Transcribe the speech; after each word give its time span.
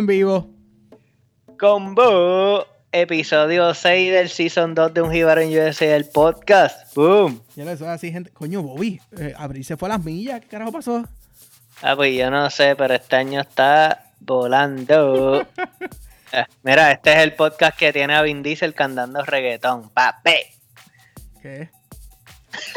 en 0.00 0.06
vivo. 0.06 0.50
Combo, 1.58 2.66
episodio 2.90 3.74
6 3.74 4.10
del 4.10 4.30
Season 4.30 4.74
2 4.74 4.94
de 4.94 5.02
Un 5.02 5.12
Jíbaro 5.12 5.42
en 5.42 5.50
USA, 5.50 5.94
el 5.94 6.06
podcast. 6.06 6.94
¡Boom! 6.96 7.42
Ya 7.54 7.64
lo 7.64 7.88
así, 7.90 8.10
gente. 8.10 8.30
Coño, 8.30 8.62
Bobby, 8.62 8.98
eh, 9.18 9.34
Abril 9.36 9.62
se 9.62 9.76
fue 9.76 9.88
a 9.90 9.92
las 9.92 10.04
millas. 10.04 10.40
¿Qué 10.40 10.48
carajo 10.48 10.72
pasó? 10.72 11.04
Ah, 11.82 11.94
pues 11.96 12.16
yo 12.16 12.30
no 12.30 12.48
sé, 12.48 12.74
pero 12.76 12.94
este 12.94 13.16
año 13.16 13.40
está 13.40 14.12
volando. 14.20 15.46
Eh, 16.32 16.44
Mira, 16.62 16.92
este 16.92 17.10
es 17.12 17.18
el 17.24 17.34
podcast 17.34 17.76
que 17.76 17.92
tiene 17.92 18.14
a 18.14 18.22
Vin 18.22 18.44
Diesel 18.44 18.72
cantando 18.72 19.20
reggaetón. 19.24 19.90
¡Papi! 19.90 20.36
¿Qué? 21.42 21.70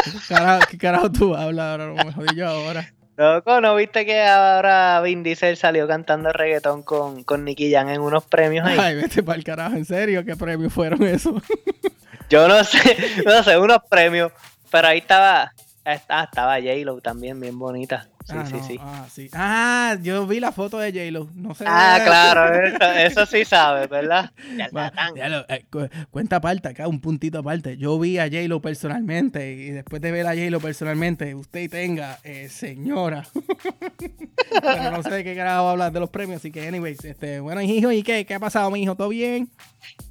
¿Qué 0.04 0.12
carajo, 0.28 0.66
qué 0.72 0.78
carajo 0.80 1.12
tú 1.12 1.36
hablas 1.36 1.66
ahora? 1.68 1.86
No 1.86 2.04
me 2.04 2.12
jodí 2.12 2.36
yo 2.36 2.48
ahora. 2.48 2.92
Loco, 3.24 3.62
¿no 3.62 3.74
viste 3.76 4.06
que 4.06 4.22
ahora 4.22 5.00
Vin 5.00 5.24
Diesel 5.24 5.56
salió 5.56 5.88
cantando 5.88 6.34
reggaetón 6.34 6.84
con, 6.84 7.24
con 7.24 7.46
Nicky 7.46 7.72
Jam 7.72 7.88
en 7.88 8.02
unos 8.02 8.26
premios 8.26 8.68
ahí? 8.68 8.78
Ay, 8.78 8.96
vete 8.96 9.24
para 9.24 9.38
el 9.38 9.46
carajo, 9.46 9.78
en 9.78 9.86
serio, 9.86 10.26
¿qué 10.26 10.36
premios 10.36 10.74
fueron 10.74 11.02
esos? 11.04 11.42
Yo 12.30 12.50
no 12.50 12.62
sé, 12.66 12.98
no 13.26 13.42
sé, 13.42 13.58
unos 13.58 13.80
premios. 13.90 14.34
Pero 14.70 14.90
ahí 14.90 14.98
estaba, 14.98 15.54
ah, 15.86 15.94
estaba 15.94 16.56
J-Lo 16.56 17.00
también, 17.00 17.40
bien 17.40 17.58
bonita. 17.58 18.10
Sí, 18.26 18.34
ah, 18.38 18.46
sí, 18.48 18.54
no, 18.56 18.64
sí. 18.64 18.78
Ah, 18.80 19.06
sí. 19.12 19.30
Ah, 19.34 19.98
yo 20.02 20.26
vi 20.26 20.40
la 20.40 20.52
foto 20.52 20.78
de 20.80 20.92
J-Lo. 20.92 21.30
No 21.36 21.54
sé. 21.56 21.66
Ah, 21.68 22.00
claro, 22.06 22.54
eso, 22.64 22.84
eso 22.94 23.26
sí 23.26 23.44
sabes, 23.46 23.90
¿verdad? 23.90 24.32
Ya 24.58 24.70
Va, 24.76 24.92
ya 25.16 25.30
lo- 25.30 25.46
eh, 25.50 25.66
cu- 25.70 25.90
cuenta 26.12 26.38
aparte, 26.38 26.70
acá 26.70 26.88
un 26.88 27.00
puntito 27.02 27.40
aparte. 27.40 27.76
Yo 27.78 28.00
vi 28.00 28.18
a 28.20 28.24
J-Lo 28.26 28.62
personalmente 28.62 29.52
y 29.52 29.70
después 29.72 30.02
de 30.02 30.12
ver 30.12 30.26
a 30.28 30.32
J-Lo 30.36 30.60
personalmente, 30.60 31.36
usted 31.36 31.70
tenga, 31.70 32.20
eh, 32.24 32.48
señora. 32.50 33.26
Pero 34.62 34.92
no 34.92 35.04
sé 35.04 35.24
qué 35.24 35.36
carajo 35.36 35.70
hablar 35.70 35.92
de 35.92 36.00
los 36.00 36.10
premios, 36.10 36.38
así 36.38 36.52
que, 36.52 36.68
anyways, 36.68 37.04
este, 37.04 37.40
bueno, 37.40 37.62
hijo, 37.62 37.92
¿y 37.92 38.04
qué? 38.04 38.26
¿Qué 38.26 38.36
ha 38.36 38.40
pasado, 38.40 38.70
mi 38.72 38.84
hijo? 38.84 38.96
¿Todo 38.96 39.10
bien? 39.10 39.50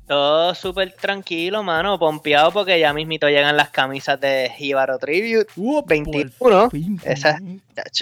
Todo 0.07 0.55
súper 0.55 0.93
tranquilo, 0.93 1.63
mano, 1.63 1.99
pompeado 1.99 2.51
porque 2.53 2.79
ya 2.79 2.93
mismito 2.93 3.29
llegan 3.29 3.57
las 3.57 3.71
camisas 3.71 4.21
de 4.21 4.51
Jíbaro 4.57 4.99
Tribute. 4.99 5.47
Uh, 5.57 5.81
por 5.81 5.89
21, 5.89 6.71
fin, 6.71 7.01
esa- 7.05 7.39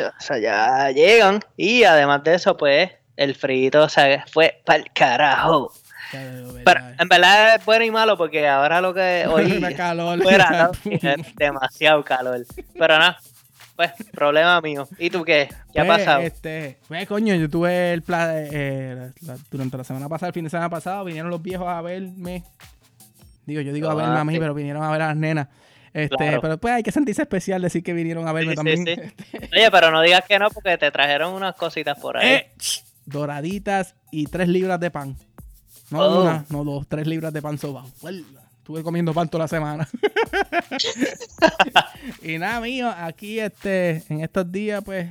o 0.09 0.20
sea, 0.20 0.39
ya 0.39 0.91
llegan. 0.91 1.41
Y 1.56 1.84
además 1.84 2.23
de 2.25 2.34
eso, 2.34 2.56
pues, 2.56 2.91
el 3.17 3.34
frito 3.34 3.89
se 3.89 4.23
fue 4.33 4.61
para 4.65 4.79
el 4.81 4.93
carajo. 4.93 5.73
Pero 6.65 6.81
en 6.98 7.09
verdad 7.09 7.55
es 7.55 7.65
bueno 7.65 7.84
y 7.84 7.91
malo 7.91 8.17
porque 8.17 8.48
ahora 8.48 8.81
lo 8.81 8.93
que 8.93 9.27
hoy 9.31 9.61
calor. 9.77 10.21
fuera, 10.23 10.73
¿no? 10.84 10.91
es 10.91 11.37
demasiado 11.37 12.03
calor. 12.05 12.45
Pero 12.77 12.98
nada, 12.98 13.19
pues, 13.77 13.93
problema 14.12 14.61
mío. 14.61 14.89
¿Y 14.98 15.09
tú 15.11 15.25
qué? 15.25 15.48
¿Qué 15.73 15.81
ha 15.81 15.87
Pues, 15.87 15.98
pasado? 15.98 16.21
Este, 16.23 16.78
pues, 16.89 17.06
coño, 17.06 17.34
yo 17.37 17.48
tuve 17.48 17.93
el 17.93 18.03
plan, 18.03 18.28
eh, 18.34 19.11
durante 19.51 19.77
la 19.77 19.84
semana 19.84 20.09
pasada, 20.09 20.28
el 20.28 20.34
fin 20.34 20.45
de 20.45 20.51
semana 20.51 20.69
pasado, 20.69 21.05
vinieron 21.05 21.31
los 21.31 21.41
viejos 21.43 21.69
a 21.69 21.81
verme. 21.81 22.45
Digo, 23.47 23.61
yo 23.62 23.73
digo 23.73 23.89
a 23.89 23.95
verme 23.95 24.19
a 24.19 24.25
mí, 24.25 24.34
sí. 24.34 24.39
pero 24.41 24.53
vinieron 24.55 24.83
a 24.83 24.91
ver 24.91 25.03
a 25.03 25.06
las 25.09 25.17
nenas. 25.17 25.48
Este, 25.92 26.16
Claro. 26.16 26.41
pero 26.41 26.58
pues 26.58 26.74
hay 26.74 26.83
que 26.83 26.92
sentirse 26.92 27.22
especial 27.22 27.62
decir 27.62 27.83
que 27.83 27.92
vinieron 27.92 28.28
a 28.28 28.33
verme 28.33 28.52
Sí, 28.52 28.56
también. 28.56 28.86
sí, 28.86 28.94
sí. 28.94 29.38
Oye, 29.52 29.70
pero 29.70 29.91
no 29.91 30.00
digas 30.02 30.24
que 30.28 30.38
no 30.38 30.48
porque 30.50 30.78
te 30.78 30.91
trajeron 30.91 31.34
unas 31.34 31.54
cositas 31.56 31.98
por 31.98 32.16
ahí. 32.16 32.28
Eh, 32.28 32.50
doraditas 33.06 33.94
y 34.12 34.26
tres 34.26 34.48
libras 34.48 34.78
de 34.81 34.91
pan. 34.91 35.16
No 35.91 36.00
Oh. 36.00 36.22
una, 36.22 36.44
no 36.50 36.65
dos, 36.65 36.87
tres 36.87 37.06
libras 37.06 37.32
de 37.32 37.42
pan 37.42 37.59
sobao. 37.59 37.91
Estuve 38.59 38.82
comiendo 38.84 39.12
pan 39.12 39.28
toda 39.28 39.44
la 39.44 39.48
semana. 39.48 39.88
y 42.22 42.38
nada, 42.38 42.60
mío, 42.60 42.92
aquí 42.97 43.41
este, 43.41 44.03
en 44.09 44.20
estos 44.20 44.50
días, 44.50 44.82
pues, 44.84 45.09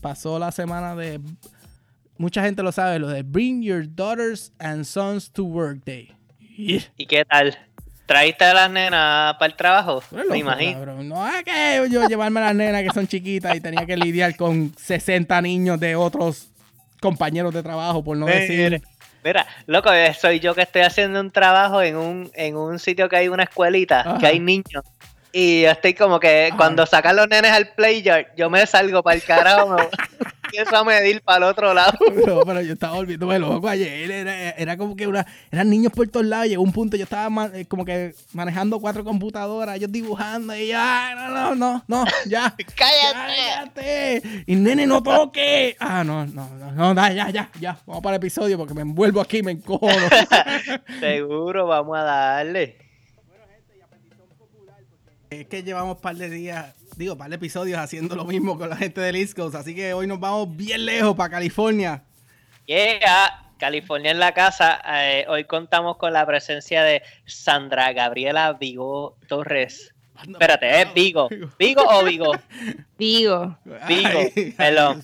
pasó 0.00 0.38
la 0.38 0.50
semana 0.52 0.94
de. 0.96 1.20
Mucha 2.18 2.42
gente 2.42 2.62
lo 2.62 2.72
sabe, 2.72 2.98
lo 2.98 3.08
de 3.08 3.22
Bring 3.22 3.62
Your 3.62 3.84
Daughters 3.94 4.52
and 4.58 4.84
Sons 4.84 5.30
to 5.32 5.44
Work 5.44 5.84
Day. 5.84 6.14
Yeah. 6.56 6.82
¿Y 6.96 7.06
qué 7.06 7.24
tal? 7.24 7.56
¿Traíste 8.06 8.44
a 8.44 8.52
las 8.54 8.70
nenas 8.70 9.34
para 9.34 9.46
el 9.46 9.54
trabajo? 9.56 9.98
Eres 9.98 10.12
Me 10.12 10.22
loco, 10.24 10.34
imagino. 10.36 10.72
cabrón. 10.74 11.08
No 11.08 11.26
es 11.28 11.44
que 11.44 11.86
yo 11.90 12.06
llevarme 12.08 12.40
a 12.40 12.44
las 12.44 12.54
nenas 12.54 12.82
que 12.82 12.90
son 12.90 13.06
chiquitas 13.06 13.54
y 13.56 13.60
tenía 13.60 13.86
que 13.86 13.96
lidiar 13.96 14.36
con 14.36 14.74
60 14.76 15.40
niños 15.40 15.78
de 15.80 15.96
otros 15.96 16.48
compañeros 17.00 17.54
de 17.54 17.62
trabajo, 17.62 18.02
por 18.04 18.16
no 18.16 18.26
decir. 18.26 18.82
Mira, 19.24 19.46
loco, 19.66 19.92
eh, 19.92 20.12
soy 20.14 20.40
yo 20.40 20.54
que 20.54 20.62
estoy 20.62 20.82
haciendo 20.82 21.20
un 21.20 21.30
trabajo 21.30 21.80
en 21.80 21.96
un, 21.96 22.30
en 22.34 22.56
un 22.56 22.78
sitio 22.80 23.08
que 23.08 23.16
hay 23.16 23.28
una 23.28 23.44
escuelita, 23.44 24.00
Ajá. 24.00 24.18
que 24.18 24.26
hay 24.26 24.40
niños. 24.40 24.84
Y 25.32 25.62
yo 25.62 25.70
estoy 25.70 25.94
como 25.94 26.18
que 26.20 26.48
Ajá. 26.48 26.56
cuando 26.56 26.84
sacan 26.86 27.16
los 27.16 27.28
nenes 27.28 27.52
al 27.52 27.68
playyard, 27.74 28.26
yo 28.36 28.50
me 28.50 28.66
salgo 28.66 29.02
para 29.02 29.14
el 29.16 29.22
carajo, 29.22 29.76
empiezo 30.52 30.76
a 30.76 30.84
medir 30.84 31.22
para 31.22 31.38
el 31.38 31.44
otro 31.44 31.72
lado. 31.72 31.98
Pero, 32.14 32.42
pero 32.44 32.60
yo 32.60 32.74
estaba 32.74 32.94
volviéndome 32.96 33.38
loco 33.38 33.68
ayer. 33.68 34.10
Era, 34.10 34.50
era 34.50 34.76
como 34.76 34.94
que 34.94 35.06
una, 35.06 35.26
eran 35.50 35.70
niños 35.70 35.92
por 35.92 36.06
todos 36.08 36.26
lados. 36.26 36.48
Llegó 36.48 36.62
un 36.62 36.72
punto, 36.72 36.96
yo 36.96 37.04
estaba 37.04 37.50
eh, 37.54 37.64
como 37.66 37.84
que 37.84 38.14
manejando 38.32 38.78
cuatro 38.80 39.02
computadoras, 39.02 39.76
ellos 39.76 39.90
dibujando. 39.90 40.54
Y 40.54 40.68
ya, 40.68 41.14
no, 41.14 41.28
no, 41.28 41.54
no, 41.54 41.84
no, 41.88 42.04
ya. 42.26 42.54
¡Cállate! 42.76 43.72
¡Cállate! 43.74 44.44
Y 44.46 44.56
nene, 44.56 44.86
no 44.86 45.02
toque. 45.02 45.76
Ah, 45.80 46.04
no, 46.04 46.26
no, 46.26 46.48
no, 46.56 46.72
no, 46.72 46.94
da, 46.94 47.12
ya, 47.12 47.30
ya, 47.30 47.50
ya. 47.58 47.78
Vamos 47.86 48.02
para 48.02 48.16
el 48.16 48.22
episodio 48.22 48.58
porque 48.58 48.74
me 48.74 48.82
envuelvo 48.82 49.20
aquí, 49.20 49.42
me 49.42 49.52
encojono. 49.52 49.92
Seguro, 51.00 51.66
vamos 51.66 51.96
a 51.98 52.02
darle. 52.02 52.76
es 55.40 55.46
que 55.46 55.62
llevamos 55.62 55.96
un 55.96 56.02
par 56.02 56.16
de 56.16 56.28
días, 56.28 56.74
digo, 56.96 57.16
par 57.16 57.28
de 57.28 57.36
episodios 57.36 57.78
haciendo 57.78 58.16
lo 58.16 58.24
mismo 58.24 58.58
con 58.58 58.68
la 58.68 58.76
gente 58.76 59.00
del 59.00 59.16
East 59.16 59.36
Coast. 59.36 59.54
Así 59.54 59.74
que 59.74 59.94
hoy 59.94 60.06
nos 60.06 60.20
vamos 60.20 60.56
bien 60.56 60.84
lejos 60.84 61.14
para 61.16 61.30
California. 61.30 62.04
Yeah, 62.66 63.50
California 63.58 64.10
en 64.10 64.18
la 64.18 64.32
casa. 64.32 64.80
Eh, 64.86 65.24
hoy 65.28 65.44
contamos 65.44 65.96
con 65.96 66.12
la 66.12 66.26
presencia 66.26 66.82
de 66.82 67.02
Sandra 67.24 67.92
Gabriela 67.92 68.52
Vigo 68.54 69.16
Torres. 69.28 69.94
Espérate, 70.20 70.82
¿es 70.82 70.94
Vigo? 70.94 71.28
¿Vigo 71.58 71.82
o 71.88 72.04
Vigo? 72.04 72.32
Vigo, 72.98 73.56
Ay, 73.80 74.54
perdón. 74.56 75.02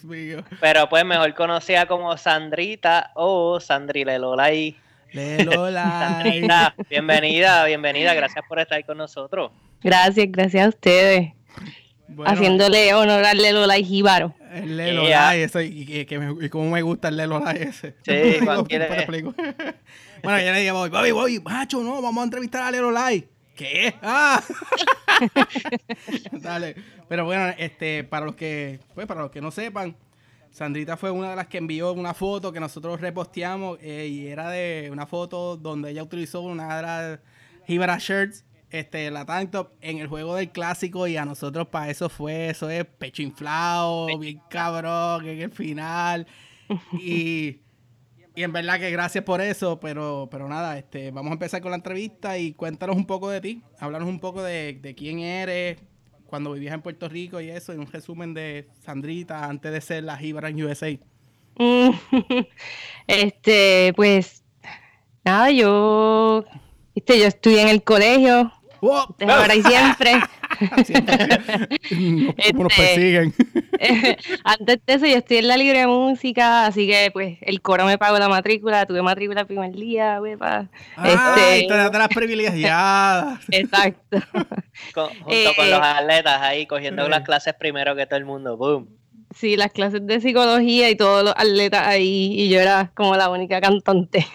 Pero 0.61 0.89
pues 0.89 1.05
mejor 1.05 1.35
conocida 1.35 1.87
como 1.87 2.17
Sandrita 2.17 3.11
o 3.15 3.59
Sandrile 3.59 4.19
Lolay. 4.19 4.77
Lelo 5.13 5.71
like. 5.71 5.89
Sandrita, 5.89 6.75
bienvenida, 6.89 7.65
bienvenida, 7.65 8.15
gracias 8.15 8.45
por 8.47 8.61
estar 8.61 8.85
con 8.85 8.99
nosotros. 8.99 9.51
gracias, 9.83 10.27
gracias 10.31 10.67
a 10.67 10.69
ustedes. 10.69 11.38
Bueno, 12.09 12.31
Haciéndole 12.33 12.95
honor 12.95 13.25
al 13.25 13.37
Lelo 13.39 13.67
y 13.77 13.85
Jíbaro. 13.85 14.35
El 14.53 14.77
Lelo 14.77 15.03
Yeah. 15.07 15.27
like, 15.29 15.45
eso, 15.45 15.61
y, 15.61 15.87
y- 15.87 16.07
que 16.07 16.19
me- 16.19 16.45
y 16.47 16.49
cómo 16.49 16.71
me 16.71 16.81
gusta 16.83 17.09
el 17.09 17.17
Lelo 17.19 17.39
like 17.39 17.63
ese. 17.65 17.95
Sí, 18.03 18.13
Digo, 18.41 18.45
cualquiera- 18.47 18.87
¿cómo 18.87 18.97
te 18.97 19.03
explico? 19.03 19.35
bueno, 20.23 20.41
ya 20.41 20.53
le 20.53 20.59
dije, 20.61 20.73
Bobby, 20.73 20.91
Bobby, 20.91 21.11
Bobby, 21.13 21.41
macho, 21.41 21.83
no, 21.83 22.01
vamos 22.01 22.23
a 22.23 22.25
entrevistar 22.25 22.63
a 22.63 22.71
Lelo 22.71 22.91
like. 22.91 23.29
¿Qué? 23.55 23.95
Ah. 24.03 24.43
Dale. 26.33 26.77
Pero 27.09 27.25
bueno, 27.25 27.53
este, 27.59 28.05
para 28.05 28.27
los 28.27 28.35
que, 28.37 28.81
pues, 28.95 29.07
para 29.07 29.23
los 29.23 29.31
que 29.31 29.41
no 29.41 29.51
sepan, 29.51 29.97
Sandrita 30.51 30.97
fue 30.97 31.11
una 31.11 31.31
de 31.31 31.37
las 31.37 31.47
que 31.49 31.59
envió 31.59 31.93
una 31.93 32.15
foto 32.15 32.53
que 32.53 32.61
nosotros 32.61 33.01
reposteamos 33.01 33.79
eh, 33.83 34.07
y 34.11 34.27
era 34.29 34.49
de 34.51 34.89
una 34.93 35.07
foto 35.07 35.57
donde 35.57 35.91
ella 35.91 36.03
utilizó 36.03 36.41
una 36.41 36.77
de 36.77 36.83
las 36.83 37.19
Jibara 37.67 37.99
shirts, 37.99 38.45
este, 38.71 39.11
la 39.11 39.25
tank 39.25 39.51
top 39.51 39.73
en 39.81 39.99
el 39.99 40.07
juego 40.09 40.35
del 40.35 40.51
clásico 40.51 41.07
y 41.07 41.17
a 41.17 41.25
nosotros 41.25 41.69
para 41.69 41.91
eso 41.91 42.09
fue, 42.09 42.51
eso 42.51 42.69
es 42.71 42.85
pecho 42.85 43.23
inflado, 43.23 44.19
bien 44.19 44.41
cabrón 44.49 45.27
en 45.27 45.41
el 45.41 45.51
final. 45.51 46.27
Y, 46.93 47.61
y 48.35 48.43
en 48.43 48.53
verdad 48.53 48.79
que 48.79 48.91
gracias 48.91 49.25
por 49.25 49.41
eso, 49.41 49.81
pero, 49.81 50.29
pero 50.31 50.49
nada, 50.49 50.79
este, 50.79 51.11
vamos 51.11 51.31
a 51.31 51.33
empezar 51.35 51.61
con 51.63 51.71
la 51.71 51.77
entrevista 51.77 52.39
y 52.39 52.53
cuéntanos 52.53 52.97
un 52.97 53.07
poco 53.07 53.31
de 53.31 53.41
ti, 53.41 53.63
háblanos 53.81 54.09
un 54.09 54.21
poco 54.21 54.43
de, 54.43 54.75
de 54.75 54.95
quién 54.95 55.21
eres, 55.21 55.79
cuando 56.29 56.53
vivías 56.53 56.75
en 56.75 56.83
Puerto 56.83 57.09
Rico 57.09 57.41
y 57.41 57.49
eso, 57.49 57.73
y 57.73 57.79
un 57.79 57.87
resumen 57.87 58.35
de 58.35 58.69
Sandrita 58.85 59.47
antes 59.47 59.73
de 59.73 59.81
ser 59.81 60.05
la 60.05 60.17
Jibara 60.17 60.51
en 60.51 60.63
USA. 60.63 60.89
Este, 63.07 63.93
pues, 63.97 64.45
nada, 65.25 65.51
yo, 65.51 66.45
viste, 66.95 67.19
yo 67.19 67.27
estudié 67.27 67.63
en 67.63 67.69
el 67.69 67.83
colegio, 67.83 68.53
¡Oh! 68.81 69.07
ahora 69.29 69.55
y 69.55 69.63
siempre. 69.63 70.13
¿Cómo 72.53 72.65
nos 72.65 72.73
Este, 72.73 72.77
persiguen? 72.77 73.35
Antes 74.45 74.79
de 74.87 74.95
eso, 74.95 75.07
yo 75.07 75.17
estudié 75.17 75.41
en 75.41 75.49
la 75.49 75.57
libre 75.57 75.81
de 75.81 75.87
música, 75.87 76.67
así 76.67 76.87
que, 76.87 77.11
pues, 77.13 77.39
el 77.43 77.61
coro 77.61 77.85
me 77.87 77.99
pagó 77.99 78.19
la 78.19 78.29
matrícula, 78.29 78.87
tuve 78.87 79.03
matrícula 79.03 79.43
el 79.43 79.47
primer 79.47 79.73
día, 79.73 80.21
wepa. 80.21 80.69
¡Ay, 80.97 81.13
Este, 81.63 81.67
te 81.69 81.99
las 81.99 82.09
privilegiadas! 82.09 83.41
exacto. 83.51 84.19
Con- 84.95 85.09
junto 85.09 85.31
Eh, 85.31 85.53
con 85.57 85.67
eh. 85.67 85.71
los 85.71 85.81
atletas 85.81 86.41
ahí 86.43 86.67
cogiendo 86.67 87.07
Eh. 87.07 87.09
las 87.09 87.23
clases 87.23 87.55
primero 87.55 87.95
que 87.95 88.07
todo 88.07 88.19
el 88.19 88.25
mundo. 88.25 88.57
Boom. 88.57 88.89
Sí, 89.37 89.57
las 89.57 89.71
clases 89.73 90.07
de 90.07 90.21
psicología 90.21 90.89
y 90.91 90.97
todos 90.97 91.23
los 91.23 91.35
atletas 91.37 91.87
ahí, 91.87 92.33
y 92.35 92.49
yo 92.49 92.61
era 92.61 92.91
como 92.95 93.15
la 93.15 93.29
única 93.29 93.61
cantante. 93.61 94.27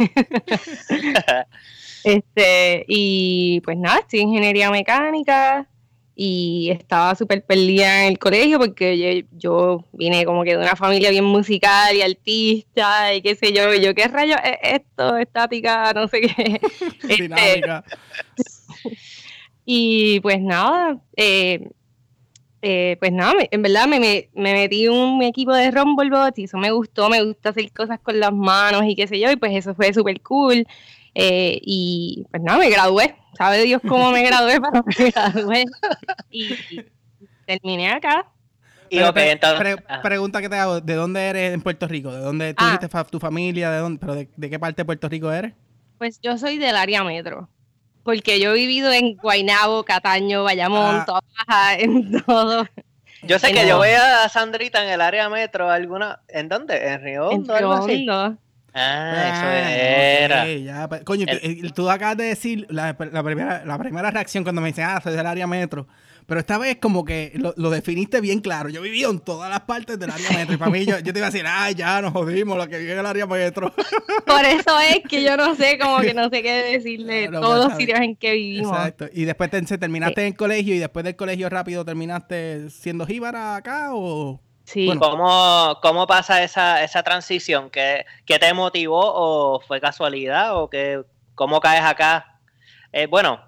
Este, 2.04 2.86
y 2.88 3.62
pues 3.62 3.78
nada, 3.78 4.00
estoy 4.00 4.22
en 4.22 4.30
ingeniería 4.30 4.70
mecánica 4.70 5.68
y 6.16 6.70
estaba 6.70 7.16
súper 7.16 7.44
perdida 7.44 8.04
en 8.04 8.12
el 8.12 8.20
colegio 8.20 8.60
porque 8.60 9.26
yo, 9.32 9.84
vine 9.94 10.26
como 10.26 10.44
que 10.44 10.52
de 10.52 10.58
una 10.58 10.76
familia 10.76 11.10
bien 11.10 11.26
musical 11.26 11.96
y 11.96 12.02
artista 12.02 13.14
y 13.14 13.22
qué 13.22 13.36
sé 13.36 13.52
yo, 13.52 13.74
y 13.74 13.82
yo 13.82 13.96
qué 13.96 14.08
rayos 14.08 14.38
es 14.44 14.82
esto, 14.82 15.18
estática, 15.18 15.92
no 15.94 16.08
sé 16.08 16.22
qué. 16.22 16.62
Este, 17.10 17.62
y 19.66 20.20
pues 20.20 20.42
nada, 20.42 21.00
eh, 21.16 21.70
eh, 22.62 22.98
pues 23.00 23.12
nada, 23.12 23.34
en 23.50 23.62
verdad 23.62 23.88
me, 23.88 24.00
me, 24.00 24.54
metí 24.54 24.86
en 24.86 24.92
un 24.92 25.24
equipo 25.24 25.54
de 25.54 25.72
Rumblebot 25.72 26.38
y 26.38 26.44
eso 26.46 26.58
me 26.58 26.72
gustó, 26.72 27.10
me 27.10 27.24
gusta 27.24 27.50
hacer 27.50 27.72
cosas 27.72 28.00
con 28.00 28.20
las 28.20 28.34
manos 28.34 28.84
y 28.86 28.96
qué 28.96 29.08
sé 29.08 29.20
yo, 29.20 29.32
y 29.32 29.36
pues 29.36 29.54
eso 29.54 29.74
fue 29.74 29.94
súper 29.94 30.22
cool. 30.22 30.66
Eh, 31.16 31.60
y 31.62 32.26
pues 32.32 32.42
nada, 32.42 32.58
me 32.58 32.70
gradué, 32.70 33.16
sabe 33.38 33.64
Dios 33.64 33.82
cómo 33.88 34.12
me 34.12 34.24
gradué, 34.24 34.60
pero 34.72 34.84
me 34.86 35.12
gradué 35.12 35.66
y, 36.32 36.56
terminé 37.46 37.92
acá. 37.92 38.28
Y 38.90 39.00
pregunta 40.04 40.42
que 40.42 40.50
te 40.50 40.56
hago, 40.56 40.82
¿de 40.82 40.94
dónde 40.94 41.22
eres 41.22 41.54
en 41.54 41.62
Puerto 41.62 41.88
Rico? 41.88 42.12
¿De 42.12 42.20
dónde 42.20 42.54
tú 42.54 42.64
ah. 42.64 43.08
tu 43.10 43.20
familia? 43.20 43.72
¿De 43.72 43.80
dónde? 43.80 44.00
¿Pero 44.00 44.16
de, 44.16 44.30
de 44.36 44.50
qué 44.50 44.60
parte 44.60 44.82
de 44.82 44.86
Puerto 44.86 45.10
Rico 45.10 45.32
eres? 45.32 45.54
Pues 45.98 46.20
yo 46.22 46.38
soy 46.38 46.58
del 46.58 46.76
área 46.76 47.04
metro 47.04 47.50
porque 48.04 48.40
yo 48.40 48.52
he 48.52 48.56
vivido 48.56 48.92
en 48.92 49.16
Guaynabo, 49.16 49.84
Cataño, 49.84 50.44
Bayamón, 50.44 51.06
ah. 51.48 51.76
en 51.78 52.22
todo. 52.24 52.68
Yo 53.24 53.40
sé 53.40 53.54
que 53.54 53.66
yo 53.66 53.78
voy 53.78 53.90
a 53.90 54.28
Sandrita 54.28 54.84
en 54.84 54.90
el 54.90 55.02
área 55.02 55.30
metro, 55.30 55.72
alguna, 55.72 56.20
¿en 56.28 56.50
dónde? 56.50 56.86
¿En 56.90 57.02
Río 57.02 57.30
Hondo? 57.30 57.56
En 57.56 57.88
Río 57.88 58.38
Ah, 58.74 59.34
eso 59.34 59.46
ah, 59.46 59.72
era. 59.72 60.48
ya, 60.48 60.90
pues, 60.90 61.04
coño, 61.04 61.26
tú 61.76 61.90
acabas 61.90 62.18
de 62.18 62.26
decir 62.26 62.66
la, 62.70 62.98
primera, 62.98 63.64
la 63.66 63.78
primera 63.78 64.10
reacción 64.10 64.44
cuando 64.44 64.62
me 64.62 64.70
dicen, 64.70 64.86
ah, 64.86 65.00
soy 65.02 65.16
del 65.16 65.28
área 65.28 65.46
metro. 65.46 65.88
Pero 66.26 66.40
esta 66.40 66.58
vez 66.58 66.78
como 66.78 67.04
que 67.04 67.34
lo, 67.36 67.70
definiste 67.70 68.22
bien 68.22 68.40
claro. 68.40 68.70
Yo 68.70 68.82
viví 68.82 69.04
en 69.04 69.20
todas 69.20 69.50
las 69.50 69.62
partes 69.62 70.00
del 70.00 70.10
área 70.10 70.30
metro. 70.32 70.56
Y 70.56 70.58
para 70.58 70.72
mí 70.72 70.86
yo, 70.86 71.04
te 71.04 71.10
iba 71.10 71.28
a 71.28 71.32
decir, 71.32 71.46
ay, 71.48 71.76
ya 71.76 72.02
nos 72.02 72.14
jodimos, 72.14 72.58
lo 72.58 72.68
que 72.68 72.78
vive 72.78 72.94
en 72.94 73.00
el 73.00 73.06
área 73.06 73.26
metro. 73.26 73.74
Por 74.26 74.46
eso 74.46 74.80
es 74.80 75.02
que 75.08 75.22
yo 75.22 75.36
no 75.36 75.56
sé, 75.56 75.78
como 75.78 76.00
que 76.00 76.14
no 76.14 76.30
sé 76.30 76.42
qué 76.42 76.64
decirle 76.64 77.28
todos 77.30 77.68
los 77.68 77.78
sitios 77.78 78.00
en 78.00 78.16
que 78.16 78.34
vivimos. 78.34 78.72
Exacto. 78.72 79.08
Y 79.14 79.26
después 79.26 79.50
te, 79.50 79.62
terminaste 79.78 80.22
en 80.22 80.28
el 80.28 80.38
colegio 80.38 80.74
y 80.74 80.80
después 80.80 81.04
del 81.04 81.16
colegio 81.16 81.50
rápido 81.50 81.84
terminaste 81.84 82.70
siendo 82.70 83.06
jíbara 83.06 83.56
acá 83.56 83.90
o... 83.94 84.42
Sí. 84.74 84.88
¿Cómo, 84.98 85.78
¿Cómo, 85.84 86.08
pasa 86.08 86.44
esa, 86.44 86.84
esa 86.84 87.04
transición? 87.04 87.70
¿Qué, 87.70 88.06
¿Qué, 88.26 88.40
te 88.40 88.52
motivó 88.56 89.02
o 89.04 89.60
fue 89.60 89.80
casualidad 89.80 90.58
o 90.58 90.68
qué, 90.68 91.04
cómo 91.36 91.60
caes 91.60 91.84
acá? 91.84 92.40
Eh, 92.92 93.06
bueno, 93.06 93.40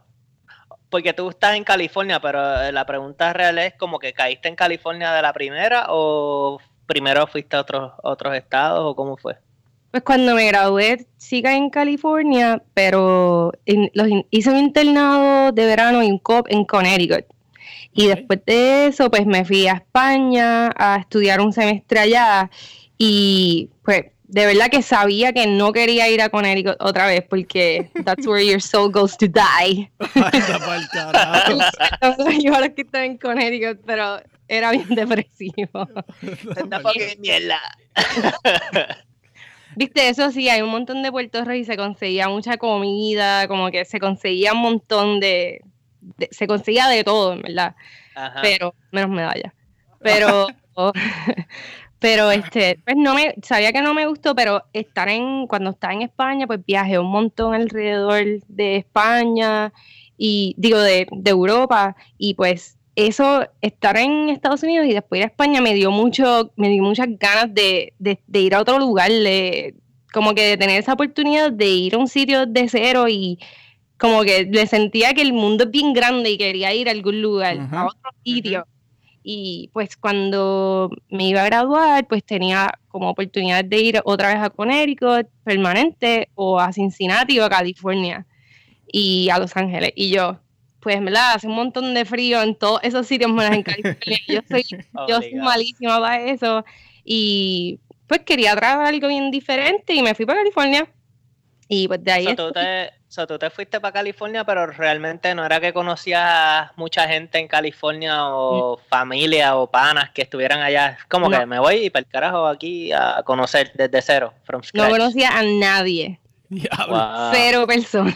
porque 0.92 1.14
tú 1.14 1.30
estás 1.30 1.56
en 1.56 1.64
California, 1.64 2.20
pero 2.20 2.62
eh, 2.62 2.72
la 2.72 2.86
pregunta 2.86 3.34
real 3.34 3.58
es 3.58 3.74
como 3.74 3.98
que 3.98 4.14
caíste 4.14 4.50
en 4.50 4.56
California 4.56 5.14
de 5.14 5.22
la 5.24 5.34
primera 5.34 5.88
o 5.90 6.60
primero 6.86 7.26
fuiste 7.26 7.56
a 7.56 7.62
otros, 7.62 7.94
otros 8.04 8.36
estados 8.36 8.82
o 8.84 8.96
cómo 8.96 9.18
fue? 9.18 9.36
Pues 9.92 10.04
cuando 10.04 10.36
me 10.36 10.46
gradué 10.46 11.08
sí 11.18 11.42
caí 11.42 11.58
en 11.58 11.70
California, 11.70 12.62
pero 12.74 13.52
hice 13.66 14.50
un 14.50 14.58
internado 14.58 15.52
de 15.52 15.66
verano 15.66 16.02
en 16.02 16.18
COP 16.20 16.48
en 16.50 16.66
Connecticut. 16.66 17.26
Y 17.96 18.08
después 18.08 18.42
de 18.46 18.88
eso, 18.88 19.10
pues 19.10 19.26
me 19.26 19.46
fui 19.46 19.68
a 19.68 19.76
España 19.76 20.70
a 20.76 20.98
estudiar 20.98 21.40
un 21.40 21.54
semestre 21.54 22.02
allá 22.02 22.52
y 22.98 23.70
pues 23.84 24.08
de 24.28 24.46
verdad 24.46 24.70
que 24.70 24.82
sabía 24.82 25.32
que 25.32 25.48
no 25.48 25.72
quería 25.72 26.10
ir 26.10 26.22
a 26.22 26.28
Connecticut 26.28 26.76
otra 26.82 27.08
vez 27.08 27.24
porque 27.30 27.90
that's 28.06 28.28
where 28.28 28.46
your 28.46 28.62
soul 28.62 28.92
goes 28.92 29.16
to 29.16 29.28
die. 29.28 29.90
yo 32.44 32.54
ahora 32.54 32.74
que 32.74 32.82
estoy 32.82 33.06
en 33.06 33.18
Connecticut, 33.18 33.80
pero 33.86 34.20
era 34.50 34.72
bien 34.72 34.90
depresivo. 34.90 35.88
mierda. 37.20 37.62
Viste, 39.78 40.10
eso 40.10 40.32
sí, 40.32 40.50
hay 40.50 40.62
un 40.62 40.70
montón 40.70 41.02
de 41.02 41.12
Puerto 41.12 41.46
Rico 41.46 41.54
y 41.54 41.66
se 41.66 41.78
conseguía 41.78 42.28
mucha 42.28 42.58
comida, 42.58 43.48
como 43.48 43.72
que 43.72 43.86
se 43.86 44.00
conseguía 44.00 44.54
un 44.54 44.60
montón 44.60 45.20
de, 45.20 45.62
se 46.32 46.48
conseguía 46.48 46.88
de 46.88 47.04
todo, 47.04 47.34
en 47.34 47.42
verdad. 47.42 47.76
Pero, 48.42 48.74
menos 48.92 49.10
medalla. 49.10 49.54
Pero, 50.00 50.48
Pero 52.00 52.30
este, 52.30 52.80
pues 52.84 52.96
no 52.98 53.16
me, 53.16 53.34
sabía 53.42 53.72
que 53.72 53.82
no 53.82 53.94
me 53.94 54.06
gustó, 54.06 54.36
pero 54.36 54.64
estar 54.74 55.10
en, 55.10 55.48
cuando 55.48 55.72
estaba 55.72 55.94
en 55.94 56.04
España, 56.04 56.46
pues 56.46 56.60
viajé 56.66 57.00
un 57.00 57.10
montón 57.10 57.56
alrededor 57.56 58.24
de 58.48 58.76
España 58.76 59.74
y 60.18 60.54
digo 60.58 60.78
de, 60.80 61.08
Europa, 61.26 61.96
y 62.18 62.36
pues 62.36 62.78
eso, 62.96 63.48
estar 63.62 63.98
en 63.98 64.30
Estados 64.30 64.64
Unidos 64.64 64.86
y 64.88 64.94
después 64.94 65.20
ir 65.20 65.26
a 65.26 65.30
España 65.30 65.62
me 65.62 65.74
dio 65.74 65.90
mucho, 65.90 66.52
me 66.58 66.70
dio 66.70 66.84
muchas 66.84 67.08
ganas 67.18 67.54
de, 67.54 67.94
ir 68.32 68.56
a 68.56 68.62
otro 68.62 68.78
lugar, 68.78 69.10
de, 69.10 69.74
como 70.14 70.36
que 70.36 70.44
de 70.44 70.58
tener 70.58 70.80
esa 70.80 70.94
oportunidad 70.94 71.52
de 71.52 71.68
ir 71.68 71.96
a 71.96 71.98
un 71.98 72.08
sitio 72.08 72.46
de 72.46 72.70
cero 72.70 73.08
y 73.10 73.40
como 73.98 74.24
que 74.24 74.46
le 74.46 74.68
sentía 74.68 75.14
que 75.14 75.22
el 75.22 75.34
mundo 75.34 75.66
es 75.66 75.72
bien 75.72 75.94
grande 75.94 76.32
y 76.32 76.38
quería 76.38 76.74
ir 76.74 76.90
a 76.90 76.92
algún 76.92 77.22
lugar, 77.22 77.58
a 77.72 77.86
otro 77.86 78.12
sitio. 78.24 78.66
Y 79.24 79.72
pues 79.74 79.98
cuando 79.98 80.92
me 81.10 81.28
iba 81.28 81.42
a 81.42 81.46
graduar, 81.46 82.06
pues 82.08 82.24
tenía 82.24 82.78
como 82.90 83.10
oportunidad 83.10 83.66
de 83.66 83.78
ir 83.78 84.02
otra 84.06 84.30
vez 84.30 84.38
a 84.38 84.52
Connecticut 84.52 85.28
permanente 85.44 86.30
o 86.36 86.60
a 86.60 86.72
Cincinnati 86.72 87.40
o 87.40 87.46
a 87.46 87.50
California 87.50 88.26
y 88.86 89.30
a 89.30 89.40
Los 89.40 89.58
Ángeles. 89.58 89.94
Y 89.96 90.12
yo, 90.12 90.40
pues, 90.80 91.04
¿verdad? 91.04 91.34
Hace 91.34 91.48
un 91.48 91.56
montón 91.56 91.94
de 91.96 92.06
frío 92.06 92.44
en 92.44 92.54
todos 92.54 92.80
esos 92.84 93.08
sitios 93.08 93.32
menos 93.32 93.56
en 93.56 93.64
California. 93.64 94.20
yo 94.28 94.42
soy, 94.48 94.64
yo 95.08 95.22
soy 95.22 95.34
malísima 95.34 96.00
para 96.00 96.22
eso. 96.22 96.64
Y 97.04 97.80
pues 98.06 98.22
quería 98.22 98.56
traer 98.56 98.80
algo 98.80 99.08
bien 99.08 99.32
diferente 99.32 99.94
y 99.96 100.04
me 100.04 100.14
fui 100.14 100.28
para 100.28 100.42
California. 100.42 100.88
Y 101.68 101.88
pues 101.88 102.04
de 102.04 102.12
ahí... 102.12 102.26
So, 102.26 102.36
tú, 102.36 102.54
te, 102.54 102.92
tú 103.26 103.40
te 103.40 103.50
fuiste 103.50 103.80
para 103.80 103.94
California, 103.94 104.44
pero 104.44 104.68
realmente 104.68 105.34
no 105.34 105.46
era 105.46 105.62
que 105.62 105.72
conocías 105.72 106.70
mucha 106.76 107.08
gente 107.08 107.40
en 107.40 107.48
California 107.48 108.28
o 108.28 108.78
mm. 108.78 108.90
familia 108.90 109.56
o 109.56 109.68
panas 109.72 110.10
que 110.12 110.24
estuvieran 110.24 110.62
allá. 110.62 110.98
Como 111.08 111.30
que 111.30 111.46
me 111.46 111.60
voy 111.60 111.86
y 111.86 111.90
para 111.90 112.02
el 112.02 112.12
carajo 112.12 112.48
aquí 112.48 112.92
a 112.92 113.24
conocer 113.24 113.72
desde 113.74 114.02
cero, 114.02 114.34
No 114.74 114.90
conocía 114.90 115.38
a 115.38 115.44
nadie. 115.44 116.20
Cero 117.34 117.66
personas. 117.66 118.16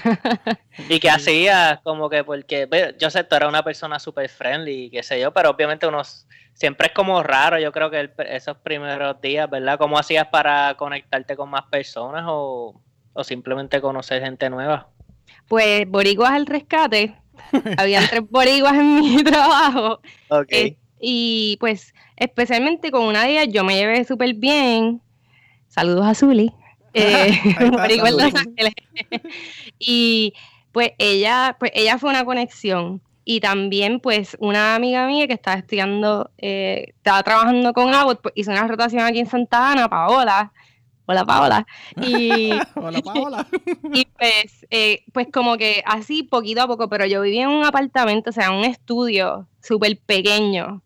y 0.90 1.00
que 1.00 1.10
hacías 1.10 1.80
como 1.84 2.10
que 2.10 2.24
porque 2.24 2.68
yo 3.00 3.10
sé, 3.10 3.24
tú 3.24 3.36
eras 3.36 3.50
una 3.50 3.64
persona 3.64 4.00
súper 4.00 4.30
friendly, 4.30 4.90
qué 4.90 5.04
sé 5.04 5.20
yo, 5.20 5.32
pero 5.34 5.50
obviamente 5.50 5.88
uno 5.88 6.02
siempre 6.54 6.88
es 6.88 6.94
como 6.94 7.24
raro, 7.24 7.58
yo 7.58 7.72
creo 7.72 7.90
que 7.90 8.12
esos 8.30 8.58
primeros 8.58 9.20
días, 9.22 9.50
¿verdad? 9.50 9.78
¿Cómo 9.78 9.98
hacías 9.98 10.28
para 10.28 10.76
conectarte 10.76 11.36
con 11.36 11.50
más 11.50 11.64
personas 11.64 12.26
o 12.28 12.80
o 13.20 13.24
simplemente 13.24 13.82
conocer 13.82 14.24
gente 14.24 14.50
nueva? 14.50 14.88
Pues 15.48 15.88
boricuas 15.90 16.32
al 16.32 16.46
rescate. 16.46 17.16
Habían 17.78 18.08
tres 18.08 18.22
boricuas 18.30 18.74
en 18.74 18.96
mi 18.96 19.24
trabajo. 19.24 20.00
Eh, 20.48 20.78
y 21.02 21.58
pues 21.60 21.94
especialmente 22.16 22.92
con 22.92 23.04
una 23.04 23.24
de 23.24 23.32
ellas 23.32 23.48
yo 23.50 23.64
me 23.64 23.76
llevé 23.76 24.04
súper 24.06 24.34
bien. 24.36 25.02
Saludos 25.68 26.06
a 26.06 26.16
Zuli. 26.16 26.54
Eh, 26.92 27.40
y 29.78 30.34
pues 30.72 30.94
ella, 30.98 31.56
pues 31.60 31.72
ella 31.76 32.00
fue 32.00 32.10
una 32.10 32.26
conexión. 32.26 33.00
Y 33.24 33.42
también, 33.42 34.00
pues, 34.00 34.36
una 34.40 34.74
amiga 34.74 35.06
mía 35.06 35.28
que 35.28 35.34
estaba 35.34 35.58
estudiando, 35.58 36.32
eh, 36.40 36.94
estaba 36.98 37.22
trabajando 37.22 37.74
con 37.74 37.94
Abbott, 37.94 38.22
pues, 38.24 38.34
hizo 38.36 38.50
una 38.50 38.68
rotación 38.68 39.04
aquí 39.04 39.20
en 39.20 39.28
Santa 39.28 39.72
Ana, 39.72 39.88
Paola, 39.88 40.52
hola 41.10 41.26
Paola. 41.26 41.68
Y, 42.02 42.52
hola 42.76 43.02
Paola. 43.02 43.48
y 43.94 44.06
pues, 44.06 44.66
eh, 44.70 45.04
pues 45.12 45.28
como 45.34 45.58
que 45.58 45.84
así 45.86 46.24
poquito 46.24 46.62
a 46.62 46.68
poco, 46.68 46.88
pero 46.88 47.06
yo 47.06 47.22
vivía 47.22 47.44
en 47.44 47.50
un 47.50 47.66
apartamento, 47.66 48.30
o 48.30 48.34
sea, 48.34 48.52
un 48.52 48.64
estudio 48.64 49.48
súper 49.62 49.98
pequeño, 50.00 50.82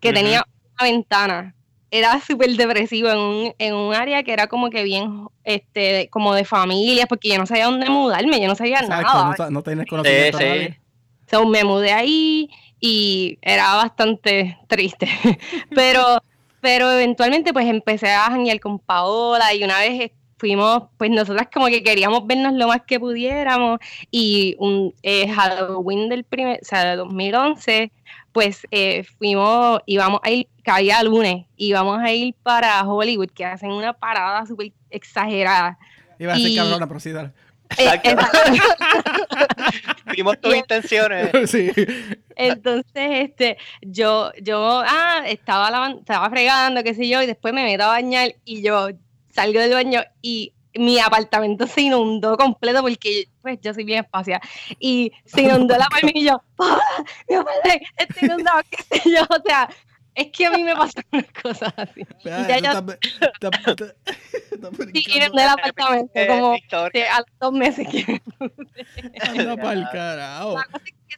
que 0.00 0.12
tenía 0.12 0.44
una 0.78 0.90
ventana. 0.90 1.54
Era 1.90 2.20
súper 2.20 2.50
depresivo 2.50 3.08
en 3.08 3.18
un, 3.18 3.54
en 3.58 3.74
un 3.74 3.94
área 3.94 4.22
que 4.22 4.32
era 4.32 4.46
como 4.46 4.68
que 4.68 4.82
bien, 4.82 5.26
este, 5.44 6.08
como 6.10 6.34
de 6.34 6.44
familia, 6.44 7.06
porque 7.06 7.30
yo 7.30 7.38
no 7.38 7.46
sabía 7.46 7.66
dónde 7.66 7.88
mudarme, 7.88 8.40
yo 8.40 8.48
no 8.48 8.54
sabía 8.54 8.82
nada. 8.82 9.34
No, 9.38 9.50
no 9.50 9.62
tenés 9.62 9.86
conocimiento 9.86 10.38
sí, 10.38 11.36
me 11.46 11.64
mudé 11.64 11.92
ahí 11.92 12.50
y 12.80 13.38
era 13.42 13.74
bastante 13.76 14.58
triste. 14.66 15.08
pero 15.74 16.22
pero 16.60 16.90
eventualmente 16.90 17.52
pues 17.52 17.66
empecé 17.66 18.10
a 18.10 18.24
janguear 18.30 18.60
con 18.60 18.78
Paola 18.78 19.54
y 19.54 19.64
una 19.64 19.78
vez 19.78 20.10
fuimos, 20.38 20.84
pues 20.96 21.10
nosotras 21.10 21.48
como 21.52 21.66
que 21.66 21.82
queríamos 21.82 22.26
vernos 22.26 22.54
lo 22.54 22.68
más 22.68 22.82
que 22.82 22.98
pudiéramos 22.98 23.80
y 24.10 24.56
un 24.58 24.94
eh, 25.02 25.28
Halloween 25.28 26.08
del 26.08 26.24
primer, 26.24 26.60
o 26.62 26.64
sea, 26.64 26.84
de 26.84 26.96
2011, 26.96 27.90
pues 28.32 28.66
eh, 28.70 29.04
fuimos, 29.18 29.80
íbamos 29.86 30.20
a 30.22 30.30
ir, 30.30 30.48
caía 30.62 31.02
lunes, 31.02 31.46
íbamos 31.56 31.98
a 31.98 32.12
ir 32.12 32.34
para 32.42 32.82
Hollywood, 32.82 33.30
que 33.30 33.44
hacen 33.44 33.72
una 33.72 33.92
parada 33.92 34.46
súper 34.46 34.72
exagerada. 34.90 35.78
Iba 36.18 36.34
a 36.34 36.38
ser 36.38 36.54
cabrona, 36.54 36.86
pero 36.86 37.00
sí, 37.00 37.12
dale. 37.12 37.32
Exacto. 37.76 38.16
Vimos 40.16 40.40
tus 40.40 40.54
intenciones. 40.54 41.30
Sí. 41.48 41.70
Entonces, 42.36 42.84
este, 42.94 43.58
yo, 43.82 44.32
yo, 44.42 44.82
ah, 44.84 45.22
estaba 45.26 45.90
estaba 45.90 46.30
fregando, 46.30 46.82
qué 46.82 46.94
sé 46.94 47.08
yo, 47.08 47.22
y 47.22 47.26
después 47.26 47.54
me 47.54 47.64
meto 47.64 47.84
a 47.84 47.88
bañar 47.88 48.34
y 48.44 48.62
yo 48.62 48.88
salgo 49.30 49.60
del 49.60 49.72
baño 49.72 50.02
y 50.20 50.52
mi 50.74 50.98
apartamento 50.98 51.66
se 51.66 51.82
inundó 51.82 52.36
completo 52.36 52.82
porque 52.82 53.28
pues 53.42 53.58
yo 53.60 53.74
soy 53.74 53.84
bien 53.84 54.04
espacial 54.04 54.40
y 54.78 55.12
se 55.24 55.42
inundó 55.42 55.76
la 55.76 55.86
palma 55.90 56.10
y 56.14 56.24
yo, 56.24 56.42
mi 57.28 57.34
apartamento 57.36 57.86
está 57.96 58.26
inundado, 58.26 58.60
qué 58.70 58.98
sé 59.00 59.10
yo, 59.10 59.22
o 59.22 59.42
sea, 59.44 59.68
es 60.18 60.32
que 60.32 60.46
a 60.46 60.50
mí 60.50 60.64
me 60.64 60.74
pasan 60.74 61.04
unas 61.12 61.32
cosas 61.42 61.72
así. 61.76 62.00
y 62.24 62.28
ya 62.28 62.58
yo... 62.58 62.70
Sí, 64.92 65.04
inundé 65.14 65.42
el 65.42 65.48
apartamento 65.48 66.12
como 66.26 66.54
a 66.54 67.18
los 67.18 67.38
dos 67.40 67.52
meses 67.52 67.86
que... 67.88 68.20
Anda 69.20 69.56
pa'l 69.56 69.86
carajo. 69.92 70.56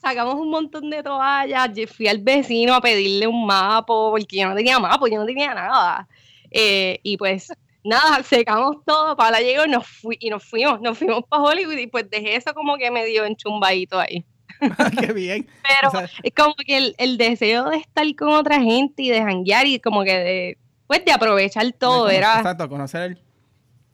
sacamos 0.02 0.35
un 0.35 0.50
montón 0.50 0.90
de 0.90 1.02
toallas, 1.02 1.71
yo 1.75 1.87
fui 1.87 2.09
al 2.09 2.19
vecino 2.19 2.75
a 2.75 2.80
pedirle 2.80 3.26
un 3.26 3.47
mapa 3.47 3.87
porque 3.87 4.37
yo 4.37 4.49
no 4.49 4.54
tenía 4.54 4.78
mapa, 4.78 5.09
yo 5.11 5.19
no 5.19 5.26
tenía 5.26 5.54
nada. 5.54 6.07
Eh, 6.50 7.00
y 7.02 7.16
pues 7.16 7.50
nada, 7.83 8.23
secamos 8.23 8.85
todo, 8.85 9.16
para 9.16 9.33
la 9.33 9.40
llegó 9.40 9.64
y 9.64 9.69
nos, 9.69 9.87
fui, 9.87 10.19
y 10.21 10.28
nos 10.28 10.45
fuimos, 10.45 10.80
nos 10.83 10.99
fuimos 10.99 11.25
para 11.28 11.42
Hollywood 11.42 11.78
y 11.78 11.87
pues 11.87 12.11
dejé 12.11 12.37
eso 12.37 12.52
como 12.52 12.76
que 12.76 12.90
me 12.90 13.07
dio 13.07 13.25
enchumbadito 13.25 13.99
ahí. 13.99 14.26
Qué 15.00 15.12
bien. 15.12 15.47
Pero 15.62 16.07
es 16.23 16.33
como 16.35 16.55
que 16.55 16.95
el, 16.97 17.19
deseo 17.19 17.71
de 17.71 17.79
estar 17.79 18.07
con 18.17 18.31
otra 18.31 18.61
gente 18.61 19.02
y 19.02 19.09
de 19.11 19.23
janguear 19.23 19.67
y 19.67 19.81
como 19.81 20.05
que 20.05 20.19
de, 20.19 20.59
pues 20.87 21.05
de 21.05 21.12
aprovechar 21.12 21.73
todo 21.73 22.09
era... 22.09 22.38
Exacto, 22.38 22.69
conocer. 22.69 23.19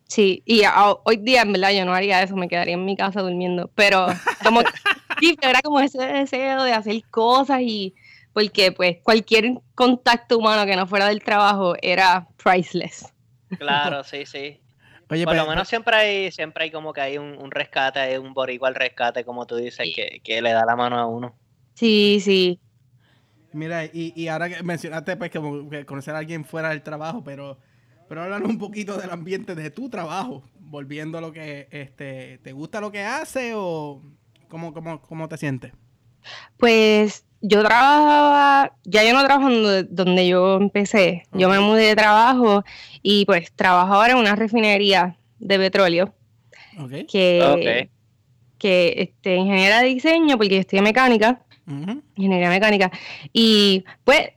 Sí, 0.08 0.42
y 0.46 0.62
hoy 1.04 1.16
día 1.16 1.42
en 1.42 1.52
verdad 1.52 1.72
yo 1.72 1.84
no 1.84 1.92
haría 1.92 2.22
eso, 2.22 2.36
me 2.36 2.48
quedaría 2.48 2.74
en 2.74 2.84
mi 2.84 2.96
casa 2.96 3.22
durmiendo, 3.22 3.70
pero 3.74 4.06
como 4.44 4.60
que 4.60 4.70
sí, 5.20 5.36
era 5.42 5.60
como 5.62 5.80
ese 5.80 5.98
deseo 5.98 6.62
de 6.62 6.72
hacer 6.72 7.02
cosas 7.10 7.60
y 7.62 7.94
porque 8.32 8.70
pues 8.70 8.98
cualquier 9.02 9.54
contacto 9.74 10.38
humano 10.38 10.66
que 10.66 10.76
no 10.76 10.86
fuera 10.86 11.08
del 11.08 11.22
trabajo 11.22 11.74
era 11.82 12.28
priceless. 12.42 13.12
Claro, 13.58 14.04
sí, 14.04 14.26
sí. 14.26 14.60
Oye, 15.08 15.24
Por 15.24 15.36
lo 15.36 15.46
menos 15.46 15.68
siempre 15.68 15.96
hay, 15.96 16.32
siempre 16.32 16.64
hay 16.64 16.70
como 16.70 16.92
que 16.92 17.00
hay 17.00 17.18
un, 17.18 17.50
rescate, 17.50 18.18
un 18.18 18.34
boricua 18.34 18.68
al 18.68 18.74
rescate, 18.74 19.24
como 19.24 19.46
tú 19.46 19.56
dices, 19.56 19.88
que, 19.94 20.42
le 20.42 20.50
da 20.50 20.64
la 20.64 20.74
mano 20.74 20.98
a 20.98 21.06
uno. 21.06 21.36
Sí, 21.74 22.18
sí. 22.20 22.60
Mira, 23.52 23.84
y, 23.84 24.12
y 24.16 24.28
ahora 24.28 24.48
que 24.48 24.62
mencionaste 24.62 25.16
pues 25.16 25.30
que 25.30 25.86
conocer 25.86 26.14
a 26.14 26.18
alguien 26.18 26.44
fuera 26.44 26.70
del 26.70 26.82
trabajo, 26.82 27.22
pero, 27.22 27.58
pero 28.08 28.22
háblanos 28.22 28.48
un 28.48 28.58
poquito 28.58 28.96
del 28.96 29.10
ambiente 29.10 29.54
de 29.54 29.70
tu 29.70 29.88
trabajo, 29.88 30.42
volviendo 30.58 31.18
a 31.18 31.20
lo 31.20 31.32
que, 31.32 31.68
este, 31.70 32.38
¿te 32.38 32.52
gusta 32.52 32.80
lo 32.80 32.90
que 32.90 33.02
hace 33.02 33.52
o 33.54 34.02
cómo, 34.48 34.74
cómo, 34.74 35.00
cómo 35.02 35.28
te 35.28 35.36
sientes? 35.36 35.72
Pues 36.56 37.25
yo 37.40 37.62
trabajaba, 37.62 38.72
ya 38.84 39.04
yo 39.04 39.12
no 39.12 39.24
trabajo 39.24 39.50
donde, 39.88 40.26
yo 40.26 40.56
empecé, 40.56 41.24
yo 41.32 41.48
me 41.48 41.60
mudé 41.60 41.88
de 41.88 41.96
trabajo 41.96 42.64
y 43.02 43.24
pues 43.24 43.52
trabajo 43.52 43.94
ahora 43.94 44.12
en 44.12 44.18
una 44.18 44.36
refinería 44.36 45.16
de 45.38 45.58
petróleo. 45.58 46.14
Que, 47.08 47.88
que 48.58 48.94
este, 48.98 49.36
ingeniera 49.36 49.80
de 49.80 49.88
diseño, 49.88 50.36
porque 50.36 50.54
yo 50.54 50.60
estoy 50.60 50.78
en 50.78 50.84
mecánica, 50.84 51.40
ingeniería 52.16 52.50
mecánica, 52.50 52.90
y 53.32 53.84
pues 54.04 54.30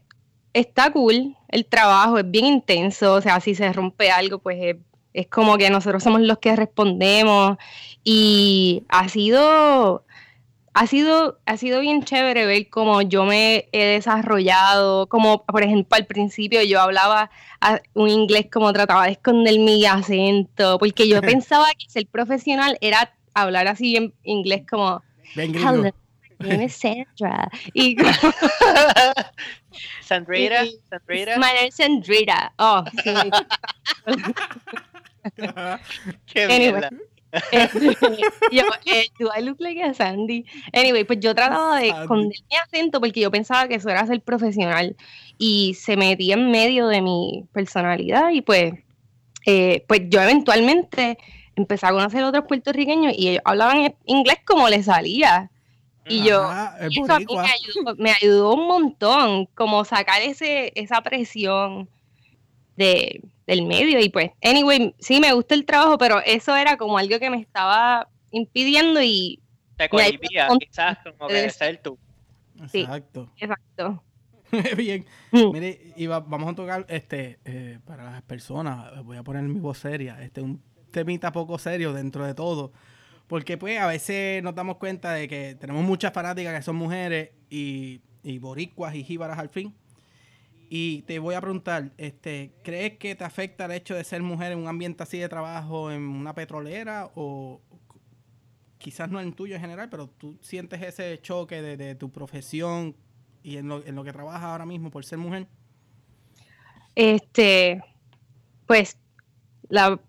está 0.53 0.91
cool 0.91 1.35
el 1.49 1.65
trabajo, 1.65 2.17
es 2.17 2.29
bien 2.29 2.45
intenso, 2.45 3.15
o 3.15 3.21
sea, 3.21 3.39
si 3.39 3.55
se 3.55 3.71
rompe 3.73 4.11
algo, 4.11 4.39
pues 4.39 4.57
es, 4.61 4.75
es 5.13 5.27
como 5.27 5.57
que 5.57 5.69
nosotros 5.69 6.03
somos 6.03 6.21
los 6.21 6.37
que 6.39 6.55
respondemos. 6.55 7.57
Y 8.03 8.83
ha 8.89 9.09
sido 9.09 10.05
ha 10.79 10.87
sido, 10.87 11.37
ha 11.45 11.57
sido 11.57 11.81
bien 11.81 12.05
chévere 12.05 12.45
ver 12.45 12.69
cómo 12.69 13.01
yo 13.01 13.25
me 13.25 13.67
he 13.73 13.85
desarrollado, 13.85 15.07
como 15.07 15.45
por 15.45 15.61
ejemplo 15.61 15.97
al 15.97 16.05
principio 16.05 16.63
yo 16.63 16.79
hablaba 16.79 17.29
un 17.95 18.07
inglés 18.07 18.47
como 18.49 18.71
trataba 18.71 19.03
de 19.03 19.11
esconder 19.11 19.59
mi 19.59 19.85
acento, 19.85 20.79
porque 20.79 21.09
yo 21.09 21.21
pensaba 21.21 21.65
que 21.77 21.89
ser 21.89 22.07
profesional 22.07 22.77
era 22.79 23.13
hablar 23.33 23.67
así 23.67 23.97
en 23.97 24.13
inglés 24.23 24.61
como 24.69 25.03
Hello, 25.35 25.91
my 26.39 26.69
Sandra. 26.69 27.51
Y, 27.73 27.97
Sandrita, 30.01 30.63
Sandrita. 30.89 31.37
My 31.37 31.51
name 31.55 31.67
is 31.67 31.75
Sandrita. 31.75 32.53
Oh, 32.57 32.85
Qué 36.25 36.43
anyway, 36.43 36.89
yo, 38.51 38.63
eh, 38.85 39.07
do 39.19 39.29
I 39.35 39.41
look 39.41 39.59
like 39.59 39.81
a 39.81 39.93
Sandy? 39.93 40.45
Anyway, 40.73 41.03
pues 41.03 41.19
yo 41.19 41.35
trataba 41.35 41.79
de 41.79 41.89
esconder 41.89 42.37
mi 42.49 42.57
acento 42.57 42.99
porque 42.99 43.19
yo 43.19 43.31
pensaba 43.31 43.67
que 43.67 43.75
eso 43.75 43.89
era 43.89 44.05
ser 44.07 44.21
profesional 44.21 44.95
y 45.37 45.75
se 45.75 45.95
metía 45.95 46.33
en 46.35 46.49
medio 46.51 46.87
de 46.87 47.01
mi 47.01 47.45
personalidad 47.53 48.29
y 48.31 48.41
pues, 48.41 48.73
eh, 49.45 49.85
pues 49.87 50.01
yo 50.09 50.21
eventualmente 50.21 51.17
empecé 51.55 51.85
a 51.85 51.91
conocer 51.91 52.23
a 52.23 52.29
otros 52.29 52.45
puertorriqueños 52.47 53.13
y 53.15 53.29
ellos 53.29 53.41
hablaban 53.45 53.93
inglés 54.05 54.37
como 54.45 54.67
les 54.69 54.85
salía. 54.85 55.51
Y 56.07 56.23
yo, 56.23 56.49
eso 56.79 57.13
a 57.13 57.19
mí 57.19 57.25
me 57.29 57.51
ayudó, 57.51 57.95
me 57.97 58.11
ayudó 58.11 58.53
un 58.55 58.67
montón, 58.67 59.45
como 59.53 59.85
sacar 59.85 60.23
ese, 60.23 60.71
esa 60.73 61.01
presión 61.01 61.87
de, 62.79 63.21
del 63.45 63.65
medio. 63.65 63.99
Y 63.99 64.09
pues, 64.09 64.31
anyway, 64.41 64.95
sí 64.97 65.19
me 65.19 65.33
gusta 65.33 65.53
el 65.53 65.65
trabajo, 65.65 65.97
pero 65.97 66.19
eso 66.25 66.55
era 66.55 66.77
como 66.77 66.97
algo 66.97 67.19
que 67.19 67.29
me 67.29 67.39
estaba 67.39 68.09
impidiendo 68.31 69.01
y... 69.03 69.39
Te 69.77 69.87
cohibía, 69.87 70.49
quizás, 70.59 70.97
como 71.17 71.29
que 71.29 71.49
ser 71.51 71.81
tú. 71.81 71.97
Exacto. 72.61 73.29
exacto. 73.37 74.03
Bien. 74.77 75.05
Mm. 75.31 75.51
Mire, 75.51 75.93
y 75.95 76.07
vamos 76.07 76.51
a 76.51 76.55
tocar, 76.55 76.85
este, 76.89 77.39
eh, 77.45 77.79
para 77.85 78.11
las 78.11 78.21
personas, 78.23 79.03
voy 79.05 79.15
a 79.15 79.23
poner 79.23 79.43
mi 79.43 79.59
voz 79.59 79.77
seria, 79.77 80.21
este, 80.21 80.41
un 80.41 80.61
temita 80.91 81.31
poco 81.31 81.57
serio 81.57 81.93
dentro 81.93 82.25
de 82.25 82.33
todo. 82.33 82.73
Porque 83.27 83.57
pues 83.57 83.79
a 83.79 83.85
veces 83.85 84.41
nos 84.41 84.55
damos 84.55 84.77
cuenta 84.77 85.13
de 85.13 85.27
que 85.27 85.55
tenemos 85.59 85.83
muchas 85.83 86.11
fanáticas 86.11 86.55
que 86.55 86.63
son 86.63 86.75
mujeres 86.75 87.29
y, 87.49 88.01
y 88.23 88.39
boricuas 88.39 88.95
y 88.95 89.03
jíbaras 89.03 89.37
al 89.37 89.49
fin. 89.49 89.73
Y 90.71 91.01
te 91.01 91.17
voy 91.17 91.33
a 91.33 91.41
preguntar, 91.41 91.89
este, 91.97 92.53
¿crees 92.63 92.99
que 92.99 93.15
te 93.15 93.23
afecta 93.23 93.65
el 93.65 93.71
hecho 93.71 93.95
de 93.95 94.03
ser 94.03 94.21
mujer 94.21 94.51
en 94.51 94.59
un 94.59 94.67
ambiente 94.67 95.01
así 95.01 95.17
de 95.17 95.27
trabajo, 95.27 95.91
en 95.91 96.03
una 96.03 96.35
petrolera? 96.35 97.09
O 97.15 97.59
quizás 98.77 99.09
no 99.09 99.19
en 99.19 99.33
tuyo 99.33 99.55
en 99.55 99.61
general, 99.61 99.89
pero 99.89 100.07
tú 100.07 100.37
sientes 100.41 100.79
ese 100.83 101.19
choque 101.21 101.63
de, 101.63 101.95
tu 101.95 102.11
profesión 102.11 102.95
y 103.41 103.57
en 103.57 103.67
lo, 103.67 103.83
en 103.83 103.95
lo 103.95 104.03
que 104.03 104.13
trabajas 104.13 104.43
ahora 104.43 104.67
mismo 104.67 104.91
por 104.91 105.03
ser 105.03 105.17
mujer? 105.17 105.47
Este, 106.93 107.83
pues 108.67 108.99
la 109.69 109.99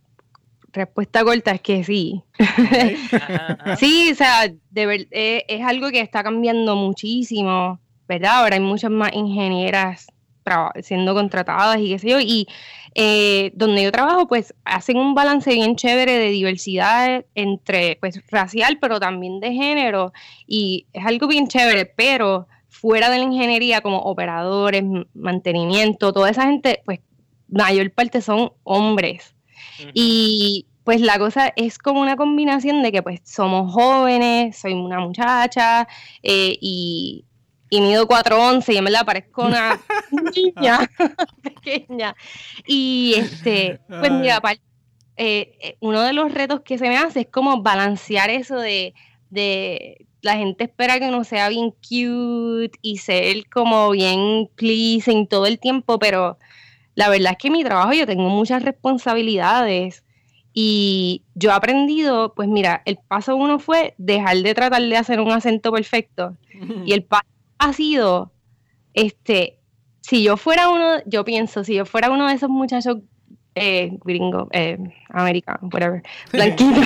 respuesta 0.73 1.25
corta 1.25 1.53
es 1.53 1.63
que 1.63 1.85
sí. 1.85 2.23
sí, 3.79 4.11
o 4.13 4.15
sea, 4.15 4.53
de 4.71 5.09
eh, 5.11 5.45
es 5.49 5.63
algo 5.63 5.91
que 5.91 6.01
está 6.01 6.23
cambiando 6.23 6.77
muchísimo, 6.77 7.81
¿verdad? 8.07 8.43
Ahora 8.43 8.57
hay 8.57 8.61
muchas 8.61 8.91
más 8.91 9.11
ingenieras 9.15 10.07
siendo 10.83 11.15
contratadas 11.15 11.79
y 11.79 11.91
qué 11.91 11.99
sé 11.99 12.09
yo. 12.11 12.21
Y 12.21 12.47
eh, 12.95 13.53
donde 13.55 13.83
yo 13.83 13.93
trabajo, 13.93 14.27
pues 14.27 14.55
hacen 14.65 14.97
un 14.97 15.15
balance 15.15 15.53
bien 15.53 15.77
chévere 15.77 16.19
de 16.19 16.31
diversidad 16.31 17.25
entre, 17.35 17.97
pues, 18.01 18.21
racial, 18.31 18.79
pero 18.81 18.99
también 19.01 19.41
de 19.41 19.53
género. 19.53 20.13
Y 20.47 20.87
es 20.93 21.07
algo 21.07 21.29
bien 21.29 21.49
chévere, 21.49 21.87
pero 21.87 22.49
fuera 22.69 23.11
de 23.11 23.19
la 23.19 23.25
ingeniería, 23.25 23.81
como 23.81 23.99
operadores, 23.99 24.85
mantenimiento, 25.15 26.13
toda 26.13 26.31
esa 26.31 26.47
gente, 26.47 26.83
pues, 26.85 27.01
mayor 27.49 27.91
parte 27.93 28.21
son 28.23 28.53
hombres. 28.65 29.35
Y 29.95 30.67
pues 30.85 31.01
la 31.01 31.19
cosa 31.19 31.53
es 31.57 31.79
como 31.79 32.01
una 32.01 32.17
combinación 32.17 32.83
de 32.83 32.93
que 32.93 33.03
pues 33.03 33.21
somos 33.25 33.73
jóvenes, 33.73 34.57
soy 34.57 34.73
una 34.73 35.01
muchacha 35.01 35.87
eh, 36.23 36.57
y, 36.61 37.25
y 37.71 37.81
mido 37.81 38.07
4'11 38.07 38.75
y 38.75 38.77
en 38.77 38.85
verdad 38.85 39.07
parezco 39.07 39.47
una 39.47 39.81
niña 40.37 40.91
pequeña. 41.43 42.15
Y 42.67 43.15
este, 43.17 43.81
pues 43.89 44.11
mira, 44.11 44.43
eh, 45.17 45.57
eh, 45.63 45.77
uno 45.81 46.03
de 46.03 46.13
los 46.13 46.35
retos 46.35 46.61
que 46.63 46.77
se 46.77 46.89
me 46.89 46.99
hace 46.99 47.21
es 47.21 47.29
como 47.29 47.63
balancear 47.63 48.29
eso 48.29 48.59
de, 48.59 48.93
de 49.31 50.07
la 50.21 50.37
gente 50.37 50.65
espera 50.65 50.99
que 50.99 51.09
uno 51.09 51.25
sea 51.25 51.49
bien 51.49 51.71
cute 51.71 52.77
y 52.83 52.99
ser 52.99 53.49
como 53.49 53.91
bien 53.91 54.51
pleasing 54.57 55.29
todo 55.29 55.47
el 55.47 55.59
tiempo, 55.59 55.99
pero 55.99 56.39
la 56.95 57.09
verdad 57.09 57.33
es 57.33 57.39
que 57.39 57.49
en 57.49 57.53
mi 57.55 57.65
trabajo 57.65 57.93
yo 57.93 58.07
tengo 58.07 58.29
muchas 58.29 58.63
responsabilidades 58.63 60.05
y 60.53 61.23
yo 61.35 61.51
he 61.51 61.53
aprendido, 61.53 62.35
pues 62.35 62.49
mira, 62.49 62.83
el 62.85 62.97
paso 62.97 63.37
uno 63.37 63.61
fue 63.61 63.95
dejar 63.99 64.39
de 64.39 64.55
tratar 64.55 64.83
de 64.83 64.97
hacer 64.97 65.21
un 65.21 65.31
acento 65.31 65.73
perfecto 65.73 66.37
y 66.85 66.93
el 66.93 67.05
paso 67.05 67.27
ha 67.61 67.73
sido, 67.73 68.33
este, 68.95 69.61
si 70.01 70.25
yo 70.25 70.37
fuera 70.37 70.71
uno, 70.71 71.03
yo 71.07 71.25
pienso, 71.25 71.63
si 71.63 71.75
yo 71.75 71.85
fuera 71.85 72.11
uno 72.11 72.27
de 72.27 72.35
esos 72.35 72.49
muchachos 72.49 72.99
eh, 73.55 73.97
gringo, 74.05 74.49
eh, 74.53 74.79
americano, 75.11 75.69
whatever, 75.73 76.03
blanquitos, 76.33 76.85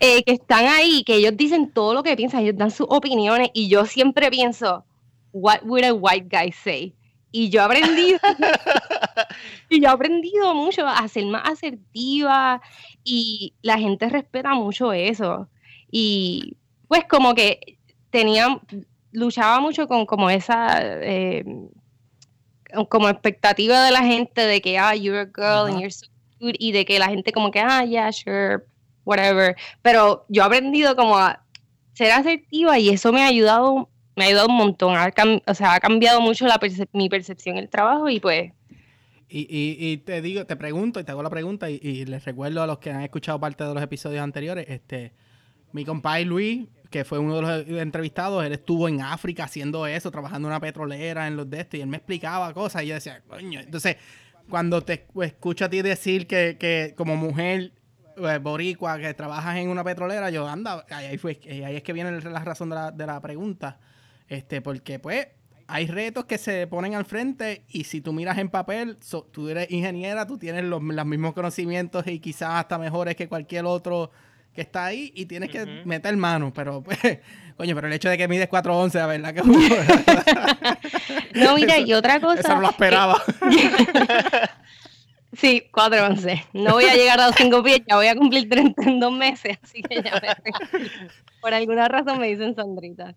eh, 0.00 0.22
que 0.24 0.32
están 0.32 0.66
ahí, 0.66 1.04
que 1.04 1.16
ellos 1.16 1.36
dicen 1.36 1.70
todo 1.72 1.94
lo 1.94 2.02
que 2.02 2.16
piensan, 2.16 2.40
ellos 2.40 2.56
dan 2.56 2.70
sus 2.70 2.86
opiniones 2.88 3.50
y 3.52 3.68
yo 3.68 3.84
siempre 3.84 4.30
pienso, 4.30 4.84
what 5.32 5.62
would 5.64 5.84
a 5.84 5.92
white 5.92 6.28
guy 6.30 6.50
say? 6.52 6.94
Y 7.30 7.50
yo 7.50 7.60
he 7.60 7.64
aprendido, 7.64 8.18
y 9.68 9.80
yo 9.82 9.88
he 9.88 9.92
aprendido 9.92 10.54
mucho 10.54 10.86
a 10.86 11.06
ser 11.08 11.26
más 11.26 11.46
asertiva 11.46 12.62
y 13.04 13.52
la 13.60 13.78
gente 13.78 14.08
respeta 14.08 14.54
mucho 14.54 14.94
eso. 14.94 15.48
Y 15.90 16.56
pues 16.88 17.04
como 17.04 17.34
que 17.34 17.78
tenía, 18.08 18.58
luchaba 19.18 19.60
mucho 19.60 19.88
con 19.88 20.06
como 20.06 20.30
esa 20.30 20.78
eh, 20.82 21.44
como 22.88 23.08
expectativa 23.08 23.84
de 23.84 23.90
la 23.90 24.02
gente 24.02 24.42
de 24.42 24.60
que, 24.60 24.78
ah, 24.78 24.94
you're 24.94 25.20
a 25.20 25.24
girl 25.24 25.66
and 25.66 25.80
you're 25.80 25.90
so 25.90 26.06
good, 26.40 26.54
y 26.58 26.72
de 26.72 26.84
que 26.84 26.98
la 26.98 27.08
gente 27.08 27.32
como 27.32 27.50
que, 27.50 27.60
ah, 27.60 27.84
yeah, 27.84 28.12
sure, 28.12 28.64
whatever. 29.04 29.56
Pero 29.82 30.24
yo 30.28 30.42
he 30.42 30.46
aprendido 30.46 30.94
como 30.94 31.16
a 31.16 31.42
ser 31.94 32.12
asertiva 32.12 32.78
y 32.78 32.90
eso 32.90 33.12
me 33.12 33.22
ha 33.22 33.26
ayudado, 33.26 33.88
me 34.16 34.24
ha 34.24 34.28
ayudado 34.28 34.48
un 34.48 34.56
montón. 34.56 34.94
o 35.46 35.54
sea, 35.54 35.74
ha 35.74 35.80
cambiado 35.80 36.20
mucho 36.20 36.46
la 36.46 36.60
mi 36.92 37.08
percepción 37.08 37.56
del 37.56 37.68
trabajo 37.68 38.08
y 38.08 38.20
pues... 38.20 38.52
Y, 39.30 39.46
y, 39.78 39.98
te 39.98 40.22
digo, 40.22 40.46
te 40.46 40.56
pregunto 40.56 41.00
y 41.00 41.04
te 41.04 41.12
hago 41.12 41.22
la 41.22 41.28
pregunta 41.28 41.68
y, 41.68 42.06
les 42.06 42.24
recuerdo 42.24 42.62
a 42.62 42.66
los 42.66 42.78
que 42.78 42.90
han 42.90 43.02
escuchado 43.02 43.38
parte 43.38 43.62
de 43.62 43.74
los 43.74 43.82
episodios 43.82 44.22
anteriores, 44.22 44.64
este, 44.70 45.12
mi 45.72 45.84
compadre 45.84 46.24
Luis 46.24 46.66
que 46.90 47.04
fue 47.04 47.18
uno 47.18 47.36
de 47.36 47.42
los 47.42 47.80
entrevistados, 47.80 48.44
él 48.44 48.52
estuvo 48.52 48.88
en 48.88 49.02
África 49.02 49.44
haciendo 49.44 49.86
eso, 49.86 50.10
trabajando 50.10 50.48
en 50.48 50.52
una 50.52 50.60
petrolera, 50.60 51.26
en 51.26 51.36
los 51.36 51.48
de 51.48 51.60
estos, 51.60 51.78
y 51.78 51.82
él 51.82 51.88
me 51.88 51.98
explicaba 51.98 52.52
cosas, 52.54 52.82
y 52.82 52.86
yo 52.86 52.94
decía, 52.94 53.22
coño, 53.28 53.60
entonces, 53.60 53.96
cuando 54.48 54.82
te 54.82 55.06
escucho 55.22 55.66
a 55.66 55.68
ti 55.68 55.82
decir 55.82 56.26
que, 56.26 56.56
que 56.58 56.94
como 56.96 57.16
mujer 57.16 57.72
pues, 58.16 58.42
boricua, 58.42 58.98
que 58.98 59.12
trabajas 59.14 59.56
en 59.58 59.68
una 59.68 59.84
petrolera, 59.84 60.30
yo, 60.30 60.48
anda, 60.48 60.86
ahí, 60.90 61.18
fue, 61.18 61.38
ahí 61.44 61.76
es 61.76 61.82
que 61.82 61.92
viene 61.92 62.20
la 62.20 62.44
razón 62.44 62.70
de 62.70 62.74
la, 62.76 62.90
de 62.90 63.06
la 63.06 63.20
pregunta, 63.20 63.78
este, 64.26 64.62
porque 64.62 64.98
pues 64.98 65.28
hay 65.66 65.86
retos 65.86 66.24
que 66.24 66.38
se 66.38 66.66
ponen 66.66 66.94
al 66.94 67.04
frente 67.04 67.64
y 67.68 67.84
si 67.84 68.00
tú 68.00 68.14
miras 68.14 68.38
en 68.38 68.48
papel, 68.48 68.96
tú 69.30 69.50
eres 69.50 69.70
ingeniera, 69.70 70.26
tú 70.26 70.38
tienes 70.38 70.64
los, 70.64 70.82
los 70.82 71.06
mismos 71.06 71.34
conocimientos 71.34 72.06
y 72.06 72.20
quizás 72.20 72.54
hasta 72.54 72.78
mejores 72.78 73.16
que 73.16 73.28
cualquier 73.28 73.66
otro 73.66 74.10
que 74.58 74.62
está 74.62 74.86
ahí 74.86 75.12
y 75.14 75.26
tienes 75.26 75.50
que 75.50 75.64
meter 75.84 76.16
mano, 76.16 76.52
pero 76.52 76.82
pues, 76.82 76.98
coño, 77.56 77.76
pero 77.76 77.86
el 77.86 77.92
hecho 77.92 78.08
de 78.08 78.18
que 78.18 78.26
mides 78.26 78.50
4'11, 78.50 78.94
la 78.94 79.06
verdad 79.06 79.32
que... 79.32 79.42
no, 81.38 81.54
mira, 81.54 81.78
y 81.78 81.92
otra 81.92 82.18
cosa... 82.18 82.40
Eso 82.40 82.54
no 82.56 82.62
lo 82.62 82.70
esperaba. 82.70 83.22
Sí, 85.36 85.68
4'11. 85.70 86.46
No 86.54 86.72
voy 86.72 86.86
a 86.86 86.94
llegar 86.94 87.20
a 87.20 87.26
los 87.26 87.36
5 87.36 87.62
pies, 87.62 87.82
ya 87.86 87.96
voy 87.96 88.06
a 88.06 88.16
cumplir 88.16 88.48
30 88.48 88.82
en 88.82 88.98
dos 88.98 89.12
meses, 89.12 89.58
así 89.62 89.82
que 89.82 90.02
ya 90.02 90.20
me... 90.20 90.88
Por 91.40 91.52
alguna 91.54 91.86
razón 91.86 92.18
me 92.18 92.28
dicen 92.28 92.56
Sandrita. 92.56 93.14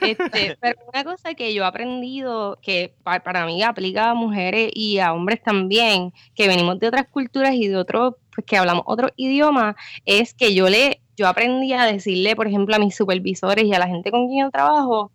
Este, 0.00 0.56
pero 0.60 0.78
una 0.92 1.02
cosa 1.02 1.34
que 1.34 1.54
yo 1.54 1.64
he 1.64 1.66
aprendido, 1.66 2.58
que 2.62 2.94
para 3.02 3.46
mí 3.46 3.62
aplica 3.62 4.10
a 4.10 4.14
mujeres 4.14 4.70
y 4.74 4.98
a 4.98 5.14
hombres 5.14 5.42
también, 5.42 6.12
que 6.34 6.46
venimos 6.46 6.78
de 6.78 6.88
otras 6.88 7.08
culturas 7.08 7.54
y 7.54 7.66
de 7.66 7.76
otros, 7.76 8.14
pues 8.36 8.46
que 8.46 8.56
hablamos 8.56 8.84
otro 8.86 9.10
idioma, 9.16 9.74
es 10.04 10.34
que 10.34 10.54
yo 10.54 10.68
le, 10.68 11.00
yo 11.16 11.26
aprendí 11.26 11.72
a 11.72 11.84
decirle, 11.84 12.36
por 12.36 12.46
ejemplo, 12.46 12.76
a 12.76 12.78
mis 12.78 12.94
supervisores 12.94 13.64
y 13.64 13.74
a 13.74 13.78
la 13.78 13.88
gente 13.88 14.10
con 14.10 14.28
quien 14.28 14.46
yo 14.46 14.50
trabajo, 14.50 15.10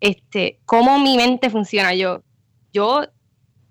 este, 0.00 0.58
cómo 0.64 0.98
mi 0.98 1.16
mente 1.16 1.50
funciona. 1.50 1.94
Yo, 1.94 2.22
yo 2.72 3.04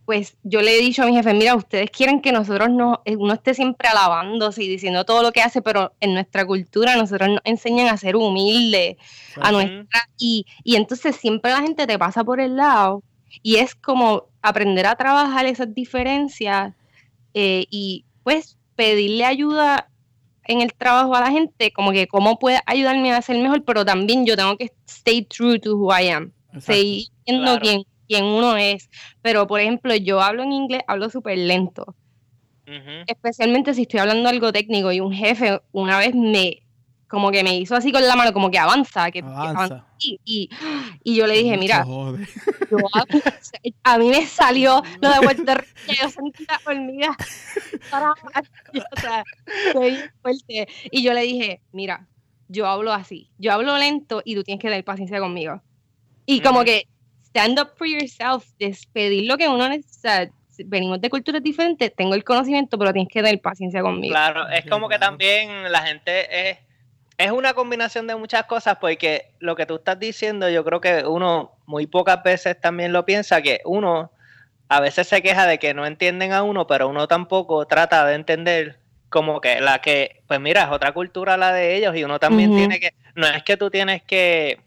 pues 0.06 0.38
yo 0.44 0.62
le 0.62 0.78
he 0.78 0.82
dicho 0.82 1.02
a 1.02 1.08
mi 1.08 1.16
jefe, 1.16 1.34
mira, 1.34 1.56
ustedes 1.56 1.90
quieren 1.90 2.22
que 2.22 2.32
nosotros 2.32 2.70
no, 2.70 3.02
eh, 3.06 3.16
uno 3.16 3.34
esté 3.34 3.56
siempre 3.56 3.88
alabándose 3.88 4.64
y 4.64 4.68
diciendo 4.68 5.04
todo 5.04 5.24
lo 5.24 5.32
que 5.32 5.42
hace, 5.42 5.64
pero 5.64 5.94
en 6.00 6.14
nuestra 6.14 6.46
cultura 6.46 6.96
nosotros 6.96 7.30
nos 7.30 7.42
enseñan 7.44 7.88
a 7.88 7.98
ser 7.98 8.16
humildes, 8.16 8.98
a 9.42 9.52
nuestra, 9.52 10.02
y, 10.18 10.46
y 10.64 10.76
entonces 10.76 11.16
siempre 11.16 11.52
la 11.52 11.62
gente 11.62 11.88
te 11.88 11.98
pasa 11.98 12.24
por 12.24 12.40
el 12.40 12.56
lado 12.56 13.02
y 13.42 13.56
es 13.56 13.74
como 13.74 14.28
aprender 14.44 14.86
a 14.86 14.96
trabajar 14.96 15.48
esas 15.48 15.74
diferencias 15.74 16.74
eh, 17.34 17.66
y 17.72 18.06
pues 18.24 18.58
pedirle 18.76 19.26
ayuda 19.26 19.90
en 20.46 20.62
el 20.62 20.74
trabajo 20.74 21.16
a 21.16 21.22
la 21.22 21.32
gente, 21.32 21.72
como 21.72 21.92
que 21.92 22.08
cómo 22.08 22.38
puede 22.38 22.60
ayudarme 22.66 23.12
a 23.12 23.22
ser 23.22 23.38
mejor, 23.38 23.64
pero 23.64 23.84
también 23.84 24.26
yo 24.26 24.36
tengo 24.36 24.58
que 24.58 24.72
stay 24.88 25.24
true 25.24 25.60
to 25.60 25.76
who 25.76 25.92
I 25.92 26.10
am, 26.10 26.32
seguir 26.60 27.08
siendo 27.26 27.60
quien 27.60 27.84
quién 28.08 28.26
uno 28.26 28.56
es. 28.58 28.90
Pero, 29.22 29.48
por 29.48 29.60
ejemplo, 29.60 29.96
yo 29.96 30.22
hablo 30.22 30.44
en 30.44 30.52
inglés, 30.52 30.82
hablo 30.88 31.10
súper 31.10 31.38
lento. 31.38 31.96
Especialmente 33.06 33.76
si 33.76 33.84
estoy 33.84 34.00
hablando 34.00 34.28
algo 34.28 34.52
técnico 34.52 34.92
y 34.92 35.00
un 35.00 35.14
jefe 35.14 35.62
una 35.72 36.00
vez 36.00 36.16
me 36.16 36.64
como 37.16 37.32
que 37.32 37.46
me 37.46 37.56
hizo 37.56 37.78
así 37.78 37.94
con 37.94 38.06
la 38.06 38.14
mano, 38.18 38.34
como 38.34 38.52
que 38.52 38.60
avanza, 38.60 39.10
que, 39.10 39.20
avanza. 39.20 39.86
y, 40.00 40.50
y, 41.02 41.16
yo 41.16 41.26
le 41.28 41.36
dije, 41.36 41.58
mira, 41.58 41.86
a, 43.84 43.98
mí 43.98 44.10
me 44.10 44.26
salió 44.26 44.84
lo 45.00 45.10
de 45.10 45.22
Puerto 45.22 45.56
Rico, 45.56 46.04
yo 46.04 46.10
sentí 46.10 46.46
la 46.46 46.60
hormiga 46.66 47.16
fuerte. 50.22 50.68
Y 50.92 51.04
yo 51.04 51.14
le 51.14 51.22
dije, 51.22 51.62
mira, 51.72 52.06
yo 52.50 52.68
hablo 52.68 52.92
así, 52.92 53.30
yo 53.38 53.54
hablo 53.54 53.78
lento 53.78 54.22
y 54.26 54.36
tú 54.36 54.44
tienes 54.44 54.62
que 54.62 54.68
tener 54.68 54.84
paciencia 54.84 55.22
conmigo. 55.22 55.62
Y 56.26 56.42
como 56.42 56.66
que 56.66 56.90
stand 57.28 57.58
up 57.58 57.70
for 57.78 57.88
yourself, 57.88 58.44
despedir 58.60 59.24
lo 59.24 59.38
que 59.38 59.48
uno 59.48 59.70
necesita. 59.70 60.30
Venimos 60.66 61.00
de 61.00 61.10
culturas 61.10 61.42
diferentes, 61.42 61.96
tengo 61.96 62.14
el 62.14 62.26
conocimiento, 62.26 62.78
pero 62.78 62.92
tienes 62.92 63.08
que 63.10 63.22
tener 63.22 63.40
paciencia 63.40 63.82
conmigo. 63.82 64.12
Claro, 64.12 64.50
es 64.50 64.66
como 64.66 64.90
que 64.90 65.00
también 65.00 65.72
la 65.72 65.82
gente 65.82 66.50
es, 66.50 66.58
es 67.18 67.32
una 67.32 67.54
combinación 67.54 68.08
de 68.08 68.16
muchas 68.16 68.44
cosas, 68.46 68.78
porque 68.80 69.32
lo 69.40 69.56
que 69.56 69.66
tú 69.66 69.76
estás 69.76 70.00
diciendo, 70.00 70.50
yo 70.50 70.64
creo 70.64 70.82
que 70.82 71.06
uno 71.06 71.54
muy 71.66 71.88
pocas 71.88 72.22
veces 72.24 72.60
también 72.60 72.94
lo 72.94 73.06
piensa, 73.06 73.42
que 73.42 73.62
uno 73.66 74.12
a 74.68 74.80
veces 74.82 75.08
se 75.08 75.22
queja 75.22 75.46
de 75.46 75.60
que 75.60 75.74
no 75.74 75.86
entienden 75.86 76.34
a 76.34 76.44
uno, 76.44 76.68
pero 76.68 76.90
uno 76.90 77.08
tampoco 77.08 77.66
trata 77.66 78.06
de 78.06 78.16
entender 78.16 78.80
como 79.10 79.40
que 79.40 79.62
la 79.62 79.80
que, 79.80 80.24
pues 80.28 80.40
mira, 80.40 80.64
es 80.64 80.72
otra 80.72 80.92
cultura 80.92 81.38
la 81.38 81.54
de 81.54 81.76
ellos 81.76 81.96
y 81.96 82.04
uno 82.04 82.20
también 82.20 82.56
tiene 82.56 82.80
que, 82.80 82.94
no 83.16 83.28
es 83.28 83.44
que 83.44 83.56
tú 83.56 83.70
tienes 83.70 84.04
que 84.04 84.60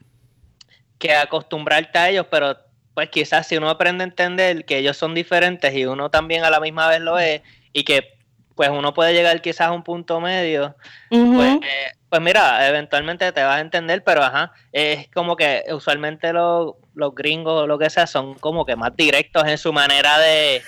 que 0.98 1.14
acostumbrarte 1.14 1.98
a 1.98 2.08
ellos, 2.08 2.26
pero 2.30 2.56
pues 2.94 3.08
quizás 3.11 3.46
si 3.46 3.56
uno 3.56 3.70
aprende 3.70 4.02
a 4.02 4.08
entender 4.08 4.64
que 4.64 4.78
ellos 4.78 4.96
son 4.96 5.14
diferentes 5.14 5.72
y 5.74 5.87
uno 5.87 6.11
también 6.11 6.44
a 6.44 6.50
la 6.50 6.61
misma 6.61 6.88
vez 6.88 7.00
lo 7.00 7.18
es 7.18 7.42
y 7.72 7.84
que 7.84 8.18
pues 8.56 8.70
uno 8.70 8.92
puede 8.92 9.14
llegar 9.14 9.40
quizás 9.40 9.68
a 9.68 9.72
un 9.72 9.84
punto 9.84 10.20
medio, 10.20 10.74
pues, 11.08 11.54
eh, 11.62 11.92
pues, 12.09 12.23
mira, 12.23 12.68
eventualmente 12.68 13.31
te 13.33 13.42
vas 13.42 13.57
a 13.57 13.61
entender, 13.61 14.03
pero 14.03 14.23
ajá, 14.23 14.53
es 14.73 15.09
como 15.12 15.37
que 15.37 15.64
usualmente 15.71 16.33
los, 16.33 16.75
los 16.94 17.14
gringos 17.14 17.62
o 17.62 17.66
lo 17.66 17.79
que 17.79 17.90
sea 17.90 18.07
son 18.07 18.35
como 18.35 18.64
que 18.64 18.77
más 18.77 18.97
directos 18.97 19.44
en 19.47 19.59
su 19.59 19.73
manera 19.73 20.18
de, 20.18 20.62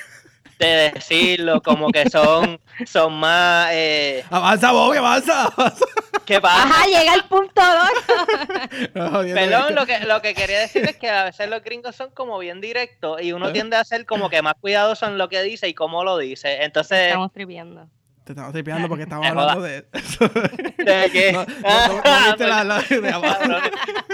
de 0.61 0.93
decirlo, 0.95 1.63
como 1.63 1.91
que 1.91 2.09
son, 2.11 2.61
son 2.87 3.15
más... 3.15 3.71
Eh... 3.73 4.23
Avanza, 4.31 4.73
Bobby, 4.73 4.99
avanza, 4.99 5.45
avanza. 5.47 5.87
¿Qué 6.27 6.41
pasa? 6.41 6.63
Ajá, 6.63 6.87
llega 6.87 7.15
el 7.15 7.25
punto 7.25 7.61
dos. 7.61 8.93
Perdón, 9.35 9.75
lo 9.75 9.87
que, 9.87 10.01
lo 10.01 10.21
que 10.23 10.35
quería 10.35 10.61
decir 10.61 10.85
es 10.85 10.97
que 10.97 11.09
a 11.09 11.25
veces 11.25 11.49
los 11.49 11.63
gringos 11.65 11.97
son 11.97 12.11
como 12.11 12.39
bien 12.39 12.61
directos 12.61 13.21
y 13.23 13.33
uno 13.33 13.49
¿Eh? 13.49 13.53
tiende 13.53 13.77
a 13.77 13.85
ser 13.85 14.05
como 14.05 14.29
que 14.29 14.43
más 14.43 14.55
cuidadoso 14.61 15.07
en 15.07 15.19
lo 15.19 15.29
que 15.29 15.43
dice 15.43 15.69
y 15.69 15.75
cómo 15.75 16.05
lo 16.05 16.19
dice. 16.19 16.63
Entonces... 16.63 17.07
Estamos 17.09 17.33
triviando. 17.33 17.89
Te 18.25 18.33
estamos 18.33 18.53
tripeando 18.53 18.89
porque 18.89 19.05
estamos 19.05 19.27
hablando 19.29 19.63
de 19.63 19.87
eso. 19.93 20.29
¿De 20.79 21.11
qué? 21.13 21.33
No, 21.63 22.03
no, 22.37 22.37
la, 22.47 22.65
la, 22.65 22.89
Yo 22.89 22.97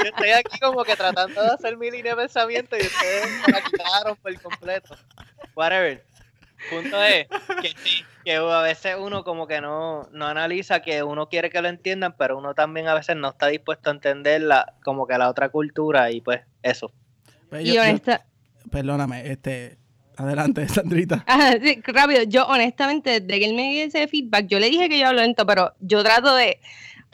estoy 0.05 0.31
aquí 0.31 0.59
como 0.61 0.85
que 0.85 0.97
tratando 0.97 1.43
de 1.43 1.49
hacer 1.49 1.77
mi 1.77 1.91
línea 1.91 2.15
de 2.15 2.23
pensamiento 2.23 2.77
y 2.77 2.83
ustedes 2.83 3.29
me 3.47 3.53
la 3.53 3.61
quitaron 3.63 4.17
por 4.17 4.41
completo. 4.41 4.97
Whatever. 5.55 6.05
Punto 6.71 7.03
es 7.03 7.27
que 7.61 7.69
sí, 7.69 8.05
que 8.25 8.37
a 8.37 8.61
veces 8.63 8.97
uno 8.99 9.25
como 9.25 9.47
que 9.47 9.61
no, 9.61 10.09
no 10.13 10.27
analiza 10.27 10.81
que 10.81 11.03
uno 11.03 11.29
quiere 11.29 11.51
que 11.51 11.61
lo 11.61 11.69
entiendan, 11.69 12.15
pero 12.17 12.39
uno 12.39 12.55
también 12.55 12.89
a 12.89 12.95
veces 12.95 13.17
no 13.17 13.29
está 13.29 13.49
dispuesto 13.49 13.91
a 13.91 13.93
entender 13.93 14.41
la, 14.43 14.75
como 14.83 15.07
que 15.07 15.17
la 15.19 15.29
otra 15.29 15.51
cultura 15.51 16.11
y 16.11 16.21
pues 16.21 16.41
eso. 16.63 16.93
Pues 17.51 17.65
y 17.65 17.79
honesta... 17.79 18.25
perdóname, 18.71 19.31
este, 19.31 19.79
adelante, 20.17 20.69
Sandrita. 20.69 21.25
sí, 21.63 21.81
rápido, 21.85 22.23
yo 22.25 22.47
honestamente, 22.47 23.21
desde 23.21 23.39
que 23.39 23.45
él 23.45 23.55
me 23.55 23.73
dio 23.73 23.85
ese 23.85 24.09
feedback, 24.09 24.47
yo 24.47 24.59
le 24.59 24.71
dije 24.71 24.89
que 24.89 24.99
yo 24.99 25.09
hablo 25.09 25.23
lento, 25.23 25.47
pero 25.47 25.73
yo 25.81 26.03
trato 26.03 26.35
de 26.35 26.61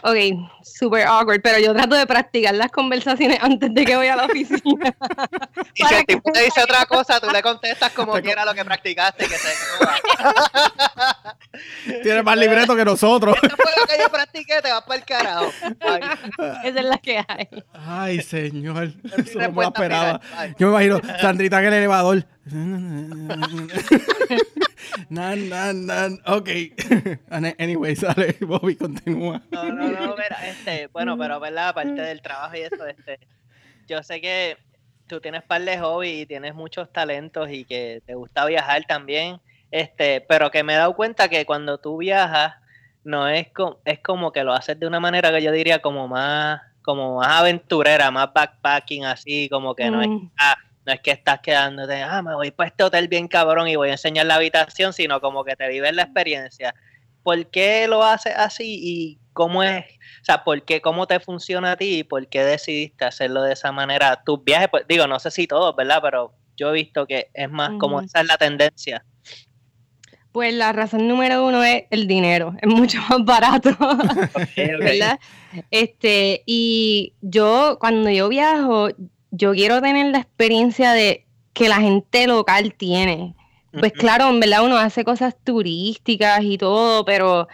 Ok, 0.05 0.17
super 0.65 1.07
awkward, 1.07 1.41
pero 1.43 1.61
yo 1.61 1.73
trato 1.73 1.95
de 1.95 2.09
practicar 2.09 2.55
las 2.55 2.73
conversaciones 2.73 3.39
antes 3.43 3.73
de 3.73 3.85
que 3.85 3.95
voy 3.97 4.09
a 4.09 4.17
la 4.17 4.25
oficina. 4.25 4.97
y 5.75 5.85
si 5.85 5.95
el 5.95 6.07
tipo 6.07 6.33
te 6.33 6.43
dice 6.43 6.61
otra 6.61 6.87
cosa, 6.87 7.21
tú 7.21 7.31
le 7.31 7.41
contestas 7.41 7.93
como 7.93 8.13
quiera 8.15 8.45
lo 8.45 8.53
que 8.53 8.65
practicaste, 8.65 9.29
que 9.29 9.37
se 9.37 9.51
Tienes 12.03 12.25
más 12.25 12.37
libreto 12.37 12.75
que 12.75 12.85
nosotros. 12.85 13.37
Eso 13.41 13.57
fue 13.57 13.71
lo 13.79 13.87
que 13.87 13.95
yo 14.01 14.09
practiqué, 14.11 14.61
te 14.61 14.73
vas 14.73 14.83
para 14.83 14.99
el 14.99 15.05
carajo. 15.05 15.53
Esa 16.65 16.81
es 16.81 16.85
la 16.85 16.99
que 16.99 17.19
hay. 17.19 17.49
Ay, 17.73 18.21
señor. 18.23 18.93
Eso 19.17 19.39
no 19.39 19.53
me 19.53 19.65
esperaba. 19.67 20.21
Yo 20.59 20.67
me 20.67 20.85
imagino 20.85 21.01
Sandrita 21.21 21.61
en 21.61 21.67
el 21.67 21.75
elevador. 21.75 22.27
nan, 25.11 25.49
nan, 25.49 25.87
nan. 25.87 26.19
Ok. 26.27 26.75
anyway, 27.59 27.95
sale, 27.95 28.35
Bobby, 28.43 28.75
continúa. 28.75 29.41
No, 29.53 29.65
no, 29.71 29.89
no, 29.89 30.17
mira, 30.17 30.49
este, 30.49 30.89
bueno, 30.89 31.17
pero 31.17 31.39
verdad, 31.39 31.69
aparte 31.69 32.03
del 32.03 32.21
trabajo 32.21 32.57
y 32.57 32.63
eso, 32.63 32.85
este, 32.87 33.21
yo 33.87 34.03
sé 34.03 34.21
que 34.21 34.57
tú 35.07 35.21
tienes 35.21 35.45
par 35.45 35.63
de 35.63 35.79
hobby 35.79 36.23
y 36.23 36.27
tienes 36.27 36.55
muchos 36.55 36.93
talentos 36.93 37.49
y 37.51 37.65
que 37.65 38.03
te 38.07 38.15
gusta 38.15 38.45
viajar 38.45 38.85
también, 38.89 39.41
este, 39.71 40.21
pero 40.21 40.51
que 40.51 40.65
me 40.65 40.75
he 40.75 40.77
dado 40.77 40.97
cuenta 40.97 41.29
que 41.29 41.47
cuando 41.47 41.79
tú 41.79 41.99
viajas, 41.99 42.55
no 43.05 43.29
es 43.29 43.53
como, 43.53 43.79
es 43.85 44.01
como 44.01 44.33
que 44.33 44.43
lo 44.43 44.53
haces 44.53 44.81
de 44.81 44.87
una 44.89 44.99
manera 44.99 45.31
que 45.31 45.43
yo 45.43 45.53
diría 45.53 45.81
como 45.81 46.09
más, 46.09 46.61
como 46.83 47.19
más 47.19 47.29
aventurera, 47.29 48.11
más 48.11 48.33
backpacking, 48.33 49.05
así, 49.05 49.49
como 49.49 49.77
que 49.77 49.91
no 49.91 50.03
es 50.03 50.09
mm. 50.09 50.31
ah, 50.39 50.57
no 50.85 50.93
es 50.93 51.01
que 51.01 51.13
estás 51.13 51.41
quedándote, 51.41 52.03
ah, 52.03 52.23
me 52.23 52.35
voy 52.35 52.51
para 52.51 52.69
este 52.69 52.83
hotel 52.83 53.09
bien 53.09 53.29
cabrón 53.29 53.69
y 53.69 53.77
voy 53.77 53.91
a 53.91 53.93
enseñar 53.93 54.27
la 54.27 54.37
habitación, 54.37 54.93
sino 54.93 55.21
como 55.21 55.45
que 55.45 55.57
te 55.57 55.69
vives 55.69 55.95
la 55.95 56.03
experiencia. 56.03 56.75
¿Por 57.23 57.51
qué 57.51 57.87
lo 57.87 58.03
haces 58.03 58.35
así 58.37 58.81
y 58.83 59.19
cómo 59.33 59.63
es, 59.63 59.85
o 59.85 60.25
sea, 60.25 60.43
por 60.43 60.65
qué, 60.65 60.81
cómo 60.81 61.07
te 61.07 61.21
funciona 61.21 61.73
a 61.73 61.77
ti 61.77 61.99
y 61.99 62.05
por 62.05 62.27
qué 62.29 62.43
decidiste 62.43 63.05
hacerlo 63.05 63.43
de 63.43 63.53
esa 63.53 63.71
manera? 63.71 64.23
Tus 64.25 64.43
viajes, 64.43 64.69
pues 64.71 64.85
digo, 64.89 65.07
no 65.07 65.21
sé 65.21 65.31
si 65.31 65.47
todos, 65.47 65.75
¿verdad? 65.77 66.01
Pero 66.03 66.35
yo 66.57 66.71
he 66.71 66.73
visto 66.73 67.07
que 67.07 67.31
es 67.33 67.51
más 67.51 67.71
como 67.79 68.01
esa 68.01 68.21
es 68.21 68.27
la 68.27 68.37
tendencia. 68.37 69.05
Pues 70.33 70.55
la 70.55 70.73
razón 70.73 71.07
número 71.07 71.47
uno 71.47 71.63
es 71.63 71.85
el 71.91 72.07
dinero, 72.07 72.55
es 72.61 72.69
mucho 72.69 72.99
más 73.09 73.23
barato, 73.23 73.71
¿verdad? 74.57 75.21
Este, 75.71 76.43
y 76.47 77.13
yo 77.21 77.77
cuando 77.79 78.09
yo 78.09 78.31
viajo, 78.31 78.89
yo 79.33 79.53
quiero 79.53 79.81
tener 79.81 80.13
la 80.13 80.19
experiencia 80.19 80.93
de 80.93 81.27
que 81.55 81.69
la 81.69 81.81
gente 81.81 82.27
local 82.27 82.75
tiene. 82.75 83.35
Pues 83.73 83.93
claro, 83.93 84.29
en 84.29 84.39
verdad 84.39 84.65
uno 84.65 84.77
hace 84.77 85.03
cosas 85.03 85.35
turísticas 85.43 86.43
y 86.43 86.59
todo, 86.59 87.07
pero 87.07 87.49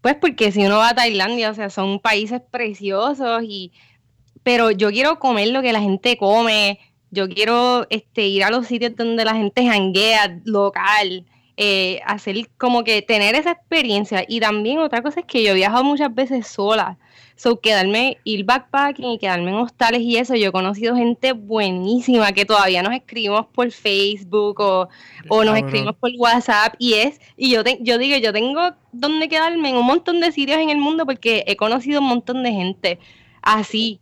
pues 0.00 0.14
porque 0.14 0.50
si 0.50 0.64
uno 0.64 0.78
va 0.78 0.90
a 0.90 0.94
Tailandia, 0.94 1.50
o 1.50 1.54
sea, 1.54 1.68
son 1.68 2.00
países 2.00 2.40
preciosos 2.50 3.42
y 3.44 3.72
pero 4.42 4.70
yo 4.70 4.90
quiero 4.90 5.18
comer 5.18 5.48
lo 5.48 5.60
que 5.60 5.74
la 5.74 5.80
gente 5.80 6.16
come, 6.16 6.80
yo 7.10 7.28
quiero 7.28 7.86
este 7.90 8.26
ir 8.26 8.44
a 8.44 8.50
los 8.50 8.66
sitios 8.66 8.96
donde 8.96 9.26
la 9.26 9.34
gente 9.34 9.66
janguea 9.66 10.40
local, 10.44 11.26
eh, 11.58 12.00
hacer 12.06 12.48
como 12.56 12.84
que 12.84 13.02
tener 13.02 13.34
esa 13.34 13.50
experiencia. 13.50 14.24
Y 14.26 14.40
también 14.40 14.78
otra 14.78 15.02
cosa 15.02 15.20
es 15.20 15.26
que 15.26 15.42
yo 15.42 15.50
he 15.50 15.54
viajado 15.54 15.84
muchas 15.84 16.14
veces 16.14 16.46
sola 16.46 16.96
So, 17.38 17.60
quedarme, 17.60 18.18
ir 18.24 18.44
backpacking 18.44 19.12
y 19.12 19.18
quedarme 19.18 19.50
en 19.50 19.58
hostales 19.58 20.00
y 20.00 20.16
eso, 20.16 20.34
yo 20.34 20.48
he 20.48 20.52
conocido 20.52 20.96
gente 20.96 21.34
buenísima 21.34 22.32
que 22.32 22.44
todavía 22.44 22.82
nos 22.82 22.92
escribimos 22.92 23.46
por 23.46 23.70
Facebook 23.70 24.58
o, 24.58 24.88
nos 25.44 25.56
escribimos 25.56 25.94
por 25.94 26.10
WhatsApp 26.18 26.74
y 26.80 26.94
es, 26.94 27.20
y 27.36 27.52
yo, 27.52 27.62
te, 27.62 27.78
yo 27.80 27.96
digo, 27.96 28.18
yo 28.18 28.32
tengo 28.32 28.72
donde 28.90 29.28
quedarme 29.28 29.70
en 29.70 29.76
un 29.76 29.86
montón 29.86 30.18
de 30.18 30.32
sitios 30.32 30.58
en 30.58 30.70
el 30.70 30.78
mundo 30.78 31.06
porque 31.06 31.44
he 31.46 31.54
conocido 31.54 32.00
un 32.00 32.08
montón 32.08 32.42
de 32.42 32.50
gente 32.50 32.98
así. 33.40 34.00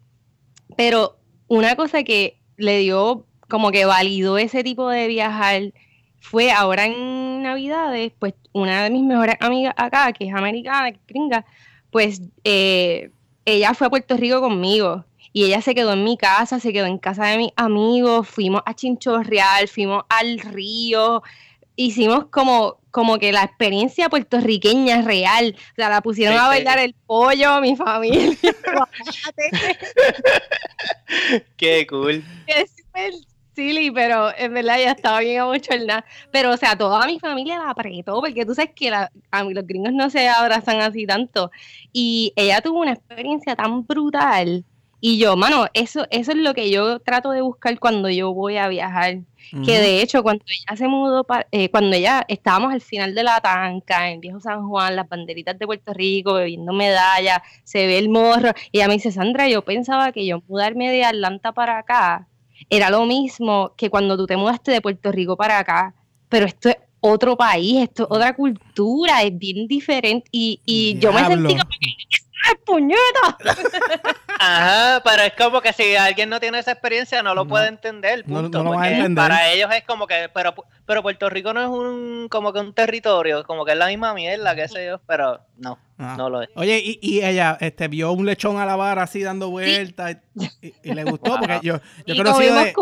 Pero 0.75 1.19
una 1.47 1.77
cosa 1.77 2.05
que 2.05 2.39
le 2.57 2.79
dio, 2.79 3.27
como 3.49 3.71
que 3.71 3.85
validó 3.85 4.39
ese 4.39 4.65
tipo 4.65 4.89
de 4.89 5.09
viajar, 5.09 5.75
fue 6.21 6.53
ahora 6.53 6.87
en 6.87 7.43
Navidades, 7.43 8.15
pues 8.19 8.33
una 8.55 8.85
de 8.85 8.89
mis 8.89 9.05
mejores 9.05 9.37
amigas 9.41 9.75
acá, 9.77 10.11
que 10.15 10.27
es 10.27 10.35
americana, 10.35 10.91
que 10.91 10.97
es 10.97 11.07
gringa, 11.07 11.45
pues 11.91 12.23
eh, 12.43 13.11
ella 13.47 13.73
fue 13.73 13.87
a 13.87 13.91
Puerto 13.91 14.17
Rico 14.17 14.41
conmigo 14.41 15.05
y 15.33 15.45
ella 15.45 15.61
se 15.61 15.75
quedó 15.75 15.93
en 15.93 16.05
mi 16.05 16.17
casa, 16.17 16.61
se 16.61 16.73
quedó 16.73 16.87
en 16.87 16.99
casa 16.99 17.27
de 17.27 17.39
mis 17.39 17.53
amigos, 17.57 18.29
fuimos 18.29 18.63
a 18.67 18.75
Chinchorreal, 18.75 19.69
fuimos 19.69 20.05
al 20.09 20.39
río, 20.39 21.23
hicimos 21.77 22.27
como, 22.31 22.79
como 22.91 23.19
que 23.19 23.33
la 23.33 23.45
experiencia 23.45 24.09
puertorriqueña 24.09 25.03
real. 25.03 25.55
O 25.57 25.75
sea, 25.77 25.91
la 25.91 26.01
pusieron 26.01 26.39
a 26.39 26.49
bailar 26.49 26.79
el 26.79 26.95
pollo, 27.07 27.61
mi 27.61 27.77
familia. 27.77 28.37
Qué 31.57 31.87
cool. 31.87 32.25
Es 32.47 32.71
súper 32.77 33.13
silly, 33.57 33.91
pero 33.91 34.31
en 34.37 34.55
verdad 34.55 34.79
ya 34.79 34.93
estaba 34.93 35.21
bien 35.21 35.43
nada. 35.87 36.05
Pero, 36.31 36.53
o 36.53 36.57
sea, 36.57 36.77
toda 36.77 37.07
mi 37.07 37.19
familia 37.19 37.59
la 37.59 37.71
apretó, 37.71 38.21
porque 38.21 38.45
tú 38.45 38.55
sabes 38.55 38.73
que 38.75 38.93
a 38.93 39.45
mí 39.45 39.55
los 39.55 39.67
gringos 39.67 39.93
no 39.93 40.11
se 40.11 40.29
abrazan 40.29 40.81
así 40.81 41.07
tanto. 41.07 41.51
Y 41.93 42.33
ella 42.37 42.61
tuvo 42.61 42.81
una 42.81 42.93
experiencia 42.93 43.57
tan 43.57 43.87
brutal. 43.87 44.65
Y 45.01 45.19
yo, 45.19 45.37
mano, 45.37 45.67
eso, 45.75 46.07
eso 46.11 46.33
es 46.33 46.39
lo 46.39 46.55
que 46.55 46.71
yo 46.71 47.01
trato 47.01 47.31
de 47.31 47.43
buscar 47.43 47.79
cuando 47.79 48.09
yo 48.11 48.33
voy 48.33 48.57
a 48.57 48.69
viajar. 48.69 49.19
Que 49.65 49.79
de 49.79 50.03
hecho, 50.03 50.25
cuando 50.25 50.45
ella 50.49 50.77
se 50.77 50.89
mudó, 50.89 51.25
eh, 51.53 51.71
cuando 51.71 51.95
ella 51.95 52.25
estábamos 52.27 52.73
al 52.73 52.81
final 52.81 53.15
de 53.15 53.23
la 53.23 53.41
tanca, 53.41 54.11
en 54.11 54.21
Viejo 54.21 54.41
San 54.41 54.67
Juan, 54.69 54.97
las 54.97 55.09
banderitas 55.09 55.57
de 55.57 55.67
Puerto 55.67 55.93
Rico, 55.95 56.35
bebiendo 56.35 56.73
medallas, 56.73 57.39
se 57.63 57.87
ve 57.87 57.99
el 57.99 58.09
morro. 58.09 58.51
Y 58.73 58.79
ella 58.79 58.89
me 58.89 58.95
dice, 58.95 59.13
Sandra, 59.13 59.49
yo 59.49 59.63
pensaba 59.63 60.11
que 60.11 60.27
yo 60.27 60.43
mudarme 60.49 60.91
de 60.91 61.05
Atlanta 61.05 61.53
para 61.53 61.79
acá 61.79 62.27
era 62.71 62.91
lo 62.91 63.07
mismo 63.07 63.73
que 63.77 63.91
cuando 63.91 64.17
tú 64.17 64.27
te 64.27 64.37
mudaste 64.37 64.73
de 64.73 64.81
Puerto 64.81 65.13
Rico 65.13 65.37
para 65.37 65.59
acá, 65.59 65.95
pero 66.29 66.47
esto 66.47 66.69
es 66.69 66.77
otro 67.01 67.37
país, 67.37 67.83
esto 67.83 68.05
es 68.05 68.09
otra 68.11 68.35
cultura, 68.35 69.23
es 69.23 69.37
bien 69.39 69.67
diferente. 69.67 70.29
Y, 70.33 70.61
y 70.65 70.99
yo 70.99 71.13
me 71.13 71.25
sentí 71.25 71.57
como 71.57 71.71
que 71.71 71.87
puñeta! 72.65 73.39
Ajá, 74.39 75.03
pero 75.05 75.23
es 75.23 75.33
como 75.35 75.61
que 75.61 75.73
si 75.73 75.97
alguien 75.97 76.29
no 76.29 76.41
tiene 76.41 76.59
esa 76.59 76.73
experiencia 76.73 77.23
no 77.23 77.35
lo 77.35 77.47
puede 77.47 77.69
entender, 77.69 78.25
punto. 78.25 78.63
No, 78.63 78.73
Para 79.15 79.51
ellos 79.51 79.71
es 79.75 79.85
como 79.85 80.07
que, 80.07 80.31
pero, 80.33 80.55
pero 80.85 81.03
Puerto 81.03 81.31
Rico 81.31 81.53
no 81.53 81.63
es 81.63 81.69
un 81.69 82.29
como 82.31 82.53
que 82.53 82.61
un 82.61 82.75
territorio, 82.75 83.45
como 83.45 83.65
que 83.65 83.73
es 83.73 83.79
la 83.79 83.87
misma 83.87 84.15
mierda, 84.15 84.55
qué 84.55 84.69
sé 84.69 84.87
yo, 84.87 85.01
pero 85.07 85.41
no, 85.57 85.79
ah. 85.99 86.15
no 86.19 86.29
lo 86.29 86.43
es. 86.43 86.49
Oye, 86.55 86.79
y, 86.85 86.99
y, 87.01 87.25
ella 87.25 87.57
este, 87.61 87.89
vio 87.89 88.13
un 88.13 88.27
lechón 88.27 88.59
a 88.59 88.67
la 88.67 88.77
vara 88.77 89.03
así 89.03 89.23
dando 89.23 89.51
vueltas 89.51 90.19
y, 90.83 90.93
le 90.93 91.05
gustó, 91.05 91.39
porque 91.39 91.61
yo, 91.63 91.81
yo 92.07 92.15
he 92.15 92.17
conocido 92.17 92.55
de... 92.57 92.75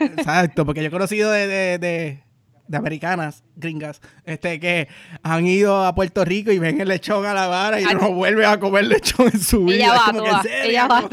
Exacto, 0.00 0.66
porque 0.66 0.82
yo 0.82 0.88
he 0.88 0.92
conocido 0.92 1.30
de 1.30 1.78
de 1.78 2.23
americanas, 2.72 3.44
gringas, 3.56 4.00
este, 4.24 4.58
que 4.58 4.88
han 5.22 5.46
ido 5.46 5.84
a 5.84 5.94
Puerto 5.94 6.24
Rico 6.24 6.50
y 6.50 6.58
ven 6.58 6.80
el 6.80 6.88
lechón 6.88 7.26
a 7.26 7.34
la 7.34 7.46
vara 7.46 7.80
y 7.80 7.84
no 7.84 8.12
vuelven 8.12 8.46
a 8.46 8.58
comer 8.58 8.86
lechón 8.86 9.30
en 9.32 9.40
su 9.40 9.64
vida. 9.64 9.76
Ella 9.76 9.92
va, 9.92 10.12
como 10.12 10.42
que 10.42 10.64
ella 10.64 10.86
va. 10.86 11.08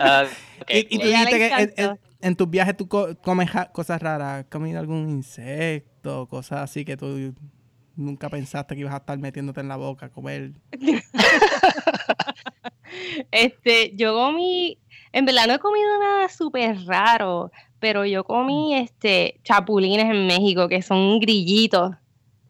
Ah, 0.00 0.24
y, 0.68 0.98
tú 0.98 1.06
dijiste 1.06 1.38
que 1.38 1.96
en, 2.20 2.36
tus 2.36 2.48
viajes 2.48 2.76
tú 2.76 2.88
comes 2.88 3.50
cosas 3.72 4.00
raras. 4.00 4.44
¿Has 4.44 4.50
comido 4.50 4.80
algún 4.80 5.10
insecto? 5.10 6.26
Cosas 6.28 6.62
así 6.62 6.84
que 6.84 6.96
tú 6.96 7.34
nunca 7.96 8.28
pensaste 8.28 8.74
que 8.74 8.80
ibas 8.80 8.94
a 8.94 8.98
estar 8.98 9.18
metiéndote 9.18 9.60
en 9.60 9.68
la 9.68 9.76
boca 9.76 10.06
a 10.06 10.10
comer. 10.10 10.52
este, 13.30 13.92
yo 13.94 14.14
comí, 14.14 14.78
en 15.12 15.24
verdad 15.24 15.46
no 15.46 15.54
he 15.54 15.58
comido 15.58 15.98
nada 15.98 16.28
súper 16.28 16.84
raro, 16.86 17.50
pero 17.84 18.06
yo 18.06 18.24
comí 18.24 18.72
mm. 18.72 18.82
este 18.82 19.38
chapulines 19.44 20.06
en 20.06 20.26
México, 20.26 20.70
que 20.70 20.80
son 20.80 21.20
grillitos. 21.20 21.94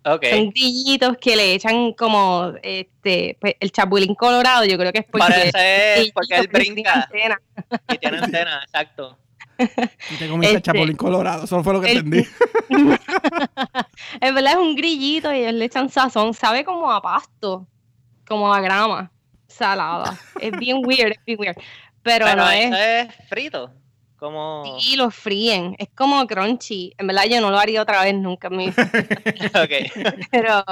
Okay. 0.05 0.31
Son 0.31 0.51
grillitos 0.51 1.17
que 1.17 1.35
le 1.35 1.55
echan 1.55 1.93
como 1.95 2.53
este 2.63 3.37
pues, 3.41 3.57
el 3.59 3.73
chapulín 3.73 4.15
colorado, 4.15 4.65
yo 4.65 4.79
creo 4.79 4.93
que 4.93 5.01
es 5.01 5.07
porque, 5.11 5.51
Parece, 5.51 6.13
porque 6.15 6.37
él 6.37 6.47
brinca 6.53 7.09
y 7.93 7.99
tiene 7.99 8.19
antena, 8.23 8.63
exacto. 8.63 9.19
Y 9.59 10.17
te 10.19 10.29
comiste 10.29 10.55
este, 10.55 10.71
chapulín 10.71 10.97
colorado, 10.97 11.47
eso 11.47 11.65
fue 11.65 11.73
lo 11.73 11.81
que 11.81 11.91
entendí. 11.91 12.25
en 14.21 14.35
verdad 14.37 14.53
es 14.53 14.59
un 14.59 14.77
grillito 14.77 15.35
y 15.35 15.39
ellos 15.39 15.55
le 15.55 15.65
echan 15.65 15.89
sazón, 15.91 16.33
sabe 16.33 16.65
como 16.65 16.93
a 16.93 17.03
pasto, 17.03 17.67
como 18.25 18.55
a 18.55 18.61
grama 18.61 19.11
salada. 19.49 20.17
Es 20.41 20.53
bien 20.61 20.81
weird, 20.85 21.11
es 21.11 21.25
bien 21.27 21.41
weird. 21.41 21.57
Pero, 22.05 22.37
no 22.37 22.49
es... 22.49 22.73
es 22.73 23.29
frito. 23.29 23.73
Como... 24.25 24.79
Sí, 24.81 24.97
lo 24.97 25.11
fríen. 25.11 25.77
Es 25.79 25.91
como 25.95 26.27
crunchy. 26.27 26.95
En 26.97 27.09
verdad 27.09 27.25
yo 27.31 27.43
no 27.43 27.51
lo 27.51 27.59
haría 27.59 27.83
otra 27.83 28.03
vez 28.03 28.15
nunca. 28.15 28.49
Mi... 28.49 28.73
pero, 30.31 30.65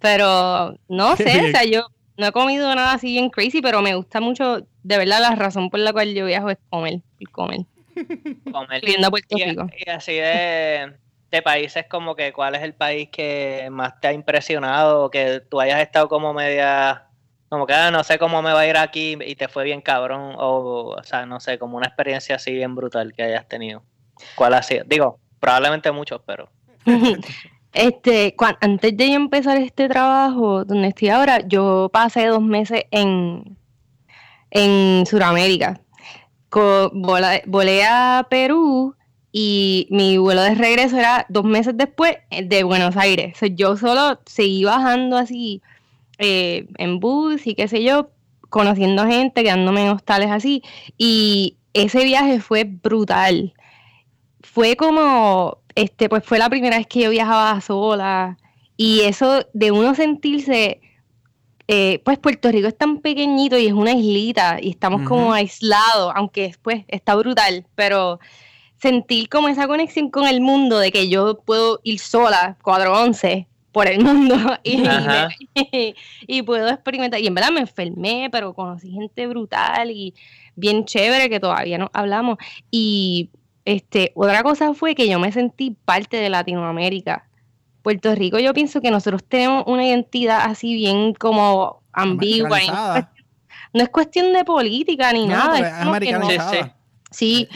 pero 0.00 0.76
no 0.88 1.16
sé, 1.16 1.48
o 1.48 1.50
sea, 1.52 1.62
yo 1.62 1.86
no 2.16 2.26
he 2.26 2.32
comido 2.32 2.74
nada 2.74 2.94
así 2.94 3.12
bien 3.12 3.30
crazy, 3.30 3.62
pero 3.62 3.82
me 3.82 3.94
gusta 3.94 4.20
mucho, 4.20 4.66
de 4.82 4.98
verdad, 4.98 5.20
la 5.20 5.36
razón 5.36 5.70
por 5.70 5.78
la 5.78 5.92
cual 5.92 6.12
yo 6.12 6.26
viajo 6.26 6.50
es 6.50 6.58
comer, 6.68 7.02
y 7.20 7.26
comer. 7.26 7.60
Comer. 8.50 8.82
y, 8.84 9.88
así 9.88 10.14
de, 10.14 10.92
de 11.30 11.42
países 11.42 11.86
como 11.88 12.16
que, 12.16 12.32
¿cuál 12.32 12.56
es 12.56 12.62
el 12.62 12.74
país 12.74 13.10
que 13.12 13.68
más 13.70 14.00
te 14.00 14.08
ha 14.08 14.12
impresionado? 14.12 15.08
Que 15.08 15.40
tú 15.48 15.60
hayas 15.60 15.80
estado 15.80 16.08
como 16.08 16.34
media 16.34 17.05
como 17.56 17.66
que 17.66 17.72
ah, 17.72 17.90
no 17.90 18.04
sé 18.04 18.18
cómo 18.18 18.42
me 18.42 18.52
va 18.52 18.60
a 18.60 18.66
ir 18.66 18.76
aquí 18.76 19.16
y 19.24 19.34
te 19.34 19.48
fue 19.48 19.64
bien 19.64 19.80
cabrón, 19.80 20.34
o, 20.36 20.94
o 20.98 21.02
sea, 21.02 21.24
no 21.24 21.40
sé, 21.40 21.58
como 21.58 21.78
una 21.78 21.86
experiencia 21.86 22.36
así 22.36 22.52
bien 22.52 22.74
brutal 22.74 23.14
que 23.14 23.22
hayas 23.22 23.48
tenido. 23.48 23.82
¿Cuál 24.34 24.52
ha 24.52 24.62
sido? 24.62 24.84
Digo, 24.84 25.18
probablemente 25.40 25.90
muchos, 25.90 26.20
pero... 26.26 26.50
este, 27.72 28.36
antes 28.60 28.94
de 28.94 29.06
empezar 29.06 29.56
este 29.56 29.88
trabajo 29.88 30.66
donde 30.66 30.88
estoy 30.88 31.08
ahora, 31.08 31.40
yo 31.48 31.88
pasé 31.90 32.26
dos 32.26 32.42
meses 32.42 32.84
en, 32.90 33.56
en 34.50 35.06
Sudamérica. 35.06 35.80
volé 36.50 37.84
a 37.86 38.26
Perú 38.28 38.94
y 39.32 39.88
mi 39.88 40.18
vuelo 40.18 40.42
de 40.42 40.54
regreso 40.56 40.98
era 40.98 41.24
dos 41.30 41.44
meses 41.44 41.72
después 41.74 42.18
eh, 42.28 42.44
de 42.44 42.64
Buenos 42.64 42.98
Aires. 42.98 43.38
yo 43.52 43.78
solo 43.78 44.20
seguí 44.26 44.64
bajando 44.64 45.16
así 45.16 45.62
eh, 46.18 46.66
en 46.78 47.00
bus 47.00 47.46
y 47.46 47.54
qué 47.54 47.68
sé 47.68 47.82
yo, 47.82 48.10
conociendo 48.48 49.06
gente, 49.06 49.42
quedándome 49.42 49.82
en 49.82 49.90
hostales 49.90 50.30
así. 50.30 50.62
Y 50.96 51.56
ese 51.74 52.04
viaje 52.04 52.40
fue 52.40 52.64
brutal. 52.64 53.54
Fue 54.42 54.76
como, 54.76 55.58
este, 55.74 56.08
pues 56.08 56.24
fue 56.24 56.38
la 56.38 56.48
primera 56.48 56.78
vez 56.78 56.86
que 56.86 57.02
yo 57.02 57.10
viajaba 57.10 57.60
sola. 57.60 58.38
Y 58.76 59.00
eso 59.02 59.46
de 59.52 59.70
uno 59.70 59.94
sentirse, 59.94 60.80
eh, 61.68 62.00
pues 62.04 62.18
Puerto 62.18 62.50
Rico 62.50 62.68
es 62.68 62.76
tan 62.76 62.98
pequeñito 63.00 63.58
y 63.58 63.66
es 63.66 63.72
una 63.72 63.92
islita 63.92 64.58
y 64.60 64.70
estamos 64.70 65.02
como 65.02 65.32
aislados, 65.32 66.12
aunque 66.14 66.42
después 66.42 66.84
está 66.88 67.14
brutal, 67.14 67.66
pero 67.74 68.20
sentir 68.80 69.28
como 69.28 69.48
esa 69.48 69.66
conexión 69.66 70.10
con 70.10 70.26
el 70.26 70.40
mundo 70.40 70.78
de 70.78 70.92
que 70.92 71.08
yo 71.08 71.38
puedo 71.40 71.80
ir 71.82 71.98
sola, 71.98 72.56
411, 72.62 73.46
por 73.76 73.88
el 73.88 74.02
mundo 74.02 74.38
y, 74.64 74.84
y, 76.26 76.42
puedo 76.44 76.66
experimentar. 76.66 77.20
Y 77.20 77.26
en 77.26 77.34
verdad 77.34 77.50
me 77.50 77.60
enfermé, 77.60 78.30
pero 78.32 78.54
conocí 78.54 78.90
gente 78.90 79.26
brutal 79.26 79.90
y 79.90 80.14
bien 80.54 80.86
chévere 80.86 81.28
que 81.28 81.40
todavía 81.40 81.76
no 81.76 81.90
hablamos. 81.92 82.38
Y 82.70 83.28
este, 83.66 84.12
otra 84.14 84.42
cosa 84.42 84.72
fue 84.72 84.94
que 84.94 85.06
yo 85.06 85.18
me 85.18 85.30
sentí 85.30 85.76
parte 85.84 86.16
de 86.16 86.30
Latinoamérica. 86.30 87.28
Puerto 87.82 88.14
Rico, 88.14 88.38
yo 88.38 88.54
pienso 88.54 88.80
que 88.80 88.90
nosotros 88.90 89.22
tenemos 89.24 89.64
una 89.66 89.86
identidad 89.86 90.40
así 90.44 90.72
bien 90.72 91.12
como 91.12 91.82
ambigua. 91.92 92.60
no 93.74 93.82
es 93.82 93.90
cuestión 93.90 94.32
de 94.32 94.42
política 94.46 95.12
ni 95.12 95.26
nada. 95.26 95.58
Es 95.58 95.74
sí, 97.10 97.46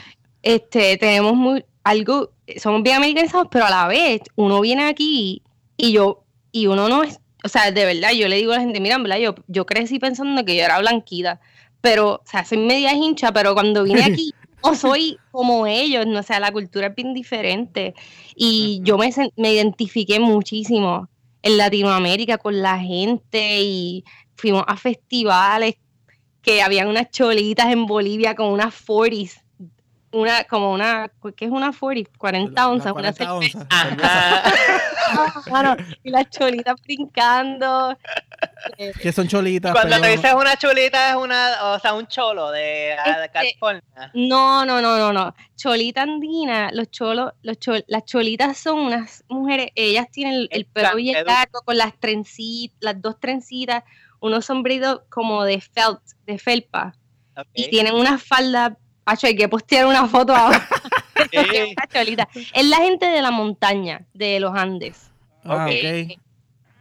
este, 0.42 0.98
tenemos 0.98 1.34
muy, 1.34 1.64
algo, 1.82 2.32
somos 2.58 2.82
bien 2.82 2.96
americanizados, 2.96 3.48
pero 3.50 3.64
a 3.64 3.70
la 3.70 3.88
vez 3.88 4.20
uno 4.36 4.60
viene 4.60 4.86
aquí 4.86 5.42
y 5.80 5.92
yo, 5.92 6.24
y 6.52 6.66
uno 6.66 6.88
no 6.88 7.02
es, 7.02 7.20
o 7.42 7.48
sea, 7.48 7.70
de 7.70 7.84
verdad, 7.84 8.12
yo 8.12 8.28
le 8.28 8.36
digo 8.36 8.52
a 8.52 8.56
la 8.56 8.62
gente, 8.62 8.80
mira, 8.80 8.98
¿verdad? 8.98 9.18
Yo, 9.18 9.34
yo 9.48 9.66
crecí 9.66 9.98
pensando 9.98 10.44
que 10.44 10.56
yo 10.56 10.64
era 10.64 10.78
blanquita, 10.78 11.40
pero, 11.80 12.14
o 12.14 12.22
sea, 12.24 12.44
soy 12.44 12.58
media 12.58 12.92
hincha, 12.92 13.32
pero 13.32 13.54
cuando 13.54 13.84
vine 13.84 14.04
aquí, 14.04 14.34
no 14.64 14.74
soy 14.74 15.18
como 15.30 15.66
ellos, 15.66 16.06
no 16.06 16.20
o 16.20 16.22
sea, 16.22 16.40
la 16.40 16.52
cultura 16.52 16.88
es 16.88 16.94
bien 16.94 17.14
diferente. 17.14 17.94
Y 18.34 18.80
yo 18.82 18.98
me, 18.98 19.10
me 19.36 19.54
identifiqué 19.54 20.20
muchísimo 20.20 21.08
en 21.42 21.56
Latinoamérica 21.56 22.38
con 22.38 22.60
la 22.60 22.78
gente 22.78 23.62
y 23.62 24.04
fuimos 24.36 24.64
a 24.66 24.76
festivales 24.76 25.76
que 26.42 26.62
habían 26.62 26.88
unas 26.88 27.10
cholitas 27.10 27.72
en 27.72 27.86
Bolivia 27.86 28.34
con 28.34 28.48
unas 28.48 28.74
40s 28.74 29.40
una, 30.12 30.44
como 30.44 30.72
una, 30.72 31.10
¿qué 31.36 31.44
es 31.44 31.50
una 31.50 31.72
40? 31.72 32.10
40 32.18 32.68
onzas, 32.68 32.92
40 32.92 33.34
onzas. 33.34 33.66
bueno, 35.48 35.76
y 36.02 36.10
las 36.10 36.28
cholitas 36.30 36.80
brincando. 36.82 37.96
¿Qué 39.00 39.12
son 39.12 39.28
cholitas? 39.28 39.72
Cuando 39.72 40.00
te 40.00 40.08
dices 40.08 40.34
una 40.34 40.56
cholita 40.56 41.10
es 41.10 41.16
una, 41.16 41.72
o 41.74 41.78
sea, 41.78 41.94
un 41.94 42.06
cholo 42.06 42.50
de, 42.50 42.92
este, 42.94 43.28
California. 43.32 43.82
No, 44.14 44.64
no, 44.64 44.80
no, 44.80 44.98
no, 44.98 45.12
no. 45.12 45.34
Cholita 45.56 46.02
andina, 46.02 46.70
los 46.72 46.90
cholos, 46.90 47.32
los 47.42 47.58
las 47.86 48.04
cholitas 48.04 48.56
son 48.58 48.80
unas 48.80 49.24
mujeres, 49.28 49.68
ellas 49.74 50.08
tienen 50.10 50.48
el, 50.50 50.66
pelo 50.66 50.96
bien 50.96 51.24
largo 51.24 51.60
con 51.64 51.76
las 51.76 51.98
trencitas, 51.98 52.76
las 52.80 53.00
dos 53.00 53.20
trencitas, 53.20 53.84
unos 54.20 54.46
sombritos 54.46 55.02
como 55.08 55.44
de 55.44 55.60
felt, 55.60 56.00
de 56.26 56.38
felpa. 56.38 56.94
Y 57.54 57.70
tienen 57.70 57.94
una 57.94 58.18
falda 59.10 59.26
hay 59.28 59.36
que 59.36 59.48
postear 59.48 59.86
una 59.86 60.06
foto 60.06 60.34
ahora. 60.34 60.66
es 61.32 62.66
la 62.66 62.76
gente 62.76 63.06
de 63.06 63.22
la 63.22 63.30
montaña, 63.30 64.06
de 64.14 64.40
los 64.40 64.54
Andes. 64.54 65.10
Ah, 65.44 65.66
ok. 65.66 66.18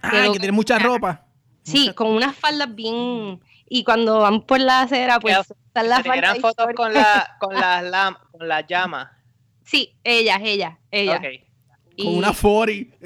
Ah, 0.02 0.30
que 0.32 0.40
tiene 0.40 0.52
mucha 0.52 0.80
ropa. 0.80 1.26
Sí, 1.64 1.94
con 1.94 2.08
unas 2.08 2.36
faldas 2.36 2.74
bien... 2.74 3.40
Y 3.72 3.84
cuando 3.84 4.22
van 4.22 4.42
por 4.42 4.60
la 4.60 4.82
acera, 4.82 5.20
pues 5.20 5.38
están 5.68 5.90
las 5.90 6.02
faldas. 6.02 6.40
fotos 6.40 6.66
con, 6.76 6.92
la, 6.92 7.36
con, 7.40 7.54
las 7.54 8.16
con 8.32 8.48
las 8.48 8.66
llamas. 8.68 9.10
Sí, 9.64 9.96
ellas, 10.04 10.40
ellas, 10.42 10.74
ellas. 10.90 11.22
Con 11.96 12.18
una 12.18 12.34
40. 12.34 12.98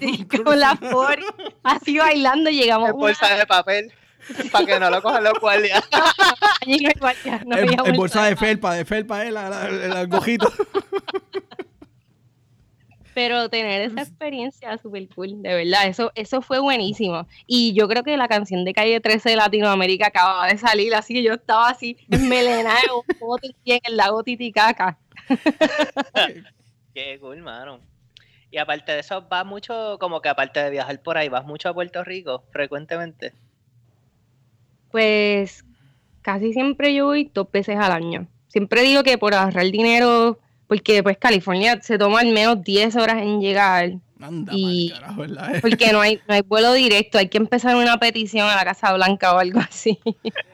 Sí, 0.00 0.26
con 0.26 0.60
la 0.60 0.76
40. 0.76 1.34
Así 1.62 1.96
bailando 1.96 2.50
llegamos. 2.50 2.90
En 2.90 2.96
bolsa 2.96 3.34
de 3.36 3.46
papel. 3.46 3.90
para 4.52 4.66
que 4.66 4.80
no 4.80 4.90
lo 4.90 5.02
cojan 5.02 5.24
los 5.24 5.38
guardias. 5.40 5.82
en, 6.66 7.96
bolsa 7.96 8.24
de 8.24 8.36
felpa, 8.36 8.74
de 8.74 8.84
felpa, 8.84 9.24
eh, 9.24 9.28
el 9.28 9.36
agujito. 9.92 10.52
Pero 13.14 13.48
tener 13.48 13.80
esa 13.80 14.02
experiencia 14.02 14.76
súper 14.76 15.08
cool, 15.08 15.40
de 15.42 15.54
verdad, 15.54 15.86
eso, 15.86 16.12
eso 16.14 16.42
fue 16.42 16.58
buenísimo. 16.58 17.26
Y 17.46 17.72
yo 17.72 17.88
creo 17.88 18.02
que 18.02 18.14
la 18.18 18.28
canción 18.28 18.62
de 18.66 18.74
Calle 18.74 19.00
13 19.00 19.30
de 19.30 19.36
Latinoamérica 19.36 20.08
acababa 20.08 20.46
de 20.48 20.58
salir, 20.58 20.94
así 20.94 21.14
que 21.14 21.22
yo 21.22 21.32
estaba 21.32 21.70
así, 21.70 21.96
enmelenada 22.10 22.78
en 23.64 23.80
el 23.84 23.96
lago 23.96 24.22
Titicaca. 24.22 24.98
Qué 26.92 27.18
cool, 27.18 27.40
mano. 27.40 27.80
Y 28.50 28.58
aparte 28.58 28.92
de 28.92 28.98
eso, 28.98 29.22
vas 29.22 29.46
mucho, 29.46 29.96
como 29.98 30.20
que 30.20 30.28
aparte 30.28 30.62
de 30.62 30.68
viajar 30.68 31.00
por 31.02 31.16
ahí, 31.16 31.30
vas 31.30 31.46
mucho 31.46 31.70
a 31.70 31.74
Puerto 31.74 32.04
Rico 32.04 32.44
frecuentemente 32.52 33.32
pues 34.90 35.64
casi 36.22 36.52
siempre 36.52 36.94
yo 36.94 37.06
voy 37.06 37.30
dos 37.32 37.50
veces 37.50 37.76
al 37.76 37.92
año. 37.92 38.26
Siempre 38.48 38.82
digo 38.82 39.02
que 39.02 39.18
por 39.18 39.34
ahorrar 39.34 39.70
dinero, 39.70 40.38
porque 40.66 41.02
pues 41.02 41.18
California 41.18 41.80
se 41.82 41.98
toma 41.98 42.20
al 42.20 42.32
menos 42.32 42.62
10 42.64 42.96
horas 42.96 43.18
en 43.18 43.40
llegar. 43.40 43.92
y 44.50 44.92
porque 45.60 45.92
no 45.92 46.00
hay, 46.00 46.20
no 46.26 46.34
hay 46.34 46.42
vuelo 46.42 46.72
directo, 46.72 47.18
hay 47.18 47.28
que 47.28 47.38
empezar 47.38 47.76
una 47.76 47.98
petición 47.98 48.48
a 48.48 48.56
la 48.56 48.64
Casa 48.64 48.92
Blanca 48.94 49.34
o 49.34 49.38
algo 49.38 49.60
así. 49.60 49.98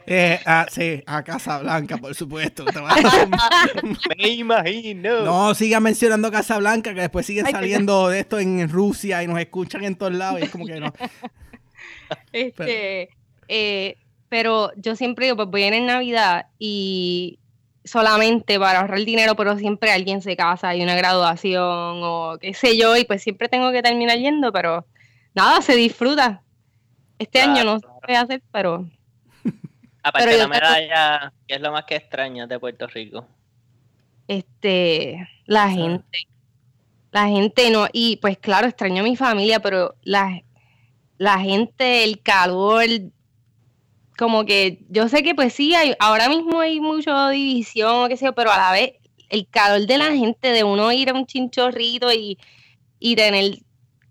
Eh, 0.07 0.40
ah, 0.45 0.66
sí, 0.68 1.03
a 1.07 1.23
Casa 1.23 1.61
Blanca, 1.61 1.97
por 1.97 2.14
supuesto. 2.14 2.64
Me 4.18 4.29
imagino. 4.29 5.23
No, 5.23 5.55
sigan 5.55 5.83
mencionando 5.83 6.31
Casa 6.31 6.59
Blanca, 6.59 6.92
que 6.92 7.03
después 7.03 7.25
siguen 7.25 7.47
saliendo 7.47 8.09
de 8.09 8.21
esto 8.21 8.38
en 8.38 8.68
Rusia 8.68 9.23
y 9.23 9.29
nos 9.29 9.38
escuchan 9.38 9.85
en 9.85 9.97
todos 9.97 10.12
lados. 10.12 10.40
Y 10.40 10.45
es 10.45 10.51
como 10.51 10.66
que 10.66 10.81
no. 10.81 10.92
Este, 12.31 13.09
eh, 13.49 13.97
pero 14.33 14.73
yo 14.77 14.97
siempre 14.97 15.27
digo, 15.27 15.37
pues 15.37 15.51
voy 15.51 15.64
en 15.64 15.85
Navidad 15.85 16.47
y 16.59 17.38
solamente 17.85 18.59
para 18.59 18.81
ahorrar 18.81 18.97
el 18.97 19.05
dinero, 19.05 19.37
pero 19.37 19.59
siempre 19.59 19.92
alguien 19.92 20.23
se 20.23 20.38
casa, 20.38 20.71
hay 20.71 20.83
una 20.83 20.97
graduación 20.97 22.01
o 22.03 22.38
qué 22.40 22.55
sé 22.55 22.79
yo, 22.79 22.97
y 22.97 23.05
pues 23.05 23.23
siempre 23.23 23.51
tengo 23.51 23.71
que 23.73 23.83
terminar 23.83 24.16
yendo, 24.16 24.51
pero 24.51 24.87
nada, 25.35 25.61
se 25.61 25.77
disfruta. 25.77 26.40
Este 27.18 27.42
año 27.42 27.62
no 27.62 27.79
se 27.79 27.87
puede 28.01 28.16
hacer, 28.16 28.42
pero... 28.51 28.88
Aparte 30.03 30.31
de 30.31 30.38
la 30.38 30.49
medalla, 30.49 31.33
¿qué 31.47 31.57
es 31.57 31.61
lo 31.61 31.71
más 31.71 31.85
que 31.85 31.97
extrañas 31.97 32.49
de 32.49 32.59
Puerto 32.59 32.87
Rico? 32.87 33.27
Este, 34.29 35.29
la 35.45 35.68
gente. 35.68 36.27
La 37.11 37.27
gente 37.27 37.71
no, 37.71 37.87
y 37.92 38.16
pues 38.16 38.38
claro, 38.38 38.66
extraño 38.66 39.03
a 39.03 39.05
mi 39.05 39.14
familia, 39.14 39.61
pero 39.61 39.95
la, 40.05 40.40
la 41.18 41.38
gente, 41.38 42.03
el 42.05 42.23
calor, 42.23 42.87
como 44.16 44.44
que 44.44 44.81
yo 44.88 45.09
sé 45.09 45.22
que 45.22 45.35
pues 45.35 45.53
sí, 45.53 45.75
hay, 45.75 45.94
ahora 45.98 46.29
mismo 46.29 46.61
hay 46.61 46.81
mucha 46.81 47.31
división, 47.31 48.09
qué 48.09 48.16
sé 48.16 48.27
yo, 48.27 48.35
pero 48.35 48.51
a 48.53 48.59
la 48.59 48.72
vez 48.72 48.92
el 49.29 49.48
calor 49.48 49.87
de 49.87 49.98
la 49.98 50.12
gente, 50.12 50.48
de 50.48 50.62
uno 50.62 50.92
ir 50.92 51.11
a 51.11 51.14
un 51.14 51.27
chinchorrito 51.27 52.12
y, 52.12 52.38
y 52.98 53.16
tener, 53.16 53.59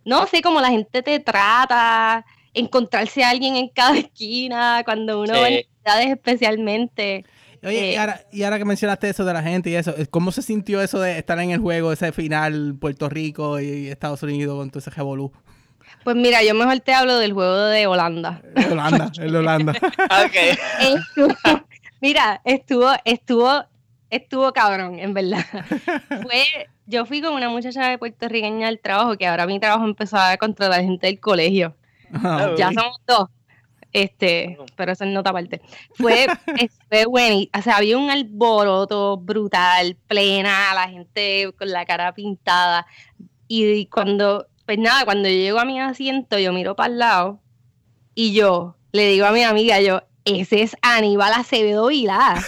no 0.04 0.26
sé, 0.26 0.42
cómo 0.42 0.60
la 0.62 0.70
gente 0.70 1.04
te 1.04 1.20
trata, 1.20 2.26
encontrarse 2.54 3.24
a 3.24 3.30
alguien 3.30 3.56
en 3.56 3.70
cada 3.70 3.98
esquina, 4.00 4.82
cuando 4.84 5.22
uno 5.22 5.34
va 5.34 5.50
en 5.50 5.66
ciudades 5.84 6.08
especialmente. 6.10 7.24
Oye, 7.64 7.92
y, 7.92 7.94
eh, 7.94 7.98
ahora, 8.00 8.26
y 8.32 8.42
ahora 8.42 8.58
que 8.58 8.66
mencionaste 8.66 9.10
eso 9.10 9.24
de 9.24 9.34
la 9.34 9.44
gente 9.44 9.70
y 9.70 9.76
eso, 9.76 9.94
¿cómo 10.10 10.32
se 10.32 10.42
sintió 10.42 10.82
eso 10.82 11.00
de 11.00 11.20
estar 11.20 11.38
en 11.40 11.52
el 11.52 11.60
juego, 11.60 11.94
ese 11.94 12.12
final 12.12 12.76
Puerto 12.80 13.08
Rico 13.08 13.60
y 13.60 13.90
Estados 13.90 14.24
Unidos 14.24 14.58
con 14.58 14.72
todo 14.72 14.80
ese 14.80 14.90
revolú? 14.90 15.32
Pues 16.04 16.16
mira, 16.16 16.44
yo 16.44 16.56
mejor 16.56 16.80
te 16.80 16.94
hablo 16.94 17.18
del 17.18 17.34
juego 17.34 17.66
de 17.66 17.88
Holanda. 17.88 18.42
Holanda, 18.72 19.12
el 19.20 19.36
Holanda. 19.36 19.74
ok. 19.74 21.28
mira, 22.02 22.42
estuvo, 22.44 22.92
estuvo, 23.06 23.64
estuvo 24.10 24.52
cabrón, 24.54 25.00
en 25.00 25.14
verdad. 25.14 25.46
Fue, 26.24 26.70
yo 26.86 27.06
fui 27.06 27.22
con 27.22 27.34
una 27.34 27.50
muchacha 27.50 27.98
puertorriqueña 27.98 28.68
al 28.68 28.80
trabajo, 28.80 29.18
que 29.18 29.28
ahora 29.28 29.46
mi 29.46 29.60
trabajo 29.60 29.86
empezó 29.86 30.18
a 30.18 30.38
contratar 30.38 30.82
gente 30.82 31.08
del 31.08 31.20
colegio. 31.20 31.76
Ah, 32.14 32.54
ya 32.58 32.72
somos 32.74 33.00
dos. 33.08 33.30
Este, 33.94 34.58
pero 34.76 34.94
eso 34.94 35.04
es 35.04 35.12
nota 35.12 35.32
aparte. 35.32 35.62
Fue, 35.96 36.28
fue 36.90 37.06
bueno, 37.06 37.46
o 37.58 37.62
sea, 37.62 37.78
había 37.78 37.98
un 37.98 38.10
alboroto 38.10 39.18
brutal, 39.18 39.98
plena, 40.08 40.74
la 40.74 40.88
gente 40.88 41.52
con 41.58 41.70
la 41.70 41.86
cara 41.86 42.14
pintada. 42.14 42.86
Y 43.48 43.88
cuando 43.88 44.48
pues 44.65 44.78
nada, 44.80 45.06
cuando 45.06 45.30
yo 45.30 45.36
llego 45.36 45.60
a 45.60 45.65
mi 45.65 45.80
asiento, 45.80 46.38
yo 46.39 46.54
miro 46.54 46.76
para 46.76 46.91
el 46.91 47.00
lado 47.00 47.39
y 48.15 48.34
yo 48.34 48.76
le 48.91 49.08
digo 49.08 49.26
a 49.26 49.32
mi 49.32 49.43
amiga, 49.43 49.80
yo, 49.80 50.04
ese 50.26 50.62
es 50.62 50.76
Aníbal 50.82 51.34
Acevedo 51.34 51.88
Vilá. 51.88 52.36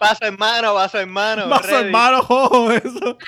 Vaso 0.00 0.24
en 0.24 0.36
mano, 0.36 0.74
vaso 0.74 0.98
en 0.98 1.10
mano. 1.10 1.48
Vaso 1.48 1.78
en 1.78 1.90
mano, 1.90 2.18
ojo, 2.28 2.70
eso. 2.72 3.18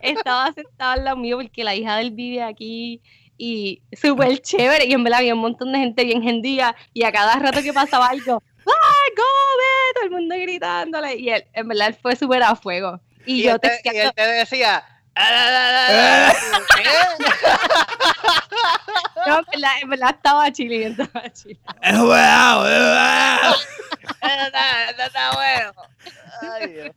Estaba 0.00 0.52
sentado 0.52 0.92
al 0.92 1.04
lado 1.04 1.16
mío 1.16 1.36
porque 1.36 1.64
la 1.64 1.74
hija 1.74 1.96
del 1.96 2.10
vive 2.10 2.42
aquí 2.42 3.00
y 3.38 3.82
súper 3.92 4.40
chévere. 4.40 4.86
Y 4.86 4.92
en 4.92 5.04
verdad 5.04 5.20
había 5.20 5.34
un 5.34 5.40
montón 5.40 5.72
de 5.72 5.78
gente 5.78 6.04
bien 6.04 6.22
gendía 6.22 6.74
y 6.92 7.04
a 7.04 7.12
cada 7.12 7.36
rato 7.36 7.62
que 7.62 7.72
pasaba 7.72 8.08
algo, 8.08 8.42
¡ay, 8.58 9.14
come! 9.14 9.94
Todo 9.94 10.04
el 10.04 10.10
mundo 10.10 10.34
gritándole. 10.36 11.16
Y 11.16 11.30
él, 11.30 11.44
en 11.52 11.68
verdad, 11.68 11.88
él 11.88 11.96
fue 12.00 12.16
súper 12.16 12.42
a 12.42 12.56
fuego. 12.56 13.00
Y, 13.26 13.42
yo 13.44 13.58
te, 13.58 13.80
y 13.84 13.96
él 13.96 14.12
te 14.14 14.22
decía, 14.22 14.84
ah, 15.14 16.32
no, 19.26 19.38
en 19.38 19.44
verdad, 19.52 19.72
en 19.82 19.88
verdad 19.88 20.14
estaba 20.16 20.52
chile, 20.52 20.86
estaba 20.86 21.32
chile. 21.32 21.60
Es 21.82 21.98
bueno, 21.98 22.66
Está, 24.22 24.90
está 24.90 25.32
bueno. 25.34 25.72
Ay, 26.40 26.72
Dios. 26.72 26.90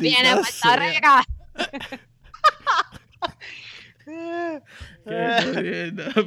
Viene 0.00 0.36
Puerto 0.36 0.76
Rico. 0.76 1.08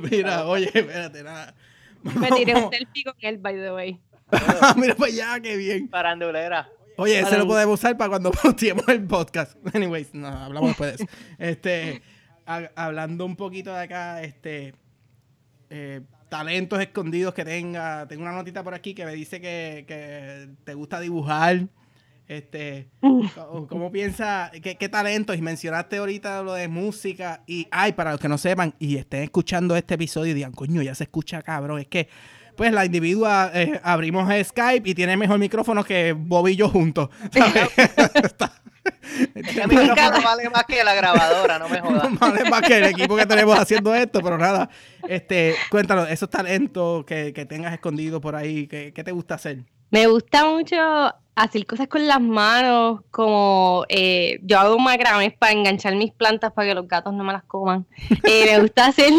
Mira, 0.09 0.45
oye, 0.45 0.71
espérate, 0.73 1.21
nada. 1.23 1.53
Me 2.01 2.31
tiré 2.31 2.55
un 2.55 2.71
selfie 2.71 3.03
con 3.03 3.13
él, 3.19 3.37
by 3.37 3.53
the 3.55 3.71
way. 3.71 4.01
Mira 4.75 4.95
para 4.95 5.11
allá, 5.11 5.39
qué 5.41 5.55
bien. 5.55 5.87
Parandulera. 5.87 6.67
Oye, 6.97 7.19
ese 7.19 7.37
lo 7.37 7.47
podemos 7.47 7.79
usar 7.79 7.97
para 7.97 8.09
cuando 8.09 8.31
posteemos 8.43 8.87
el 8.87 9.05
podcast. 9.05 9.55
Anyways, 9.73 10.13
no, 10.13 10.27
hablamos 10.27 10.69
después 10.69 10.97
de 10.97 11.03
eso. 11.03 11.13
Este, 11.37 12.01
hablando 12.45 13.25
un 13.25 13.35
poquito 13.35 13.73
de 13.73 13.79
acá, 13.79 14.21
este, 14.21 14.73
eh, 15.69 16.01
talentos 16.29 16.79
escondidos 16.79 17.33
que 17.33 17.45
tenga. 17.45 18.07
Tengo 18.07 18.23
una 18.23 18.31
notita 18.31 18.63
por 18.63 18.73
aquí 18.73 18.93
que 18.93 19.05
me 19.05 19.13
dice 19.13 19.41
que, 19.41 19.85
que 19.87 20.49
te 20.63 20.73
gusta 20.73 20.99
dibujar. 20.99 21.67
Este, 22.27 22.89
¿cómo, 23.69 23.91
piensa? 23.91 24.51
Qué, 24.63 24.75
¿Qué 24.75 24.89
talentos? 24.89 25.37
Y 25.37 25.41
mencionaste 25.41 25.97
ahorita 25.97 26.41
lo 26.41 26.53
de 26.53 26.67
música. 26.67 27.43
Y, 27.45 27.67
ay, 27.69 27.93
para 27.93 28.11
los 28.11 28.19
que 28.19 28.27
no 28.27 28.37
sepan 28.37 28.73
y 28.79 28.97
estén 28.97 29.23
escuchando 29.23 29.75
este 29.75 29.93
episodio 29.93 30.31
y 30.31 30.35
digan, 30.35 30.51
coño, 30.51 30.81
ya 30.81 30.95
se 30.95 31.03
escucha 31.03 31.41
cabrón. 31.43 31.79
Es 31.79 31.87
que, 31.87 32.09
pues, 32.55 32.71
la 32.71 32.85
individua 32.85 33.51
eh, 33.53 33.79
abrimos 33.83 34.31
Skype 34.43 34.89
y 34.89 34.95
tiene 34.95 35.17
mejor 35.17 35.39
micrófono 35.39 35.83
que 35.83 36.13
Bob 36.13 36.47
y 36.47 36.55
yo 36.55 36.69
juntos. 36.69 37.09
El 39.33 39.67
micrófono 39.67 40.21
vale 40.23 40.49
más 40.49 40.63
que 40.65 40.83
la 40.83 40.93
grabadora, 40.93 41.57
no 41.57 41.69
me 41.69 41.79
jodas. 41.79 42.07
vale 42.19 42.49
más 42.49 42.61
que 42.61 42.77
el 42.77 42.85
equipo 42.85 43.15
que 43.15 43.25
tenemos 43.25 43.57
haciendo 43.57 43.95
esto, 43.95 44.21
pero 44.21 44.37
nada. 44.37 44.69
Este, 45.07 45.55
cuéntanos, 45.71 46.09
esos 46.09 46.29
talentos 46.29 47.05
que, 47.05 47.33
que 47.33 47.45
tengas 47.45 47.73
escondidos 47.73 48.21
por 48.21 48.35
ahí, 48.35 48.67
¿qué, 48.67 48.93
¿qué 48.93 49.03
te 49.03 49.11
gusta 49.11 49.35
hacer? 49.35 49.63
Me 49.89 50.07
gusta 50.07 50.45
mucho 50.45 50.75
hacer 51.35 51.65
cosas 51.65 51.87
con 51.87 52.07
las 52.07 52.21
manos, 52.21 53.01
como 53.11 53.85
eh, 53.89 54.39
yo 54.43 54.57
hago 54.57 54.79
macrames 54.79 55.33
para 55.33 55.51
enganchar 55.51 55.95
mis 55.95 56.11
plantas 56.11 56.53
para 56.53 56.69
que 56.69 56.75
los 56.75 56.87
gatos 56.87 57.13
no 57.13 57.23
me 57.23 57.33
las 57.33 57.43
coman. 57.43 57.85
Eh, 58.23 58.45
me 58.45 58.61
gusta 58.61 58.87
hacer 58.87 59.11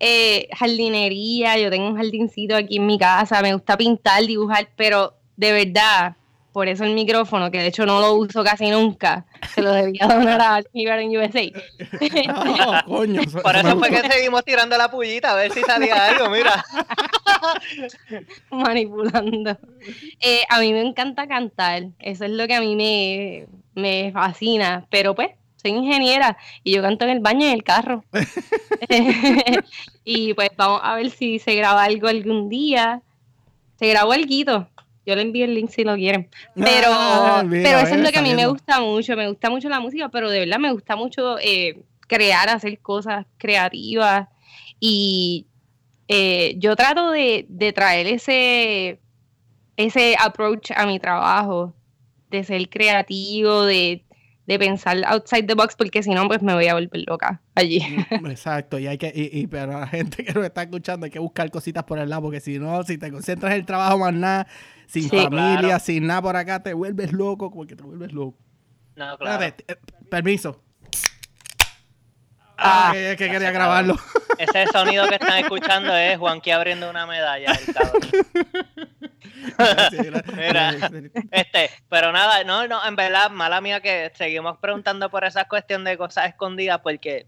eh, 0.00 0.48
jardinería, 0.56 1.58
yo 1.58 1.70
tengo 1.70 1.88
un 1.88 1.96
jardincito 1.96 2.56
aquí 2.56 2.76
en 2.76 2.86
mi 2.86 2.98
casa, 2.98 3.42
me 3.42 3.52
gusta 3.52 3.76
pintar, 3.76 4.24
dibujar, 4.24 4.68
pero 4.76 5.14
de 5.36 5.52
verdad, 5.52 6.16
por 6.54 6.68
eso 6.68 6.84
el 6.84 6.94
micrófono, 6.94 7.50
que 7.50 7.58
de 7.58 7.66
hecho 7.66 7.84
no 7.84 8.00
lo 8.00 8.14
uso 8.14 8.44
casi 8.44 8.70
nunca, 8.70 9.26
se 9.52 9.60
lo 9.60 9.72
debía 9.72 10.06
donar 10.06 10.40
a 10.40 10.62
Fever 10.72 11.00
en 11.00 11.16
USA. 11.16 11.42
No, 12.28 12.80
coño, 12.86 13.22
por 13.42 13.56
eso 13.56 13.76
fue 13.76 13.90
que 13.90 14.08
seguimos 14.08 14.44
tirando 14.44 14.78
la 14.78 14.88
pullita 14.88 15.32
a 15.32 15.34
ver 15.34 15.50
si 15.50 15.62
salía 15.62 16.06
algo, 16.06 16.30
mira. 16.30 16.64
Manipulando. 18.50 19.58
Eh, 20.20 20.42
a 20.48 20.60
mí 20.60 20.72
me 20.72 20.80
encanta 20.80 21.26
cantar, 21.26 21.88
eso 21.98 22.24
es 22.24 22.30
lo 22.30 22.46
que 22.46 22.54
a 22.54 22.60
mí 22.60 22.76
me, 22.76 23.46
me 23.74 24.12
fascina, 24.12 24.86
pero 24.90 25.16
pues 25.16 25.30
soy 25.56 25.72
ingeniera 25.72 26.36
y 26.62 26.72
yo 26.76 26.82
canto 26.82 27.04
en 27.04 27.10
el 27.10 27.20
baño 27.20 27.46
y 27.46 27.48
en 27.48 27.54
el 27.54 27.64
carro. 27.64 28.04
y 30.04 30.34
pues 30.34 30.50
vamos 30.56 30.82
a 30.84 30.94
ver 30.94 31.10
si 31.10 31.40
se 31.40 31.56
graba 31.56 31.82
algo 31.82 32.06
algún 32.06 32.48
día. 32.48 33.02
Se 33.76 33.88
grabó 33.88 34.14
el 34.14 34.26
guito 34.26 34.68
yo 35.06 35.14
le 35.14 35.22
envío 35.22 35.44
el 35.44 35.54
link 35.54 35.70
si 35.70 35.84
lo 35.84 35.94
quieren. 35.96 36.28
Pero, 36.54 36.88
ah, 36.90 37.44
pero 37.48 37.78
eso 37.78 37.94
es 37.94 38.00
lo 38.00 38.10
que 38.10 38.18
a 38.18 38.22
mí 38.22 38.34
me 38.34 38.46
gusta 38.46 38.80
mucho. 38.80 39.16
Me 39.16 39.28
gusta 39.28 39.50
mucho 39.50 39.68
la 39.68 39.80
música, 39.80 40.08
pero 40.08 40.30
de 40.30 40.40
verdad 40.40 40.58
me 40.58 40.72
gusta 40.72 40.96
mucho 40.96 41.38
eh, 41.38 41.82
crear, 42.06 42.48
hacer 42.48 42.78
cosas 42.80 43.26
creativas. 43.38 44.28
Y 44.80 45.46
eh, 46.08 46.54
yo 46.58 46.76
trato 46.76 47.10
de, 47.10 47.46
de 47.48 47.72
traer 47.72 48.06
ese, 48.06 49.00
ese 49.76 50.16
approach 50.18 50.70
a 50.74 50.86
mi 50.86 50.98
trabajo, 50.98 51.74
de 52.30 52.44
ser 52.44 52.68
creativo, 52.68 53.64
de 53.64 54.04
de 54.46 54.58
pensar 54.58 54.98
outside 55.06 55.46
the 55.46 55.54
box 55.54 55.74
porque 55.76 56.02
si 56.02 56.10
no 56.10 56.26
pues 56.28 56.42
me 56.42 56.54
voy 56.54 56.66
a 56.66 56.74
volver 56.74 57.02
loca 57.06 57.40
allí. 57.54 57.80
Mm, 58.10 58.26
exacto, 58.30 58.78
y 58.78 58.86
hay 58.86 58.98
que 58.98 59.12
y, 59.14 59.40
y 59.40 59.46
pero 59.46 59.78
la 59.78 59.86
gente 59.86 60.24
que 60.24 60.32
nos 60.32 60.44
está 60.44 60.62
escuchando 60.62 61.04
hay 61.04 61.10
que 61.10 61.18
buscar 61.18 61.50
cositas 61.50 61.84
por 61.84 61.98
el 61.98 62.08
lado 62.10 62.22
porque 62.22 62.40
si 62.40 62.58
no 62.58 62.82
si 62.82 62.98
te 62.98 63.10
concentras 63.10 63.52
en 63.52 63.60
el 63.60 63.66
trabajo 63.66 63.98
más 63.98 64.12
nada, 64.12 64.46
sin 64.86 65.08
familia, 65.08 65.78
sin 65.78 66.06
nada 66.06 66.22
por 66.22 66.36
acá 66.36 66.62
te 66.62 66.74
vuelves 66.74 67.12
loco 67.12 67.50
porque 67.50 67.76
te 67.76 67.82
vuelves 67.82 68.12
loco. 68.12 68.38
No, 68.96 69.18
claro. 69.18 69.44
Eh, 69.44 69.76
permiso. 70.08 70.60
Ah, 72.56 72.92
que, 72.92 73.16
quería 73.16 73.50
grabarlo. 73.50 73.96
Ese 74.38 74.66
sonido 74.68 75.08
que 75.08 75.16
están 75.16 75.38
escuchando 75.38 75.94
es 75.96 76.18
Juanqui 76.18 76.50
abriendo 76.50 76.88
una 76.88 77.06
medalla. 77.06 77.52
Mira, 80.36 80.74
este, 81.30 81.70
pero 81.88 82.12
nada, 82.12 82.44
no, 82.44 82.66
no, 82.66 82.84
en 82.86 82.96
verdad, 82.96 83.30
mala 83.30 83.60
mía 83.60 83.80
que 83.80 84.12
seguimos 84.14 84.58
preguntando 84.58 85.10
por 85.10 85.24
esa 85.24 85.46
cuestión 85.46 85.84
de 85.84 85.96
cosas 85.96 86.28
escondidas, 86.28 86.80
porque, 86.80 87.26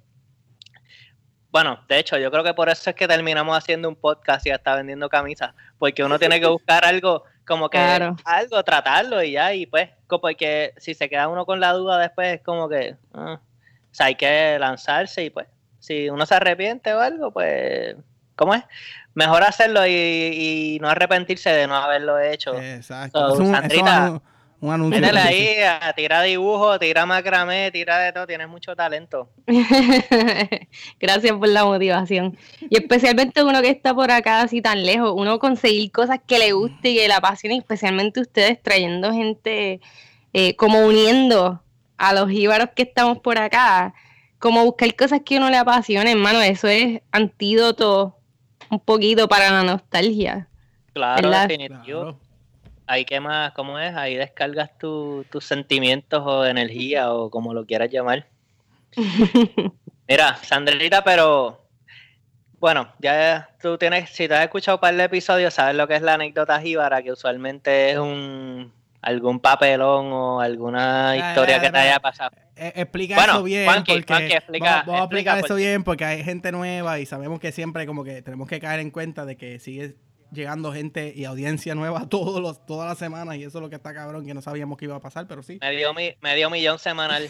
bueno, 1.51 1.85
de 1.89 1.99
hecho, 1.99 2.19
yo 2.19 2.31
creo 2.31 2.45
que 2.45 2.55
por 2.55 2.69
eso 2.69 2.91
es 2.91 2.97
que 2.97 3.09
terminamos 3.09 3.57
haciendo 3.57 3.89
un 3.89 3.97
podcast 3.97 4.47
y 4.47 4.51
hasta 4.51 4.77
vendiendo 4.77 5.09
camisas, 5.09 5.55
porque 5.79 6.05
uno 6.05 6.19
tiene 6.19 6.41
que 6.41 6.47
buscar 6.47 6.85
algo, 6.85 7.25
como 7.47 7.71
que 7.71 7.79
algo, 7.79 8.63
tratarlo 8.65 9.23
y 9.23 9.33
ya, 9.33 9.55
y 9.55 9.67
pues, 9.67 9.91
porque 10.09 10.73
si 10.77 10.95
se 10.95 11.09
queda 11.09 11.29
uno 11.29 11.47
con 11.47 11.61
la 11.61 11.73
duda 11.73 11.99
después, 11.99 12.35
es 12.35 12.43
como 12.43 12.69
que, 12.69 12.97
ah, 13.15 13.41
o 13.41 13.95
sea, 13.95 14.07
hay 14.07 14.15
que 14.15 14.59
lanzarse 14.59 15.25
y 15.25 15.31
pues, 15.31 15.47
si 15.79 16.11
uno 16.11 16.27
se 16.27 16.35
arrepiente 16.35 16.93
o 16.95 17.01
algo, 17.01 17.31
pues, 17.31 17.97
¿cómo 18.37 18.55
es? 18.55 18.63
mejor 19.17 19.43
hacerlo 19.45 19.87
y, 19.87 20.79
no 20.81 20.89
arrepentirse 20.89 21.51
de 21.51 21.67
no 21.67 21.75
haberlo 21.75 22.21
hecho. 22.21 22.55
Exacto. 22.55 23.33
un, 23.33 23.51
Sandrita, 23.51 24.21
un, 24.61 24.73
anuncio. 24.73 25.01
Métele 25.01 25.21
ahí, 25.21 25.57
a, 25.63 25.93
tira 25.95 26.21
dibujo, 26.21 26.79
tira 26.79 27.07
macramé, 27.07 27.71
tira 27.73 27.99
de 27.99 28.13
todo, 28.13 28.27
tienes 28.27 28.47
mucho 28.47 28.77
talento. 28.77 29.31
Gracias 31.01 31.33
por 31.33 31.49
la 31.49 31.65
motivación. 31.65 32.37
Y 32.69 32.77
especialmente 32.77 33.43
uno 33.43 33.63
que 33.63 33.71
está 33.71 33.95
por 33.95 34.11
acá 34.11 34.43
así 34.43 34.61
tan 34.61 34.85
lejos, 34.85 35.15
uno 35.17 35.39
conseguir 35.39 35.91
cosas 35.91 36.21
que 36.27 36.39
le 36.39 36.53
guste 36.53 36.91
y 36.91 36.97
que 36.97 37.09
le 37.09 37.15
apasione, 37.15 37.57
especialmente 37.57 38.21
ustedes 38.21 38.63
trayendo 38.63 39.15
gente, 39.15 39.81
eh, 40.35 40.55
como 40.57 40.81
uniendo 40.87 41.63
a 41.97 42.13
los 42.13 42.29
jíbaros 42.29 42.69
que 42.77 42.83
estamos 42.83 43.21
por 43.21 43.39
acá, 43.39 43.95
como 44.39 44.63
buscar 44.63 44.95
cosas 44.95 45.23
que 45.25 45.39
uno 45.39 45.49
le 45.49 45.57
apasione, 45.57 46.11
hermano, 46.11 46.43
eso 46.43 46.69
es 46.69 47.01
antídoto 47.13 48.16
un 48.71 48.81
poquito 48.81 49.29
para 49.29 49.51
la 49.51 49.63
nostalgia. 49.63 50.49
Claro, 50.93 51.31
definitivo. 51.31 52.19
Ahí 52.87 53.05
más, 53.21 53.53
¿cómo 53.53 53.79
es? 53.79 53.95
Ahí 53.97 54.15
descargas 54.15 54.71
tus 54.79 55.45
sentimientos 55.45 56.23
o 56.25 56.47
energía 56.47 57.13
o 57.13 57.31
como 57.31 57.53
lo 57.53 57.67
quieras 57.67 57.91
llamar. 57.91 58.27
Mira, 60.09 60.37
Sandrita, 60.37 61.03
pero 61.03 61.67
bueno, 62.59 62.89
ya 63.01 63.51
tú 63.61 63.77
tienes, 63.77 64.11
si 64.11 64.29
te 64.29 64.35
has 64.35 64.45
escuchado 64.45 64.77
un 64.77 64.81
par 64.81 64.95
de 64.95 65.05
episodios, 65.05 65.55
sabes 65.55 65.75
lo 65.75 65.87
que 65.89 65.97
es 65.97 66.03
la 66.03 66.15
anécdota 66.15 66.61
jíbara, 66.61 67.03
que 67.03 67.13
usualmente 67.13 67.91
es 67.91 67.99
un 67.99 68.73
algún 69.03 69.41
papelón 69.41 70.13
o 70.13 70.41
alguna 70.41 71.17
historia 71.17 71.61
que 71.61 71.71
te 71.71 71.79
haya 71.79 72.01
pasado. 72.01 72.37
Eh, 72.59 72.73
explica 72.77 73.23
eso 73.23 73.43
bien. 73.43 73.67
porque 73.85 74.15
vamos, 74.59 75.01
a 75.01 75.05
explicar 75.05 75.45
eso 75.45 75.55
bien 75.57 75.85
porque 75.85 76.05
hay 76.07 76.25
gente 76.25 76.51
nueva 76.53 76.99
y 76.99 77.05
sabemos 77.05 77.39
que 77.39 77.53
siempre 77.53 77.87
como 77.87 78.03
que 78.03 78.23
tenemos 78.23 78.49
que 78.49 78.61
caer 78.61 78.81
en 78.81 78.91
cuenta 78.91 79.27
de 79.27 79.37
que 79.37 79.59
sigue 79.59 79.97
llegando 80.33 80.73
gente 80.73 81.13
y 81.15 81.27
audiencia 81.27 81.75
nueva 81.75 82.09
todos 82.09 82.41
los, 82.41 82.65
todas 82.65 82.89
las 82.89 82.99
semanas 82.99 83.37
y 83.37 83.45
eso 83.45 83.59
es 83.59 83.63
lo 83.63 83.69
que 83.69 83.77
está 83.77 83.93
cabrón 83.93 84.25
que 84.25 84.33
no 84.33 84.41
sabíamos 84.41 84.79
que 84.79 84.87
iba 84.87 84.97
a 84.97 85.01
pasar, 85.01 85.27
pero 85.27 85.43
sí. 85.43 85.59
Medio, 85.61 85.93
medio 86.21 86.51
millón 86.51 86.79
semanal. 86.79 87.29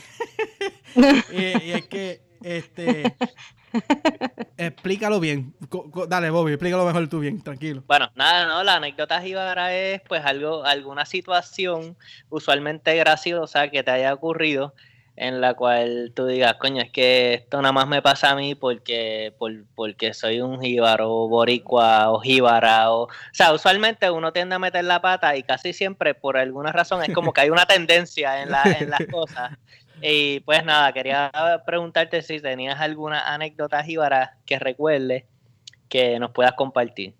y, 1.33 1.73
es 1.73 1.89
que 1.89 2.21
este 2.45 3.17
explícalo 4.57 5.19
bien. 5.19 5.55
Dale, 6.09 6.31
Bobby, 6.31 6.53
explícalo 6.53 6.87
mejor 6.87 7.09
tú 7.09 7.19
bien, 7.19 7.43
tranquilo. 7.43 7.83
Bueno, 7.89 8.13
nada, 8.15 8.47
no, 8.47 8.63
la 8.63 8.77
anécdota 8.77 9.21
jíbara 9.21 9.75
es 9.75 10.03
pues 10.03 10.25
algo, 10.25 10.65
alguna 10.65 11.05
situación 11.05 11.97
usualmente 12.29 12.95
graciosa 12.95 13.69
que 13.71 13.83
te 13.83 13.91
haya 13.91 14.15
ocurrido 14.15 14.73
en 15.17 15.41
la 15.41 15.55
cual 15.55 16.13
tú 16.15 16.27
digas, 16.27 16.55
coño, 16.55 16.83
es 16.83 16.91
que 16.91 17.35
esto 17.35 17.63
nada 17.63 17.73
más 17.73 17.89
me 17.89 18.03
pasa 18.03 18.31
a 18.31 18.37
mí 18.37 18.55
porque, 18.55 19.35
porque 19.75 20.13
soy 20.13 20.43
un 20.43 20.61
jíbaro, 20.61 21.27
boricua 21.29 22.11
o 22.11 22.21
jíbara. 22.21 22.91
O, 22.93 23.05
o 23.05 23.09
sea, 23.33 23.53
usualmente 23.53 24.11
uno 24.11 24.33
tiende 24.33 24.55
a 24.55 24.59
meter 24.59 24.85
la 24.85 25.01
pata 25.01 25.35
y 25.37 25.43
casi 25.43 25.73
siempre 25.73 26.15
por 26.15 26.37
alguna 26.37 26.71
razón 26.71 27.03
es 27.03 27.15
como 27.15 27.33
que 27.33 27.41
hay 27.41 27.51
una 27.51 27.67
tendencia 27.67 28.43
en, 28.43 28.51
la, 28.51 28.63
en 28.65 28.91
las 28.91 29.07
cosas. 29.11 29.53
Y 30.03 30.41
pues 30.41 30.63
nada, 30.65 30.93
quería 30.93 31.33
preguntarte 31.65 32.21
si 32.21 32.39
tenías 32.41 32.79
alguna 32.79 33.33
anécdota 33.33 33.83
jíbara 33.83 34.37
que 34.45 34.59
recuerdes 34.59 35.25
que 35.89 36.19
nos 36.19 36.33
puedas 36.33 36.53
compartir. 36.53 37.15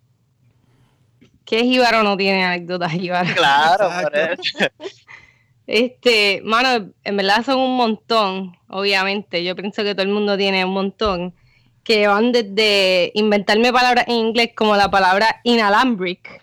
¿Qué 1.45 1.63
jíbaro 1.63 2.03
no 2.03 2.17
tiene 2.17 2.43
anécdotas 2.43 2.91
jíbaras? 2.91 3.33
Claro, 3.33 3.89
por 4.03 4.15
eso. 4.15 4.67
Este, 5.67 6.41
mano, 6.45 6.93
en 7.03 7.17
verdad 7.17 7.45
son 7.45 7.59
un 7.59 7.75
montón, 7.75 8.57
obviamente. 8.69 9.43
Yo 9.43 9.55
pienso 9.55 9.83
que 9.83 9.93
todo 9.93 10.03
el 10.03 10.13
mundo 10.13 10.37
tiene 10.37 10.65
un 10.65 10.73
montón. 10.73 11.35
Que 11.83 12.07
van 12.07 12.31
desde 12.31 13.11
inventarme 13.13 13.71
palabras 13.71 14.05
en 14.07 14.15
inglés 14.15 14.51
como 14.55 14.75
la 14.75 14.89
palabra 14.89 15.41
inalambric. 15.43 16.41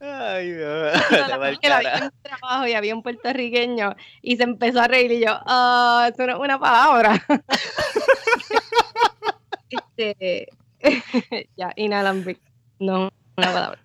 Ay, 0.00 0.52
Dios. 0.52 1.00
que 1.60 1.68
había 1.68 2.00
un 2.02 2.10
trabajo 2.22 2.66
y 2.66 2.72
había 2.72 2.94
un 2.94 3.02
puertorriqueño 3.02 3.94
y 4.20 4.36
se 4.36 4.42
empezó 4.42 4.80
a 4.80 4.88
reír 4.88 5.12
y 5.12 5.20
yo, 5.20 5.38
ah, 5.46 6.10
eso 6.12 6.26
no 6.26 6.32
es 6.32 6.38
una 6.40 6.58
palabra. 6.58 7.24
este, 9.70 10.48
ya, 11.56 11.72
inalambric, 11.76 12.40
no 12.80 13.12
una 13.36 13.52
palabra. 13.52 13.78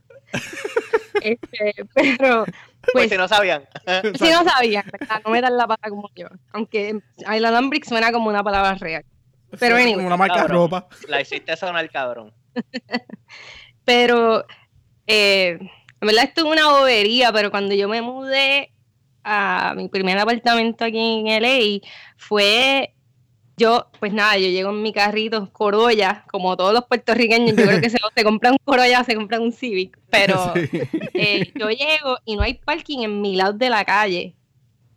Este, 1.21 1.73
pero 1.93 2.45
pues, 2.45 2.55
pues, 2.93 3.09
si 3.09 3.17
no 3.17 3.27
sabían. 3.27 3.67
si 4.17 4.29
no 4.29 4.43
sabían, 4.43 4.85
no 5.25 5.31
me 5.31 5.41
dan 5.41 5.57
la 5.57 5.67
palabra 5.67 5.89
como 5.89 6.09
yo. 6.15 6.27
Aunque 6.51 6.99
inalambric 7.17 7.85
suena 7.85 8.11
como 8.11 8.29
una 8.29 8.43
palabra 8.43 8.75
real. 8.75 9.05
Pero 9.59 9.75
anyway, 9.75 9.95
como 9.95 10.07
una 10.07 10.17
marca 10.17 10.41
de 10.43 10.47
ropa. 10.47 10.87
La 11.07 11.21
hiciste 11.21 11.55
sonar 11.55 11.89
cabrón. 11.89 12.33
pero 13.85 14.45
eh, 15.05 15.57
en 16.01 16.07
verdad 16.07 16.25
esto 16.25 16.45
es 16.45 16.51
una 16.51 16.67
bobería, 16.69 17.31
pero 17.31 17.51
cuando 17.51 17.73
yo 17.73 17.87
me 17.87 18.01
mudé 18.01 18.73
a 19.23 19.73
mi 19.75 19.89
primer 19.89 20.17
apartamento 20.17 20.85
aquí 20.85 21.23
en 21.25 21.41
LA, 21.41 21.87
fue 22.17 22.93
yo, 23.57 23.87
pues 23.99 24.13
nada, 24.13 24.37
yo 24.37 24.47
llego 24.49 24.69
en 24.69 24.83
mi 24.83 24.93
carrito 24.93 25.51
Corolla, 25.51 26.23
como 26.31 26.55
todos 26.55 26.73
los 26.73 26.85
puertorriqueños, 26.85 27.55
yo 27.55 27.65
creo 27.65 27.81
que 27.81 27.89
se, 27.89 27.97
se 28.15 28.23
compran 28.23 28.53
un 28.53 28.59
Corolla, 28.63 29.03
se 29.03 29.15
compran 29.15 29.41
un 29.41 29.51
Civic, 29.51 29.99
pero 30.11 30.53
eh, 31.13 31.51
yo 31.55 31.69
llego 31.69 32.17
y 32.23 32.35
no 32.35 32.43
hay 32.43 32.53
parking 32.53 32.99
en 32.99 33.19
mi 33.21 33.35
lado 33.35 33.53
de 33.53 33.69
la 33.69 33.83
calle. 33.83 34.35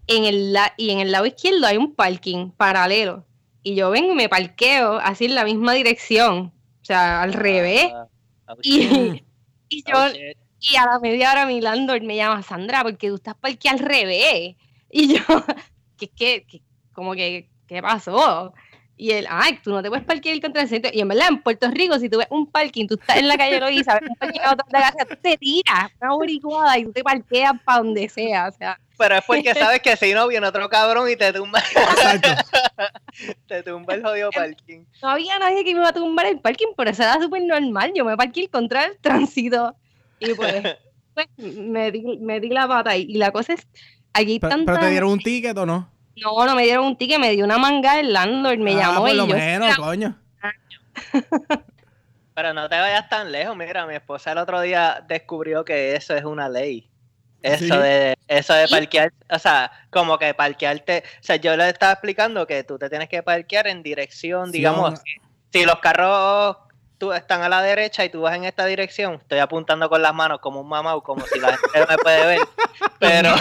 En 0.06 0.24
el 0.24 0.56
y 0.76 0.90
en 0.90 0.98
el 0.98 1.12
lado 1.12 1.24
izquierdo 1.24 1.66
hay 1.66 1.76
un 1.76 1.94
parking 1.94 2.50
paralelo. 2.50 3.24
Y 3.62 3.74
yo 3.74 3.90
vengo 3.90 4.12
y 4.12 4.16
me 4.16 4.28
parqueo 4.28 4.98
así 4.98 5.26
en 5.26 5.34
la 5.34 5.44
misma 5.44 5.74
dirección, 5.74 6.52
o 6.82 6.84
sea, 6.84 7.22
al 7.22 7.32
revés. 7.32 7.92
Ah, 7.94 8.08
oh, 8.48 8.56
y, 8.62 9.22
y, 9.68 9.84
yo, 9.84 9.96
y 10.60 10.76
a 10.76 10.86
la 10.86 10.98
media 10.98 11.32
hora 11.32 11.46
mi 11.46 11.60
landlord 11.60 12.02
me 12.02 12.16
llama 12.16 12.42
Sandra, 12.42 12.82
porque 12.82 13.08
tú 13.08 13.16
estás 13.16 13.36
parqueado 13.36 13.78
al 13.78 13.84
revés. 13.84 14.56
Y 14.90 15.14
yo, 15.14 15.22
que 15.96 16.06
es 16.06 16.10
que, 16.10 16.62
como 16.92 17.12
que, 17.14 17.49
¿qué 17.70 17.80
pasó? 17.80 18.52
Y 18.96 19.12
él, 19.12 19.26
ay, 19.30 19.58
tú 19.62 19.70
no 19.70 19.80
te 19.80 19.88
puedes 19.88 20.04
parquear 20.04 20.38
contra 20.40 20.62
el 20.62 20.68
centro. 20.68 20.90
Y 20.92 21.00
en 21.00 21.08
verdad, 21.08 21.28
en 21.28 21.40
Puerto 21.40 21.70
Rico, 21.70 21.98
si 21.98 22.10
tú 22.10 22.18
ves 22.18 22.26
un 22.30 22.46
parking, 22.46 22.86
tú 22.86 22.98
estás 23.00 23.16
en 23.16 23.28
la 23.28 23.38
calle 23.38 23.60
Loíza, 23.60 23.94
ves 23.94 24.10
un 24.10 24.16
parking 24.16 24.40
a 24.40 24.52
otro 24.52 24.66
de 24.70 24.78
la 24.78 24.92
tú 25.08 25.16
te 25.22 25.38
tiras 25.38 25.90
una 26.00 26.12
boricuada 26.12 26.76
y 26.76 26.84
tú 26.84 26.92
te 26.92 27.02
parqueas 27.04 27.52
para 27.64 27.78
donde 27.78 28.08
sea. 28.08 28.48
O 28.48 28.52
sea. 28.52 28.78
Pero 28.98 29.14
es 29.14 29.24
porque 29.24 29.54
sabes 29.54 29.80
que 29.80 29.96
si 29.96 30.12
no 30.12 30.26
viene 30.26 30.46
otro 30.46 30.68
cabrón 30.68 31.08
y 31.08 31.16
te 31.16 31.32
tumba. 31.32 31.62
te 33.46 33.62
tumba 33.62 33.94
el 33.94 34.02
jodido 34.02 34.30
parking. 34.32 34.80
No 35.00 35.08
había 35.08 35.38
nadie 35.38 35.64
que 35.64 35.72
me 35.72 35.80
iba 35.80 35.88
a 35.88 35.92
tumbar 35.92 36.26
el 36.26 36.40
parking, 36.40 36.74
pero 36.76 36.90
eso 36.90 37.04
era 37.04 37.20
súper 37.22 37.42
normal. 37.42 37.92
Yo 37.94 38.04
me 38.04 38.16
parqué 38.16 38.48
contra 38.48 38.84
el 38.84 38.98
tránsito. 38.98 39.76
Y 40.18 40.34
pues, 40.34 40.76
pues 41.14 41.28
me, 41.38 41.92
di, 41.92 42.18
me 42.18 42.40
di 42.40 42.48
la 42.48 42.66
pata. 42.66 42.96
Y, 42.96 43.02
y 43.02 43.14
la 43.14 43.30
cosa 43.30 43.54
es, 43.54 43.66
aquí 44.12 44.40
¿Pero, 44.40 44.56
¿Pero 44.66 44.78
te 44.78 44.90
dieron 44.90 45.12
un 45.12 45.20
ticket 45.20 45.56
o 45.56 45.64
no? 45.64 45.99
No, 46.20 46.44
no 46.44 46.54
me 46.54 46.64
dieron 46.64 46.84
un 46.84 46.96
ticket, 46.96 47.18
me 47.18 47.30
dio 47.30 47.44
una 47.44 47.58
manga 47.58 47.98
el 47.98 48.12
landlord, 48.12 48.58
me 48.58 48.74
ah, 48.74 48.78
llamó 48.78 49.00
por 49.00 49.14
lo 49.14 49.26
menos, 49.26 49.76
coño. 49.76 50.16
Pero 52.34 52.54
no 52.54 52.68
te 52.68 52.78
vayas 52.78 53.08
tan 53.08 53.32
lejos, 53.32 53.56
mira, 53.56 53.86
mi 53.86 53.94
esposa 53.94 54.32
el 54.32 54.38
otro 54.38 54.60
día 54.60 55.04
descubrió 55.06 55.64
que 55.64 55.96
eso 55.96 56.14
es 56.14 56.24
una 56.24 56.48
ley. 56.48 56.90
Eso 57.42 57.78
de 57.78 58.16
eso 58.28 58.52
de 58.52 58.68
parquear, 58.68 59.12
o 59.30 59.38
sea, 59.38 59.72
como 59.88 60.18
que 60.18 60.34
parquearte, 60.34 61.04
o 61.06 61.22
sea, 61.22 61.36
yo 61.36 61.56
le 61.56 61.70
estaba 61.70 61.92
explicando 61.92 62.46
que 62.46 62.64
tú 62.64 62.78
te 62.78 62.90
tienes 62.90 63.08
que 63.08 63.22
parquear 63.22 63.66
en 63.66 63.82
dirección, 63.82 64.52
digamos, 64.52 65.00
si 65.50 65.64
los 65.64 65.76
carros 65.80 66.58
tú 67.00 67.12
están 67.14 67.42
a 67.42 67.48
la 67.48 67.62
derecha 67.62 68.04
y 68.04 68.10
tú 68.10 68.20
vas 68.20 68.36
en 68.36 68.44
esta 68.44 68.66
dirección, 68.66 69.14
estoy 69.14 69.38
apuntando 69.38 69.88
con 69.88 70.02
las 70.02 70.14
manos 70.14 70.40
como 70.40 70.60
un 70.60 70.68
mamá 70.68 71.00
como 71.00 71.26
si 71.26 71.40
la 71.40 71.56
gente 71.56 71.80
no 71.80 71.86
me 71.88 71.96
puede 71.96 72.26
ver, 72.26 72.40
pero, 73.00 73.34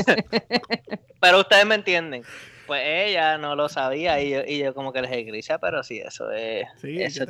pero 1.20 1.40
ustedes 1.40 1.64
me 1.64 1.76
entienden. 1.76 2.24
Pues 2.66 2.82
ella 2.84 3.38
no 3.38 3.54
lo 3.56 3.68
sabía 3.68 4.20
y 4.20 4.30
yo, 4.30 4.40
y 4.46 4.58
yo 4.58 4.74
como 4.74 4.92
que 4.92 5.02
les 5.02 5.26
grisa, 5.26 5.58
pero 5.58 5.82
sí, 5.82 5.98
eso 5.98 6.30
es... 6.30 6.68
Sí, 6.80 7.02
eso, 7.02 7.24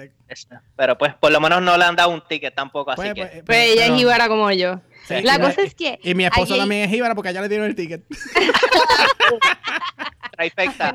Pero 0.76 0.98
pues 0.98 1.14
por 1.14 1.32
lo 1.32 1.40
menos 1.40 1.62
no 1.62 1.78
le 1.78 1.84
han 1.84 1.96
dado 1.96 2.10
un 2.10 2.20
ticket 2.26 2.54
tampoco, 2.54 2.90
así 2.90 3.00
pues, 3.00 3.14
que... 3.14 3.22
Pues, 3.22 3.42
pues, 3.46 3.70
ella 3.70 3.86
es 3.86 3.92
jíbara 3.92 4.28
como 4.28 4.50
yo. 4.50 4.82
la 5.08 5.38
cosa 5.38 5.62
es 5.62 5.74
que... 5.74 5.98
Y 6.02 6.14
mi 6.14 6.26
esposo 6.26 6.58
también 6.58 6.82
es 6.82 6.90
jíbara 6.90 7.14
porque 7.14 7.30
allá 7.30 7.40
le 7.40 7.48
dieron 7.48 7.66
el 7.66 7.74
ticket. 7.74 8.02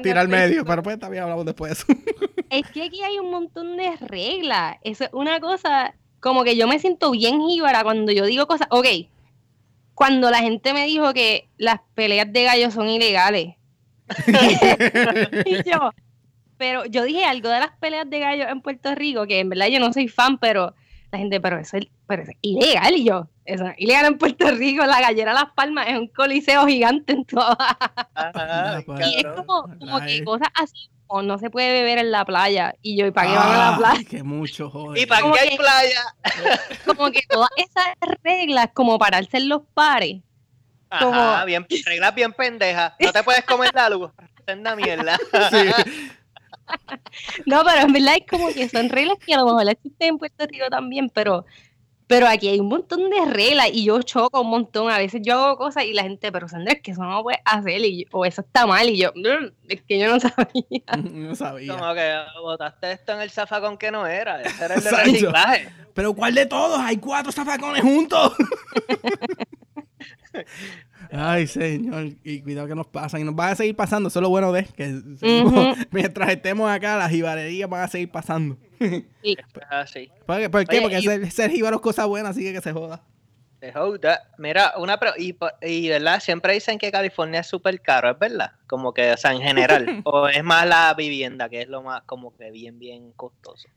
Tira 0.01 0.21
al 0.21 0.27
medio, 0.27 0.65
pero 0.65 0.83
pues 0.83 0.99
también 0.99 1.23
hablamos 1.23 1.45
después 1.45 1.69
de 1.69 1.93
eso. 1.93 2.01
es 2.49 2.67
que 2.71 2.83
aquí 2.83 3.01
hay 3.03 3.19
un 3.19 3.31
montón 3.31 3.77
de 3.77 3.95
reglas. 3.97 4.77
Eso 4.83 5.05
es 5.05 5.09
una 5.13 5.39
cosa, 5.39 5.93
como 6.19 6.43
que 6.43 6.55
yo 6.55 6.67
me 6.67 6.79
siento 6.79 7.11
bien 7.11 7.41
jíbara 7.41 7.83
cuando 7.83 8.11
yo 8.11 8.25
digo 8.25 8.47
cosas. 8.47 8.67
Ok, 8.71 8.87
cuando 9.93 10.29
la 10.29 10.39
gente 10.39 10.73
me 10.73 10.85
dijo 10.85 11.13
que 11.13 11.49
las 11.57 11.79
peleas 11.93 12.31
de 12.31 12.43
gallos 12.43 12.73
son 12.73 12.89
ilegales. 12.89 13.55
yo, 15.65 15.91
pero 16.57 16.85
yo 16.85 17.03
dije 17.03 17.25
algo 17.25 17.49
de 17.49 17.59
las 17.59 17.71
peleas 17.79 18.09
de 18.09 18.19
gallos 18.19 18.47
en 18.49 18.61
Puerto 18.61 18.93
Rico, 18.93 19.25
que 19.25 19.39
en 19.39 19.49
verdad 19.49 19.67
yo 19.67 19.79
no 19.79 19.91
soy 19.93 20.07
fan, 20.07 20.37
pero 20.37 20.75
gente, 21.17 21.39
pero 21.39 21.59
eso 21.59 21.77
es, 21.77 21.87
pero 22.07 22.23
es 22.23 22.29
ilegal. 22.41 22.95
Y 22.95 23.05
yo, 23.05 23.27
eso 23.45 23.65
es 23.67 23.75
ilegal 23.77 24.05
en 24.05 24.17
Puerto 24.17 24.49
Rico. 24.51 24.85
La 24.85 25.01
gallera 25.01 25.33
Las 25.33 25.51
Palmas 25.55 25.87
es 25.87 25.97
un 25.97 26.07
coliseo 26.07 26.65
gigante 26.67 27.13
en 27.13 27.25
toda. 27.25 27.77
y 29.05 29.15
es 29.19 29.25
como, 29.35 29.63
como 29.79 30.01
que 30.01 30.23
cosas 30.23 30.49
así 30.55 30.89
o 31.07 31.21
no 31.21 31.37
se 31.37 31.49
puede 31.49 31.71
beber 31.71 31.99
en 31.99 32.11
la 32.11 32.25
playa. 32.25 32.73
Y 32.81 32.97
yo, 32.97 33.05
¿y 33.05 33.11
para 33.11 33.29
qué 33.29 33.35
van 33.37 33.51
a 33.51 33.57
la 33.57 33.69
ah, 33.69 33.77
playa? 33.77 34.09
Que 34.09 34.23
mucho, 34.23 34.69
joder. 34.69 35.01
¿Y 35.01 35.05
para 35.05 35.31
qué 35.31 35.39
hay 35.39 35.57
playa? 35.57 36.01
Como 36.85 37.11
que 37.11 37.21
todas 37.29 37.49
esas 37.57 38.17
reglas, 38.23 38.69
como 38.73 38.97
para 38.97 39.19
hacer 39.19 39.43
los 39.43 39.61
pares. 39.73 40.21
Ajá, 40.89 41.45
bien, 41.45 41.65
reglas 41.85 42.15
bien 42.15 42.33
pendejas. 42.33 42.93
No 42.99 43.11
te 43.11 43.23
puedes 43.23 43.43
comer 43.43 43.71
la 43.73 43.89
luz. 43.89 44.11
una 44.53 44.75
mierda. 44.75 45.17
No, 47.45 47.63
pero 47.63 47.81
en 47.81 47.93
verdad 47.93 48.15
es 48.19 48.27
como 48.29 48.49
que 48.49 48.67
son 48.69 48.89
reglas 48.89 49.17
que 49.25 49.33
a 49.33 49.37
lo 49.37 49.45
mejor 49.45 49.69
existen 49.69 50.09
en 50.09 50.17
Puerto 50.17 50.45
Rico 50.47 50.65
también, 50.69 51.09
pero 51.09 51.45
pero 52.07 52.27
aquí 52.27 52.47
hay 52.49 52.59
un 52.59 52.67
montón 52.67 53.09
de 53.09 53.25
reglas 53.25 53.69
y 53.73 53.85
yo 53.85 53.99
choco 54.03 54.41
un 54.41 54.49
montón. 54.49 54.91
A 54.91 54.99
veces 54.99 55.21
yo 55.23 55.33
hago 55.33 55.57
cosas 55.57 55.85
y 55.85 55.93
la 55.93 56.03
gente, 56.03 56.31
pero 56.31 56.47
Sandra, 56.47 56.73
es 56.73 56.81
que 56.81 56.91
eso 56.91 57.01
no 57.01 57.09
lo 57.09 57.23
puedes 57.23 57.41
hacer 57.45 57.81
o 58.11 58.25
eso 58.25 58.41
está 58.41 58.67
mal. 58.67 58.87
Y 58.89 58.97
yo, 58.97 59.11
mm, 59.15 59.47
es 59.69 59.81
que 59.81 59.99
yo 59.99 60.11
no 60.11 60.19
sabía. 60.19 60.83
No 61.11 61.35
sabía. 61.35 61.75
Como 61.75 61.93
que 61.95 62.15
botaste 62.41 62.91
esto 62.91 63.13
en 63.13 63.21
el 63.21 63.31
zafacón 63.31 63.77
que 63.77 63.89
no 63.89 64.05
era. 64.05 64.41
Ese 64.41 64.65
era 64.65 64.75
el 64.75 64.83
de 64.83 64.91
reciclaje. 64.91 65.69
Pero 65.95 66.13
¿cuál 66.13 66.35
de 66.35 66.45
todos? 66.45 66.79
Hay 66.79 66.97
cuatro 66.97 67.31
zafacones 67.31 67.81
juntos. 67.81 68.33
Ay, 71.11 71.47
señor, 71.47 72.09
y 72.23 72.41
cuidado 72.41 72.67
que 72.67 72.75
nos 72.75 72.87
pasan. 72.87 73.21
Y 73.21 73.23
nos 73.23 73.35
van 73.35 73.51
a 73.51 73.55
seguir 73.55 73.75
pasando. 73.75 74.09
Eso 74.09 74.19
es 74.19 74.23
lo 74.23 74.29
bueno 74.29 74.51
de 74.51 74.65
que 74.65 75.01
mientras 75.91 76.29
estemos 76.29 76.69
acá, 76.69 76.97
las 76.97 77.11
jibarerías 77.11 77.69
van 77.69 77.83
a 77.83 77.87
seguir 77.87 78.09
pasando. 78.09 78.57
Sí. 79.23 79.37
Ah, 79.71 79.87
sí. 79.87 80.11
¿Por 80.25 80.67
qué? 80.67 80.81
Porque 80.81 81.01
ser, 81.01 81.31
ser 81.31 81.49
jíbaro 81.49 81.77
es 81.77 81.81
cosa 81.81 82.05
buena, 82.05 82.29
así 82.29 82.43
que 82.43 82.53
que 82.53 82.61
se 82.61 82.73
joda. 82.73 83.01
Se 83.59 83.71
joda. 83.71 84.21
Mira, 84.37 84.73
una 84.77 84.99
y, 85.17 85.35
y 85.61 85.89
verdad, 85.89 86.19
siempre 86.19 86.53
dicen 86.53 86.77
que 86.77 86.91
California 86.91 87.39
es 87.39 87.47
súper 87.47 87.81
caro, 87.81 88.11
¿es 88.11 88.19
verdad? 88.19 88.51
Como 88.67 88.93
que, 88.93 89.13
o 89.13 89.17
sea, 89.17 89.31
en 89.31 89.41
general. 89.41 90.01
o 90.03 90.27
es 90.27 90.43
más 90.43 90.67
la 90.67 90.93
vivienda, 90.93 91.49
que 91.49 91.61
es 91.61 91.69
lo 91.69 91.81
más 91.81 92.03
como 92.03 92.35
que 92.35 92.51
bien, 92.51 92.77
bien 92.77 93.13
costoso. 93.13 93.69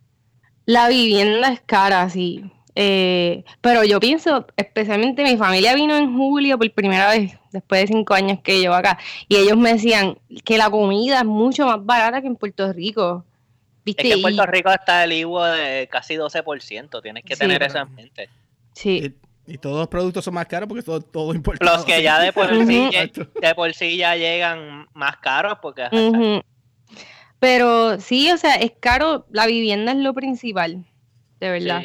La 0.67 0.89
vivienda 0.89 1.53
es 1.53 1.61
cara, 1.61 2.11
sí. 2.11 2.53
Eh, 2.81 3.43
pero 3.61 3.83
yo 3.83 3.99
pienso, 3.99 4.47
especialmente 4.57 5.25
mi 5.25 5.37
familia 5.37 5.75
vino 5.75 5.97
en 5.97 6.17
julio 6.17 6.57
por 6.57 6.71
primera 6.71 7.11
vez, 7.11 7.37
después 7.51 7.81
de 7.81 7.87
cinco 7.89 8.15
años 8.15 8.39
que 8.41 8.61
llevo 8.61 8.77
acá, 8.77 9.01
y 9.27 9.35
ellos 9.35 9.57
me 9.57 9.73
decían 9.73 10.17
que 10.45 10.57
la 10.57 10.71
comida 10.71 11.19
es 11.19 11.25
mucho 11.25 11.67
más 11.67 11.85
barata 11.85 12.21
que 12.21 12.29
en 12.29 12.37
Puerto 12.37 12.73
Rico. 12.73 13.25
¿Viste? 13.85 14.03
Es 14.03 14.09
que 14.09 14.15
en 14.15 14.23
Puerto 14.23 14.47
Rico 14.47 14.71
está 14.71 15.03
el 15.03 15.13
IVA 15.13 15.55
de 15.55 15.89
casi 15.89 16.15
12%, 16.15 17.03
tienes 17.03 17.25
que 17.25 17.35
tener 17.35 17.61
eso 17.65 17.79
en 17.79 17.95
mente. 17.97 18.31
Sí. 18.75 19.13
Y 19.49 19.59
todos 19.59 19.79
los 19.79 19.89
productos 19.89 20.25
son 20.25 20.35
más 20.35 20.47
caros 20.47 20.69
porque 20.69 20.85
todo, 20.85 21.01
todo 21.01 21.35
importado. 21.35 21.79
Los 21.79 21.85
que 21.85 22.01
ya 22.01 22.21
de 22.21 22.33
por, 22.33 22.49
sí, 22.67 22.91
de 22.93 23.55
por 23.57 23.75
sí 23.75 23.97
ya 23.97 24.15
llegan 24.15 24.87
más 24.95 25.17
caros 25.17 25.59
porque... 25.61 25.89
Pero 27.41 27.99
sí, 27.99 28.31
o 28.31 28.37
sea, 28.37 28.55
es 28.55 28.71
caro, 28.79 29.27
la 29.33 29.47
vivienda 29.47 29.91
es 29.91 29.99
lo 29.99 30.15
principal, 30.15 30.85
de 31.41 31.51
verdad. 31.51 31.83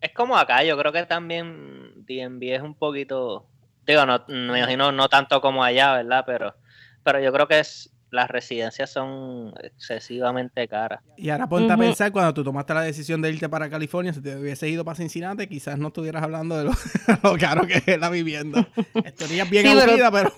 Es 0.00 0.12
como 0.12 0.36
acá, 0.36 0.62
yo 0.64 0.78
creo 0.78 0.92
que 0.92 1.04
también 1.06 1.92
DNB 2.06 2.54
es 2.54 2.62
un 2.62 2.74
poquito, 2.74 3.46
digo, 3.86 4.06
no, 4.06 4.24
me 4.28 4.58
imagino 4.58 4.92
no 4.92 5.08
tanto 5.08 5.40
como 5.40 5.64
allá, 5.64 5.94
¿verdad? 5.94 6.24
Pero, 6.26 6.54
pero 7.02 7.20
yo 7.20 7.32
creo 7.32 7.48
que 7.48 7.60
es 7.60 7.92
las 8.10 8.30
residencias 8.30 8.90
son 8.90 9.52
excesivamente 9.62 10.66
caras. 10.66 11.00
Y 11.16 11.30
ahora 11.30 11.46
ponte 11.46 11.72
a 11.72 11.76
pensar, 11.76 12.10
cuando 12.12 12.32
tú 12.32 12.42
tomaste 12.42 12.74
la 12.74 12.82
decisión 12.82 13.20
de 13.20 13.30
irte 13.30 13.48
para 13.48 13.68
California, 13.68 14.12
si 14.12 14.22
te 14.22 14.36
hubiese 14.36 14.68
ido 14.68 14.84
para 14.84 14.96
Cincinnati, 14.96 15.46
quizás 15.46 15.78
no 15.78 15.88
estuvieras 15.88 16.22
hablando 16.22 16.56
de 16.56 16.64
lo, 16.64 16.72
caro 17.38 17.66
que 17.66 17.82
es 17.84 17.98
la 17.98 18.10
vivienda. 18.10 18.66
Estarías 19.04 19.48
bien 19.50 19.66
aburrida, 19.66 20.10
pero... 20.10 20.32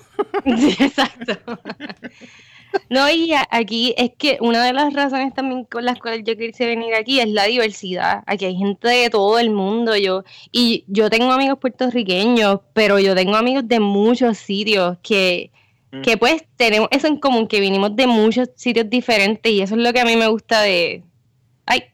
sí, 0.59 0.77
exacto. 0.81 1.61
No, 2.89 3.11
y 3.11 3.33
aquí 3.51 3.95
es 3.97 4.11
que 4.17 4.39
una 4.41 4.65
de 4.65 4.73
las 4.73 4.93
razones 4.93 5.35
también 5.35 5.65
con 5.65 5.85
las 5.85 5.99
cuales 5.99 6.23
yo 6.25 6.37
quise 6.37 6.67
venir 6.67 6.95
aquí 6.95 7.21
es 7.21 7.29
la 7.29 7.45
diversidad. 7.45 8.23
Aquí 8.27 8.45
hay 8.45 8.57
gente 8.57 8.89
de 8.89 9.11
todo 9.11 9.39
el 9.39 9.51
mundo. 9.51 9.97
Yo, 9.97 10.25
y 10.53 10.85
yo 10.89 11.11
tengo 11.11 11.33
amigos 11.33 11.59
puertorriqueños, 11.59 12.61
pero 12.73 12.99
yo 12.99 13.15
tengo 13.15 13.37
amigos 13.37 13.67
de 13.67 13.81
muchos 13.81 14.39
sitios 14.39 14.99
que, 15.03 15.51
Mm. 15.93 16.03
que 16.03 16.17
pues 16.17 16.45
tenemos 16.57 16.89
eso 16.93 17.07
en 17.09 17.17
común, 17.17 17.49
que 17.49 17.61
vinimos 17.61 17.97
de 17.97 18.07
muchos 18.07 18.51
sitios 18.55 18.89
diferentes 18.89 19.51
y 19.51 19.61
eso 19.61 19.75
es 19.75 19.81
lo 19.81 19.93
que 19.93 20.01
a 20.01 20.05
mí 20.05 20.17
me 20.17 20.29
gusta 20.29 20.61
de... 20.63 21.03
Ay. 21.67 21.85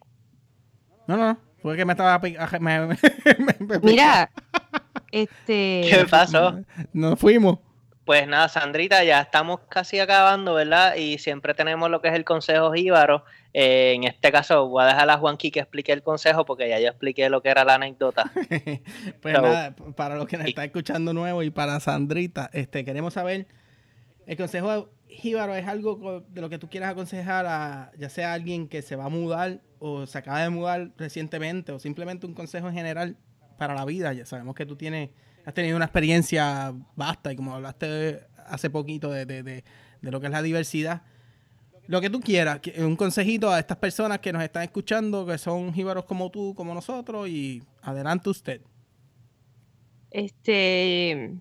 No, 1.06 1.16
no, 1.16 1.38
fue 1.62 1.76
que 1.76 1.84
me 1.84 1.94
estaba... 1.94 2.20
Mira, 3.82 4.30
este... 5.12 5.86
¿Qué 5.88 6.06
pasó? 6.10 6.60
Nos 6.92 7.18
fuimos. 7.18 7.58
Pues 8.06 8.28
nada, 8.28 8.48
Sandrita, 8.48 9.02
ya 9.02 9.20
estamos 9.20 9.60
casi 9.68 9.98
acabando, 9.98 10.54
¿verdad? 10.54 10.94
Y 10.94 11.18
siempre 11.18 11.54
tenemos 11.54 11.90
lo 11.90 12.00
que 12.00 12.06
es 12.08 12.14
el 12.14 12.24
consejo 12.24 12.72
jíbaro. 12.72 13.24
Eh, 13.52 13.94
en 13.96 14.04
este 14.04 14.30
caso, 14.30 14.68
voy 14.68 14.84
a 14.84 14.86
dejar 14.86 15.10
a 15.10 15.18
Juanqui 15.18 15.50
que 15.50 15.58
explique 15.58 15.92
el 15.92 16.04
consejo 16.04 16.44
porque 16.44 16.68
ya 16.68 16.78
yo 16.78 16.86
expliqué 16.86 17.28
lo 17.28 17.42
que 17.42 17.48
era 17.48 17.64
la 17.64 17.74
anécdota. 17.74 18.30
pues 19.20 19.34
nada, 19.34 19.74
para 19.96 20.14
los 20.14 20.28
que 20.28 20.38
nos 20.38 20.46
están 20.46 20.66
escuchando 20.66 21.12
nuevo 21.12 21.42
y 21.42 21.50
para 21.50 21.80
Sandrita, 21.80 22.48
este 22.52 22.84
queremos 22.84 23.12
saber 23.12 23.48
el 24.26 24.36
consejo 24.36 24.90
jíbaro 25.08 25.54
es 25.54 25.66
algo 25.66 26.24
de 26.28 26.40
lo 26.40 26.48
que 26.48 26.58
tú 26.58 26.68
quieras 26.68 26.90
aconsejar 26.90 27.46
a 27.46 27.90
ya 27.98 28.08
sea 28.08 28.32
alguien 28.32 28.68
que 28.68 28.82
se 28.82 28.96
va 28.96 29.06
a 29.06 29.08
mudar 29.08 29.62
o 29.78 30.06
se 30.06 30.18
acaba 30.18 30.42
de 30.42 30.50
mudar 30.50 30.92
recientemente 30.96 31.72
o 31.72 31.78
simplemente 31.78 32.26
un 32.26 32.34
consejo 32.34 32.68
en 32.68 32.74
general 32.74 33.16
para 33.58 33.74
la 33.74 33.84
vida. 33.84 34.12
Ya 34.12 34.26
sabemos 34.26 34.54
que 34.54 34.66
tú 34.66 34.76
tienes, 34.76 35.10
has 35.46 35.54
tenido 35.54 35.76
una 35.76 35.84
experiencia 35.84 36.74
vasta 36.96 37.32
y 37.32 37.36
como 37.36 37.54
hablaste 37.54 38.20
hace 38.46 38.68
poquito 38.68 39.12
de, 39.12 39.24
de, 39.26 39.44
de, 39.44 39.62
lo 40.02 40.20
que 40.20 40.26
es 40.26 40.32
la 40.32 40.42
diversidad. 40.42 41.02
Lo 41.86 42.00
que 42.00 42.10
tú 42.10 42.20
quieras, 42.20 42.60
un 42.78 42.96
consejito 42.96 43.48
a 43.48 43.60
estas 43.60 43.76
personas 43.76 44.18
que 44.18 44.32
nos 44.32 44.42
están 44.42 44.64
escuchando, 44.64 45.24
que 45.24 45.38
son 45.38 45.72
jíbaros 45.72 46.04
como 46.04 46.30
tú, 46.30 46.52
como 46.56 46.74
nosotros, 46.74 47.28
y 47.28 47.62
adelante 47.80 48.28
usted. 48.28 48.60
Este, 50.10 51.36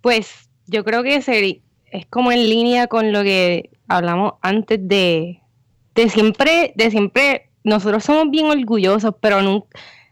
pues 0.00 0.48
yo 0.68 0.84
creo 0.84 1.02
que 1.02 1.16
es 1.16 2.06
como 2.06 2.30
en 2.30 2.48
línea 2.48 2.86
con 2.86 3.10
lo 3.10 3.24
que 3.24 3.70
hablamos 3.88 4.34
antes 4.40 4.78
de, 4.80 5.42
de 5.96 6.08
siempre, 6.08 6.72
de 6.76 6.92
siempre, 6.92 7.50
nosotros 7.64 8.04
somos 8.04 8.30
bien 8.30 8.46
orgullosos, 8.46 9.16
pero 9.20 9.42
nunca, 9.42 9.66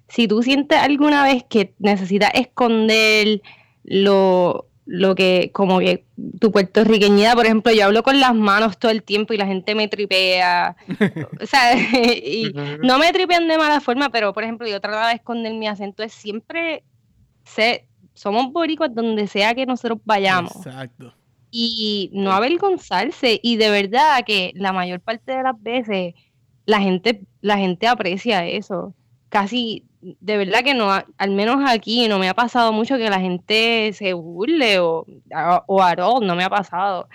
si 0.09 0.29
tú 0.29 0.43
sientes 0.43 0.79
alguna 0.79 1.25
vez 1.25 1.45
que 1.45 1.75
necesitas 1.79 2.31
esconder 2.35 3.43
lo, 3.85 4.67
lo 4.87 5.15
que, 5.17 5.51
como 5.53 5.81
que 5.81 6.05
tu 6.41 6.53
puertorriqueñidad, 6.53 7.35
por 7.35 7.45
ejemplo, 7.45 7.73
yo 7.73 7.87
hablo 7.87 8.03
con 8.03 8.21
las 8.21 8.35
manos 8.35 8.79
todo 8.79 8.93
el 8.93 9.03
tiempo 9.03 9.35
y 9.35 9.37
la 9.37 9.47
gente 9.47 9.75
me 9.75 9.89
tripea, 9.89 10.77
o 11.43 11.47
sea, 11.47 11.75
y 12.03 12.53
no 12.83 12.99
me 12.99 13.13
tripean 13.13 13.49
de 13.49 13.59
mala 13.59 13.81
forma, 13.81 14.11
pero 14.11 14.33
por 14.33 14.45
ejemplo, 14.45 14.67
yo 14.69 14.81
trato 14.81 15.07
de 15.09 15.15
esconder 15.15 15.55
mi 15.55 15.67
acento, 15.67 16.03
es 16.03 16.13
siempre, 16.13 16.85
sé, 17.45 17.87
somos 18.15 18.53
boricuas 18.53 18.95
donde 18.95 19.27
sea 19.27 19.55
que 19.55 19.67
nosotros 19.67 19.99
vayamos. 20.05 20.55
Exacto. 20.55 21.13
Y 21.51 22.11
no 22.13 22.33
avergonzarse 22.33 23.41
y 23.43 23.57
de 23.57 23.71
verdad 23.71 24.25
que 24.27 24.53
la 24.55 24.73
mayor 24.73 25.01
parte 25.01 25.33
de 25.33 25.43
las 25.43 25.61
veces 25.63 26.15
la 26.67 26.81
gente 26.81 27.23
la 27.41 27.57
gente 27.57 27.87
aprecia 27.87 28.45
eso 28.45 28.95
casi 29.29 29.85
de 30.01 30.37
verdad 30.37 30.63
que 30.63 30.75
no 30.75 30.91
al 30.93 31.31
menos 31.33 31.59
aquí 31.67 32.09
no 32.09 32.19
me 32.19 32.29
ha 32.29 32.35
pasado 32.35 32.73
mucho 32.73 32.97
que 32.97 33.11
la 33.11 33.21
gente 33.21 33.93
se 33.93 34.13
burle 34.13 34.79
o 34.79 35.07
o 35.67 36.21
no 36.21 36.37
me 36.37 36.45
ha 36.45 36.51
pasado. 36.51 37.09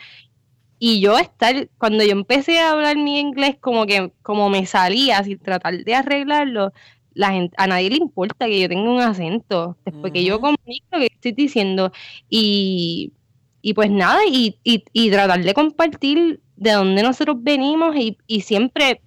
Y 0.80 1.00
yo 1.00 1.18
estar 1.20 1.70
cuando 1.78 2.04
yo 2.04 2.12
empecé 2.12 2.60
a 2.60 2.72
hablar 2.72 2.98
mi 2.98 3.20
inglés 3.20 3.56
como 3.60 3.86
que 3.86 4.12
como 4.24 4.50
me 4.50 4.66
salía 4.66 5.24
sin 5.24 5.40
tratar 5.40 5.84
de 5.84 5.96
arreglarlo 5.96 6.74
la 7.14 7.32
gente, 7.32 7.54
a 7.58 7.68
nadie 7.68 7.90
le 7.90 7.98
importa 7.98 8.46
que 8.48 8.62
yo 8.62 8.70
tenga 8.70 8.90
un 8.90 9.02
acento 9.02 9.78
después 9.86 10.14
que 10.14 10.24
yo 10.24 10.40
comunico 10.40 10.88
lo 10.92 11.00
que 11.00 11.08
estoy 11.08 11.34
diciendo. 11.34 11.92
Y 12.30 13.14
y 13.62 13.74
pues 13.74 13.92
nada, 13.92 14.22
y, 14.28 14.58
y, 14.64 15.12
tratar 15.12 15.44
de 15.44 15.54
compartir 15.54 16.42
de 16.56 16.72
dónde 16.72 17.04
nosotros 17.04 17.38
venimos 17.42 17.96
y, 17.96 18.42
siempre 18.42 19.02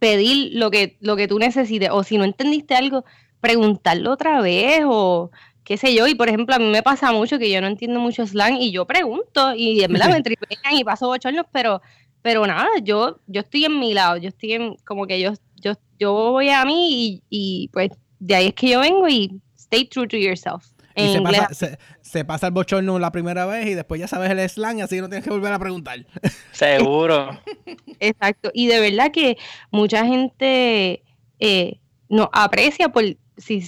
pedir 0.00 0.50
lo 0.54 0.72
que, 0.72 0.96
lo 1.00 1.14
que 1.14 1.28
tú 1.28 1.38
necesites. 1.38 1.90
O 1.92 2.02
si 2.02 2.18
no 2.18 2.24
entendiste 2.24 2.74
algo, 2.74 3.04
preguntarlo 3.40 4.10
otra 4.12 4.40
vez 4.40 4.80
o 4.84 5.30
qué 5.62 5.76
sé 5.76 5.94
yo. 5.94 6.08
Y 6.08 6.16
por 6.16 6.28
ejemplo, 6.28 6.56
a 6.56 6.58
mí 6.58 6.64
me 6.64 6.82
pasa 6.82 7.12
mucho 7.12 7.38
que 7.38 7.50
yo 7.50 7.60
no 7.60 7.68
entiendo 7.68 8.00
mucho 8.00 8.26
slang 8.26 8.56
y 8.56 8.72
yo 8.72 8.86
pregunto 8.86 9.54
y 9.54 9.84
en 9.84 9.92
verdad 9.92 10.10
me 10.10 10.22
tripean 10.22 10.74
y 10.74 10.82
paso 10.82 11.08
ocho 11.08 11.28
años, 11.28 11.46
pero, 11.52 11.80
pero 12.22 12.44
nada, 12.46 12.68
yo, 12.82 13.20
yo 13.28 13.42
estoy 13.42 13.66
en 13.66 13.78
mi 13.78 13.94
lado, 13.94 14.16
yo 14.16 14.30
estoy 14.30 14.54
en, 14.54 14.76
como 14.84 15.06
que 15.06 15.20
yo, 15.20 15.34
yo, 15.56 15.74
yo 16.00 16.12
voy 16.32 16.50
a 16.50 16.64
mí 16.64 16.88
y, 16.90 17.22
y 17.30 17.68
pues 17.68 17.90
de 18.18 18.34
ahí 18.34 18.46
es 18.48 18.54
que 18.54 18.70
yo 18.70 18.80
vengo 18.80 19.06
y 19.08 19.40
stay 19.56 19.84
true 19.84 20.08
to 20.08 20.16
yourself 20.16 20.64
se 22.02 22.24
pasa, 22.24 22.46
el 22.48 22.52
bochorno 22.52 22.98
la 22.98 23.12
primera 23.12 23.46
vez 23.46 23.66
y 23.66 23.74
después 23.74 24.00
ya 24.00 24.08
sabes 24.08 24.30
el 24.30 24.48
slang, 24.48 24.80
así 24.82 25.00
no 25.00 25.08
tienes 25.08 25.24
que 25.24 25.30
volver 25.30 25.52
a 25.52 25.58
preguntar. 25.58 26.04
Seguro. 26.52 27.40
Exacto. 28.00 28.50
Y 28.54 28.66
de 28.66 28.80
verdad 28.80 29.10
que 29.12 29.36
mucha 29.70 30.04
gente 30.04 31.02
eh, 31.38 31.80
nos 32.08 32.28
aprecia 32.32 32.88
por, 32.90 33.04
si, 33.36 33.64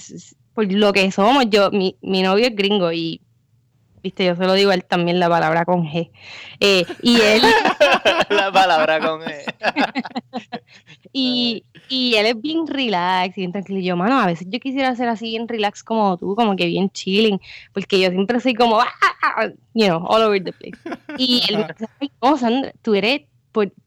por 0.53 0.71
lo 0.71 0.93
que 0.93 1.11
somos. 1.11 1.45
Yo, 1.49 1.71
mi, 1.71 1.97
mi 2.01 2.21
novio 2.21 2.47
es 2.47 2.55
gringo 2.55 2.91
y 2.91 3.21
viste, 4.03 4.25
yo 4.25 4.35
se 4.35 4.43
lo 4.45 4.53
digo 4.53 4.71
a 4.71 4.73
él 4.73 4.83
también 4.83 5.19
la 5.19 5.29
palabra 5.29 5.63
con 5.63 5.85
G. 5.85 6.11
Eh, 6.59 6.85
y 7.01 7.19
él. 7.21 7.41
la 8.29 8.51
palabra 8.51 8.99
con 8.99 9.21
G. 9.21 9.43
y, 11.13 11.63
y 11.87 12.15
él 12.15 12.25
es 12.25 12.41
bien 12.41 12.67
relax 12.67 13.37
y 13.37 13.41
bien 13.41 13.53
tranquilo. 13.53 13.79
Y 13.79 13.85
yo, 13.85 13.95
mano, 13.95 14.19
a 14.19 14.27
veces 14.27 14.47
yo 14.49 14.59
quisiera 14.59 14.93
ser 14.95 15.07
así 15.07 15.29
bien 15.29 15.47
relax 15.47 15.83
como 15.83 16.17
tú, 16.17 16.35
como 16.35 16.55
que 16.55 16.65
bien 16.65 16.89
chilling, 16.89 17.39
porque 17.71 17.99
yo 17.99 18.09
siempre 18.09 18.39
soy 18.41 18.53
como, 18.53 18.81
ah, 18.81 18.93
ah, 19.01 19.33
ah", 19.37 19.47
you 19.73 19.85
know, 19.85 20.05
all 20.05 20.21
over 20.21 20.43
the 20.43 20.51
place. 20.51 20.77
Y 21.17 21.41
él 21.49 21.59
me 21.59 21.67
dice, 21.67 21.87
ay, 22.01 22.11
no, 22.21 22.37
Sandra, 22.37 22.73
tú 22.81 22.95
eres, 22.95 23.21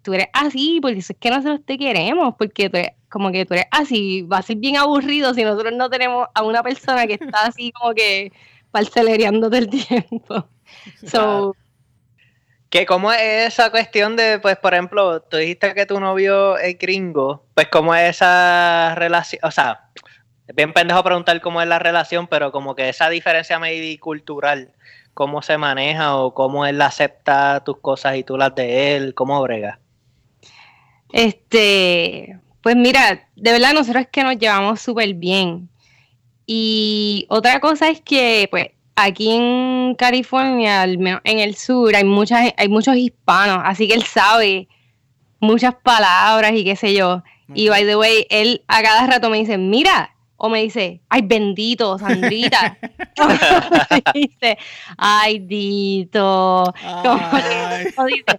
tú 0.02 0.14
eres 0.14 0.28
así, 0.32 0.78
porque 0.80 0.98
es 0.98 1.12
que 1.20 1.30
nosotros 1.30 1.60
te 1.66 1.76
queremos, 1.76 2.34
porque 2.38 2.70
tú 2.70 2.78
eres, 2.78 2.92
como 3.10 3.30
que 3.32 3.44
tú 3.44 3.54
eres 3.54 3.66
así, 3.70 4.22
va 4.22 4.38
a 4.38 4.42
ser 4.42 4.56
bien 4.56 4.76
aburrido 4.76 5.34
si 5.34 5.44
nosotros 5.44 5.74
no 5.76 5.90
tenemos 5.90 6.26
a 6.34 6.42
una 6.42 6.62
persona 6.62 7.06
que 7.06 7.14
está 7.14 7.46
así 7.46 7.72
como 7.72 7.92
que 7.92 8.32
parcelereando 8.76 9.48
del 9.48 9.70
tiempo. 9.70 10.46
So, 11.06 11.54
que 12.68 12.84
cómo 12.86 13.12
es 13.12 13.54
esa 13.54 13.70
cuestión 13.70 14.16
de, 14.16 14.38
pues, 14.40 14.56
por 14.56 14.74
ejemplo, 14.74 15.22
tú 15.22 15.36
dijiste 15.38 15.74
que 15.74 15.86
tu 15.86 15.98
novio 16.00 16.58
es 16.58 16.76
gringo, 16.78 17.44
pues 17.54 17.68
cómo 17.68 17.94
es 17.94 18.16
esa 18.16 18.94
relación, 18.96 19.40
o 19.44 19.50
sea, 19.50 19.88
es 20.46 20.54
bien 20.54 20.72
pendejo 20.72 21.02
preguntar 21.02 21.40
cómo 21.40 21.62
es 21.62 21.68
la 21.68 21.78
relación, 21.78 22.26
pero 22.26 22.52
como 22.52 22.74
que 22.74 22.88
esa 22.88 23.08
diferencia 23.08 23.58
medio 23.58 23.98
cultural, 24.00 24.72
cómo 25.14 25.40
se 25.40 25.56
maneja 25.56 26.16
o 26.16 26.34
cómo 26.34 26.66
él 26.66 26.82
acepta 26.82 27.62
tus 27.64 27.78
cosas 27.78 28.16
y 28.16 28.24
tú 28.24 28.36
las 28.36 28.54
de 28.54 28.96
él, 28.96 29.14
cómo 29.14 29.40
brega. 29.40 29.78
Este, 31.12 32.38
pues 32.60 32.76
mira, 32.76 33.28
de 33.36 33.52
verdad 33.52 33.72
nosotros 33.72 34.02
es 34.02 34.10
que 34.10 34.24
nos 34.24 34.36
llevamos 34.36 34.80
súper 34.80 35.14
bien. 35.14 35.70
Y 36.46 37.26
otra 37.28 37.60
cosa 37.60 37.88
es 37.88 38.00
que, 38.00 38.48
pues, 38.50 38.68
aquí 38.94 39.32
en 39.32 39.94
California, 39.96 40.84
en 40.84 41.38
el 41.38 41.56
sur, 41.56 41.94
hay 41.94 42.04
muchas, 42.04 42.52
hay 42.56 42.68
muchos 42.68 42.96
hispanos, 42.96 43.60
así 43.64 43.88
que 43.88 43.94
él 43.94 44.04
sabe 44.04 44.68
muchas 45.40 45.74
palabras 45.74 46.52
y 46.54 46.64
qué 46.64 46.76
sé 46.76 46.94
yo. 46.94 47.22
Y 47.54 47.68
by 47.68 47.84
the 47.84 47.96
way, 47.96 48.26
él 48.30 48.62
a 48.66 48.82
cada 48.82 49.06
rato 49.06 49.30
me 49.30 49.38
dice, 49.38 49.58
mira, 49.58 50.15
o 50.36 50.48
me 50.48 50.62
dice, 50.62 51.00
ay, 51.08 51.22
bendito, 51.22 51.98
Sandrita. 51.98 52.76
me 53.90 54.02
dice, 54.12 54.58
ay, 54.98 55.38
Dito. 55.38 56.62
O 56.64 58.04
dice, 58.04 58.38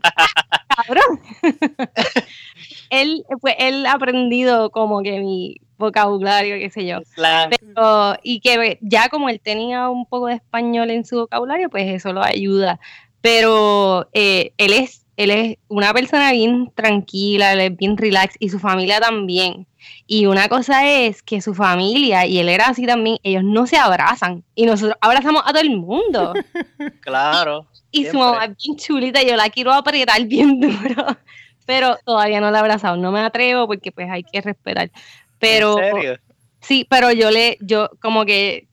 cabrón. 0.68 1.22
él, 2.90 3.26
pues, 3.42 3.56
él 3.58 3.86
ha 3.86 3.94
aprendido 3.94 4.70
como 4.70 5.02
que 5.02 5.20
mi 5.20 5.58
vocabulario, 5.78 6.58
qué 6.58 6.70
sé 6.70 6.86
yo. 6.86 7.00
Pero, 7.16 8.16
y 8.24 8.40
que 8.42 8.78
ya 8.82 9.10
como 9.10 9.30
él 9.30 9.40
tenía 9.40 9.90
un 9.90 10.06
poco 10.06 10.28
de 10.28 10.36
español 10.36 10.92
en 10.92 11.06
su 11.06 11.18
vocabulario, 11.18 11.70
pues 11.70 11.88
eso 11.88 12.14
lo 12.14 12.24
ayuda. 12.24 12.80
Pero 13.22 14.08
eh, 14.14 14.54
él 14.58 14.74
es 14.74 15.07
él 15.18 15.32
es 15.32 15.58
una 15.68 15.94
persona 15.94 16.32
bien 16.32 16.72
tranquila, 16.76 17.54
él 17.54 17.60
es 17.60 17.76
bien 17.76 17.98
relax 17.98 18.36
y 18.40 18.50
su 18.50 18.60
familia 18.60 19.02
también. 19.02 19.66
Y 20.06 20.28
una 20.28 20.48
cosa 20.48 20.88
es 20.88 21.24
que 21.24 21.42
su 21.42 21.56
familia, 21.56 22.26
y 22.28 22.38
él 22.38 22.48
era 22.50 22.68
así 22.68 22.86
también, 22.86 23.18
ellos 23.24 23.44
no 23.44 23.66
se 23.66 23.78
abrazan. 23.78 24.44
Y 24.54 24.68
nosotros 24.68 24.96
abrazamos 25.02 25.42
a 25.44 25.50
todo 25.50 25.62
el 25.62 25.76
mundo. 25.76 26.34
Claro. 27.02 27.66
Y, 27.90 28.06
su 28.06 28.18
mamá 28.18 28.46
es 28.46 28.58
bien 28.58 28.78
chulita, 28.78 29.24
yo 29.24 29.36
la 29.36 29.50
quiero 29.50 29.74
apretar 29.74 30.24
bien 30.26 30.60
duro. 30.62 31.18
Pero 31.66 31.98
todavía 32.06 32.40
no 32.40 32.52
la 32.52 32.60
he 32.60 32.62
abrazado. 32.62 32.98
No 32.98 33.12
me 33.12 33.22
atrevo 33.22 33.66
porque 33.66 33.92
pues 33.92 34.10
hay 34.10 34.24
que 34.24 34.42
respetar. 34.42 34.92
Pero. 35.40 35.80
¿En 35.80 35.94
serio? 35.94 36.20
Sí, 36.62 36.86
pero 36.90 37.12
yo 37.12 37.32
le, 37.32 37.58
yo 37.62 37.90
como 38.02 38.26
que 38.26 38.68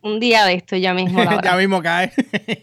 un 0.00 0.20
día 0.20 0.44
de 0.46 0.54
esto 0.54 0.76
ya 0.76 0.94
mismo. 0.94 1.22
ya 1.44 1.56
mismo 1.56 1.82
cae. 1.82 2.12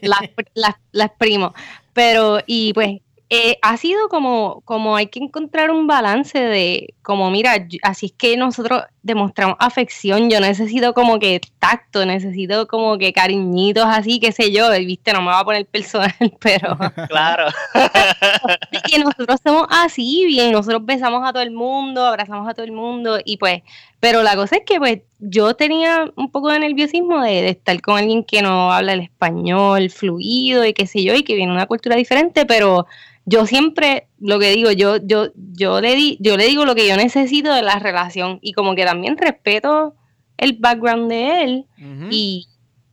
la 0.02 1.04
exprimo. 1.04 1.54
Pero, 1.92 2.40
y 2.46 2.72
pues 2.74 3.00
eh, 3.36 3.58
ha 3.62 3.76
sido 3.76 4.08
como, 4.08 4.62
como 4.64 4.94
hay 4.94 5.08
que 5.08 5.18
encontrar 5.18 5.72
un 5.72 5.88
balance 5.88 6.38
de, 6.38 6.94
como 7.02 7.32
mira, 7.32 7.66
así 7.82 8.06
es 8.06 8.12
que 8.12 8.36
nosotros 8.36 8.84
demostramos 9.02 9.56
afección, 9.58 10.30
yo 10.30 10.38
necesito 10.38 10.94
como 10.94 11.18
que 11.18 11.40
tacto, 11.58 12.06
necesito 12.06 12.68
como 12.68 12.96
que 12.96 13.12
cariñitos 13.12 13.86
así, 13.86 14.20
qué 14.20 14.30
sé 14.30 14.52
yo, 14.52 14.70
viste, 14.70 15.12
no 15.12 15.20
me 15.20 15.28
va 15.28 15.40
a 15.40 15.44
poner 15.44 15.66
personal, 15.66 16.14
pero... 16.40 16.78
Claro. 17.08 17.46
y 18.94 18.98
nosotros 18.98 19.40
somos 19.42 19.66
así, 19.70 20.26
bien, 20.26 20.52
nosotros 20.52 20.84
besamos 20.84 21.28
a 21.28 21.32
todo 21.32 21.42
el 21.42 21.50
mundo, 21.50 22.06
abrazamos 22.06 22.48
a 22.48 22.54
todo 22.54 22.64
el 22.64 22.72
mundo, 22.72 23.18
y 23.24 23.36
pues, 23.36 23.62
pero 23.98 24.22
la 24.22 24.36
cosa 24.36 24.56
es 24.56 24.62
que 24.64 24.78
pues 24.78 25.00
yo 25.18 25.54
tenía 25.54 26.10
un 26.16 26.30
poco 26.30 26.50
de 26.50 26.60
nerviosismo 26.60 27.20
de, 27.20 27.42
de 27.42 27.48
estar 27.50 27.80
con 27.80 27.98
alguien 27.98 28.22
que 28.22 28.42
no 28.42 28.72
habla 28.72 28.92
el 28.92 29.00
español 29.00 29.90
fluido 29.90 30.64
y 30.64 30.72
qué 30.72 30.86
sé 30.86 31.02
yo, 31.02 31.14
y 31.14 31.24
que 31.24 31.34
viene 31.34 31.50
de 31.50 31.56
una 31.56 31.66
cultura 31.66 31.96
diferente, 31.96 32.46
pero 32.46 32.86
yo 33.26 33.46
siempre 33.46 34.08
lo 34.18 34.38
que 34.38 34.50
digo, 34.50 34.70
yo, 34.70 34.96
yo, 34.98 35.28
yo 35.34 35.80
le 35.80 35.94
di, 35.94 36.18
yo 36.20 36.36
le 36.36 36.46
digo 36.46 36.64
lo 36.64 36.74
que 36.74 36.86
yo 36.86 36.96
necesito 36.96 37.52
de 37.52 37.62
la 37.62 37.78
relación 37.78 38.38
y 38.42 38.52
como 38.52 38.74
que 38.74 38.84
también 38.84 39.16
respeto 39.16 39.94
el 40.36 40.54
background 40.54 41.10
de 41.10 41.42
él 41.42 41.66
y 42.10 42.48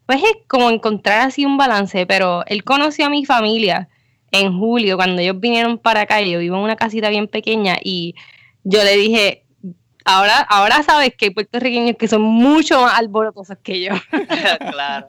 pues 0.06 0.24
es 0.24 0.38
como 0.48 0.70
encontrar 0.70 1.28
así 1.28 1.46
un 1.46 1.58
balance, 1.58 2.06
pero 2.06 2.46
él 2.48 2.64
conoció 2.64 3.06
a 3.06 3.10
mi 3.10 3.26
familia 3.26 3.90
en 4.32 4.58
julio 4.58 4.96
cuando 4.96 5.22
ellos 5.22 5.40
vinieron 5.40 5.78
para 5.78 6.02
acá, 6.02 6.22
yo 6.22 6.40
vivo 6.40 6.56
en 6.58 6.64
una 6.64 6.76
casita 6.76 7.10
bien 7.10 7.28
pequeña 7.28 7.78
y 7.84 8.16
yo 8.64 8.84
le 8.84 8.96
dije, 8.96 9.46
ahora, 10.06 10.40
ahora 10.40 10.84
sabes 10.84 11.14
que 11.18 11.26
hay 11.26 11.32
puertorriqueños 11.32 11.98
que 11.98 12.08
son 12.08 12.22
mucho 12.22 12.82
más 12.82 12.98
alborotosos 12.98 13.58
que 13.62 13.82
yo. 13.82 13.94
claro, 14.72 15.08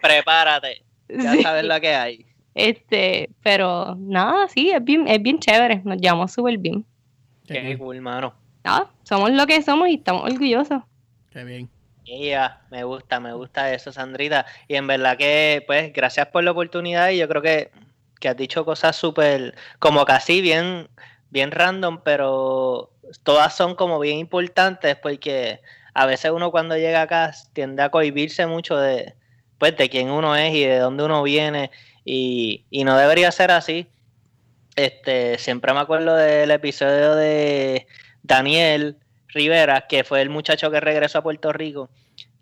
prepárate, 0.00 0.84
ya 1.08 1.40
sabes 1.42 1.64
lo 1.64 1.80
que 1.80 1.94
hay. 1.94 2.29
Este, 2.54 3.30
pero 3.42 3.94
nada, 3.96 4.48
sí, 4.48 4.70
es 4.70 4.82
bien, 4.82 5.06
es 5.06 5.22
bien 5.22 5.38
chévere, 5.38 5.82
nos 5.84 5.98
llevamos 5.98 6.32
súper 6.32 6.58
bien. 6.58 6.84
Qué 7.46 7.76
cool, 7.78 7.96
hermano. 7.96 8.34
Nada, 8.64 8.90
somos 9.02 9.30
lo 9.30 9.46
que 9.46 9.62
somos 9.62 9.88
y 9.88 9.94
estamos 9.94 10.24
orgullosos. 10.24 10.82
Qué 11.32 11.44
bien. 11.44 11.68
Yeah, 12.04 12.60
me 12.70 12.82
gusta, 12.82 13.20
me 13.20 13.32
gusta 13.32 13.72
eso, 13.72 13.92
Sandrita. 13.92 14.44
Y 14.66 14.74
en 14.74 14.86
verdad 14.86 15.16
que, 15.16 15.62
pues, 15.66 15.92
gracias 15.92 16.26
por 16.26 16.42
la 16.42 16.50
oportunidad 16.50 17.10
y 17.10 17.18
yo 17.18 17.28
creo 17.28 17.42
que, 17.42 17.70
que 18.18 18.28
has 18.28 18.36
dicho 18.36 18.64
cosas 18.64 18.96
súper, 18.96 19.54
como 19.78 20.04
casi 20.04 20.40
bien, 20.40 20.88
bien 21.30 21.52
random, 21.52 22.00
pero 22.04 22.90
todas 23.22 23.56
son 23.56 23.76
como 23.76 24.00
bien 24.00 24.18
importantes 24.18 24.96
porque 24.96 25.60
a 25.94 26.06
veces 26.06 26.32
uno 26.32 26.50
cuando 26.50 26.76
llega 26.76 27.02
acá 27.02 27.32
tiende 27.52 27.82
a 27.82 27.90
cohibirse 27.90 28.46
mucho 28.46 28.76
de, 28.76 29.14
pues, 29.58 29.76
de 29.76 29.88
quién 29.88 30.10
uno 30.10 30.34
es 30.34 30.52
y 30.52 30.64
de 30.64 30.78
dónde 30.78 31.04
uno 31.04 31.22
viene 31.22 31.70
y, 32.04 32.64
no 32.84 32.96
debería 32.96 33.30
ser 33.32 33.50
así. 33.50 33.86
Este, 34.76 35.38
siempre 35.38 35.72
me 35.74 35.80
acuerdo 35.80 36.14
del 36.14 36.50
episodio 36.50 37.14
de 37.14 37.86
Daniel 38.22 38.96
Rivera, 39.28 39.86
que 39.88 40.04
fue 40.04 40.22
el 40.22 40.30
muchacho 40.30 40.70
que 40.70 40.80
regresó 40.80 41.18
a 41.18 41.22
Puerto 41.22 41.52
Rico, 41.52 41.90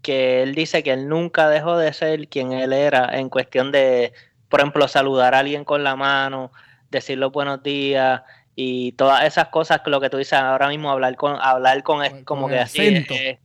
que 0.02 0.42
él 0.42 0.54
dice 0.54 0.82
que 0.82 0.92
él 0.92 1.09
nunca 1.09 1.48
dejó 1.48 1.76
de 1.76 1.92
ser 1.92 2.28
quien 2.28 2.52
él 2.52 2.72
era 2.72 3.18
en 3.18 3.28
cuestión 3.28 3.72
de, 3.72 4.12
por 4.48 4.61
ejemplo, 4.61 4.88
saludar 4.88 5.34
a 5.34 5.40
alguien 5.40 5.64
con 5.64 5.84
la 5.84 5.96
mano, 5.96 6.52
decir 6.90 7.18
los 7.18 7.32
buenos 7.32 7.62
días 7.62 8.22
y 8.54 8.92
todas 8.92 9.24
esas 9.24 9.48
cosas 9.48 9.80
que 9.80 9.90
lo 9.90 10.00
que 10.00 10.11
tú 10.11 10.16
dices 10.16 10.34
ahora 10.34 10.68
mismo, 10.68 10.90
hablar 10.90 11.16
con, 11.16 11.36
hablar 11.40 11.82
con, 11.82 12.24
como 12.24 12.48
que 12.48 12.59
así. 12.59 13.04
Eh, 13.11 13.38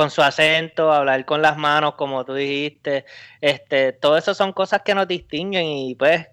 con 0.00 0.10
su 0.10 0.22
acento, 0.22 0.90
hablar 0.90 1.26
con 1.26 1.42
las 1.42 1.58
manos, 1.58 1.94
como 1.94 2.24
tú 2.24 2.32
dijiste, 2.32 3.04
este, 3.42 3.92
todo 3.92 4.16
eso 4.16 4.32
son 4.32 4.54
cosas 4.54 4.80
que 4.82 4.94
nos 4.94 5.06
distinguen 5.06 5.66
y 5.66 5.94
pues 5.94 6.26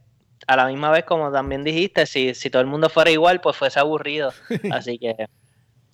a 0.47 0.55
la 0.55 0.67
misma 0.67 0.89
vez, 0.89 1.03
como 1.03 1.33
también 1.33 1.65
dijiste, 1.65 2.05
si, 2.05 2.33
si 2.33 2.49
todo 2.49 2.61
el 2.61 2.69
mundo 2.69 2.87
fuera 2.87 3.11
igual, 3.11 3.41
pues 3.41 3.57
fuese 3.57 3.77
aburrido. 3.77 4.31
Así 4.71 4.97
que 4.97 5.27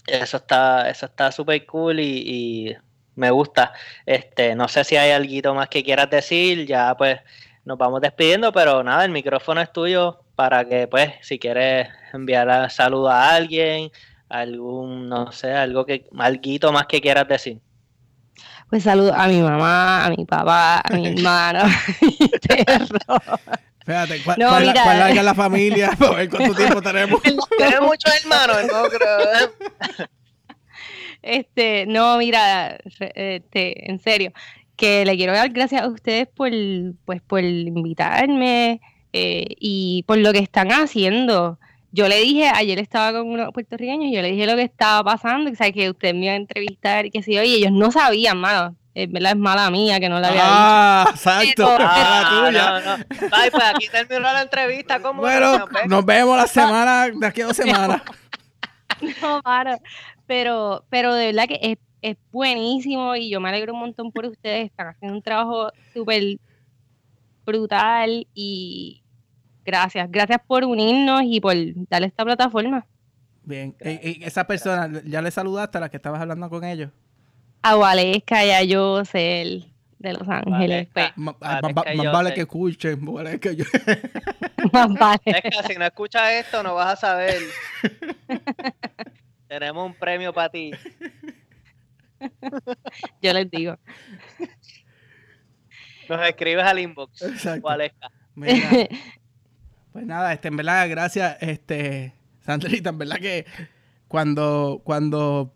eso 0.05 0.38
está, 0.38 0.88
eso 0.88 1.07
está 1.07 1.32
súper 1.32 1.65
cool 1.65 1.99
y, 1.99 2.78
me 3.15 3.32
gusta. 3.32 3.74
Este, 4.05 4.53
no 4.53 4.67
sé 4.67 4.84
si 4.84 4.95
hay 4.95 5.09
algo 5.09 5.55
más 5.55 5.67
que 5.67 5.84
quieras 5.84 6.11
decir, 6.11 6.67
ya 6.67 6.95
pues 6.95 7.21
nos 7.65 7.80
vamos 7.80 8.01
despidiendo, 8.01 8.51
pero 8.51 8.84
nada, 8.84 9.03
el 9.03 9.11
micrófono 9.11 9.61
es 9.61 9.74
tuyo 9.74 10.19
para 10.36 10.63
que 10.65 10.88
pues 10.88 11.11
si 11.21 11.39
quieres 11.39 11.89
enviar 12.13 12.69
saludo 12.69 13.09
a 13.09 13.34
alguien, 13.34 13.89
algún, 14.30 15.09
no 15.09 15.32
sé, 15.32 15.51
algo 15.53 15.86
que, 15.86 16.07
algo 16.17 16.71
más 16.71 16.88
que 16.88 17.01
quieras 17.01 17.28
decir. 17.28 17.59
Pues 18.69 18.84
saludo 18.84 19.13
a 19.13 19.28
mi 19.28 19.41
mamá, 19.41 20.05
a 20.05 20.09
mi 20.09 20.26
papá, 20.26 20.80
a 20.80 20.93
mi 20.93 21.07
hermano, 21.09 21.59
a 21.59 21.67
mi 22.01 22.30
perro. 22.47 23.39
Espérate, 23.80 24.24
¿cuál, 24.24 24.39
no, 24.39 24.57
es 24.57 25.24
la 25.24 25.36
familia? 25.36 25.91
Ver 26.15 26.30
cuánto 26.30 26.55
tiempo 26.55 26.82
tenemos. 26.82 27.21
tenemos 27.57 27.89
muchos 27.89 28.13
hermanos, 28.24 28.57
no 28.71 28.84
creo. 28.86 30.07
Este, 31.21 31.86
no, 31.86 32.17
mira, 32.17 32.78
este, 32.99 33.91
en 33.91 33.99
serio, 33.99 34.32
que 34.78 35.05
le 35.05 35.15
quiero 35.17 35.34
dar 35.34 35.49
gracias 35.49 35.82
a 35.82 35.88
ustedes 35.88 36.28
por, 36.28 36.51
pues, 37.05 37.21
por 37.21 37.43
invitarme 37.43 38.82
eh, 39.11 39.47
y 39.59 40.03
por 40.07 40.17
lo 40.17 40.32
que 40.32 40.39
están 40.39 40.69
haciendo 40.69 41.59
yo 41.94 42.08
le 42.08 42.18
dije, 42.18 42.50
ayer 42.54 42.80
estaba 42.80 43.20
con 43.20 43.30
unos 43.30 43.54
puertorriqueños 43.54 44.10
y 44.10 44.16
yo 44.16 44.24
le 44.24 44.32
dije 44.32 44.48
lo 44.48 44.56
que 44.56 44.64
estaba 44.64 45.04
pasando, 45.04 45.52
que, 45.52 45.74
que 45.74 45.91
usted 45.91 46.16
me 46.16 46.26
iba 46.26 46.34
a 46.34 46.38
entrevistar 46.38 47.06
y 47.06 47.12
que 47.12 47.22
sí, 47.22 47.38
oye, 47.38 47.58
ellos 47.58 47.72
no 47.72 47.91
sabían, 47.91 48.39
mano. 48.39 48.76
Es 48.96 49.12
verdad, 49.12 49.32
es 49.32 49.38
mala 49.38 49.70
mía 49.70 50.00
que 50.00 50.10
no 50.10 50.20
la 50.20 50.28
había 50.28 50.41
ah, 50.44 51.08
exacto. 51.10 51.68
ah, 51.68 52.50
No, 52.52 52.52
no. 52.52 53.04
Ay, 53.32 53.50
pues 53.52 53.64
aquí 53.64 53.88
terminó 53.89 54.22
la 54.22 54.41
entrevista. 54.41 55.00
¿Cómo 55.02 55.22
bueno, 55.22 55.68
nos 55.88 56.06
vemos 56.06 56.38
la 56.38 56.48
semana, 56.48 57.10
de 57.10 57.28
aquí 57.28 57.41
a 57.41 57.48
dos 57.48 57.58
semanas. 57.58 58.02
no, 59.22 59.41
mano. 59.44 59.78
Pero, 60.26 60.86
pero 60.89 61.14
de 61.14 61.28
verdad 61.28 61.48
que 61.48 61.60
es, 61.62 61.78
es 62.02 62.18
buenísimo 62.32 63.16
y 63.16 63.30
yo 63.30 63.39
me 63.39 63.50
alegro 63.50 63.74
un 63.74 63.80
montón 63.80 64.12
por 64.12 64.26
ustedes. 64.26 64.66
Están 64.66 64.88
haciendo 64.88 65.16
un 65.16 65.24
trabajo 65.24 65.72
súper 65.94 66.38
brutal 67.46 68.28
y, 68.34 69.03
Gracias, 69.66 70.09
gracias 70.11 70.39
por 70.45 70.64
unirnos 70.64 71.22
y 71.26 71.39
por 71.39 71.55
darle 71.89 72.07
esta 72.07 72.26
plataforma. 72.26 72.86
Bien, 73.43 73.76
¿Y, 73.82 74.24
esa 74.24 74.45
persona, 74.45 75.01
¿ya 75.05 75.22
le 75.22 75.32
saludaste 75.32 75.78
a 75.78 75.82
la 75.82 75.89
que 75.89 75.97
estabas 75.97 76.22
hablando 76.22 76.49
con 76.49 76.64
ellos? 76.64 76.91
A 77.61 77.76
Valesca 77.76 78.45
y 78.45 78.51
a 78.51 78.78
Josel 78.78 79.74
de 79.99 80.14
Los 80.14 80.28
Ángeles. 80.28 80.88
Pues. 80.93 81.11
Más 81.16 81.36
vale 81.39 82.34
que 82.34 82.41
escuchen, 82.41 83.05
vale 83.05 83.39
que 83.39 83.55
yo. 83.55 83.66
más 84.74 84.93
vale. 84.93 85.43
si 85.68 85.76
no 85.76 85.86
escuchas 85.86 86.32
esto, 86.34 86.61
no 86.61 86.76
vas 86.76 86.93
a 86.93 86.95
saber. 86.95 87.41
Tenemos 89.47 89.86
un 89.86 89.93
premio 89.93 90.34
para 90.34 90.49
ti. 90.49 90.72
yo 93.22 93.34
les 93.34 93.49
digo. 93.49 93.78
Nos 96.09 96.28
escribes 96.28 96.66
al 96.66 96.80
inbox. 96.80 97.22
Exacto. 97.22 97.68
Valesca. 97.68 98.09
Pues 99.94 100.08
nada, 100.08 100.34
este, 100.34 100.48
en 100.48 100.58
verdad, 100.58 100.89
gracias, 100.89 101.38
este, 101.39 102.14
Sandrita, 102.44 102.89
en 102.89 102.98
verdad 102.98 103.18
que 103.18 103.46
cuando, 104.08 104.82
cuando 104.84 105.54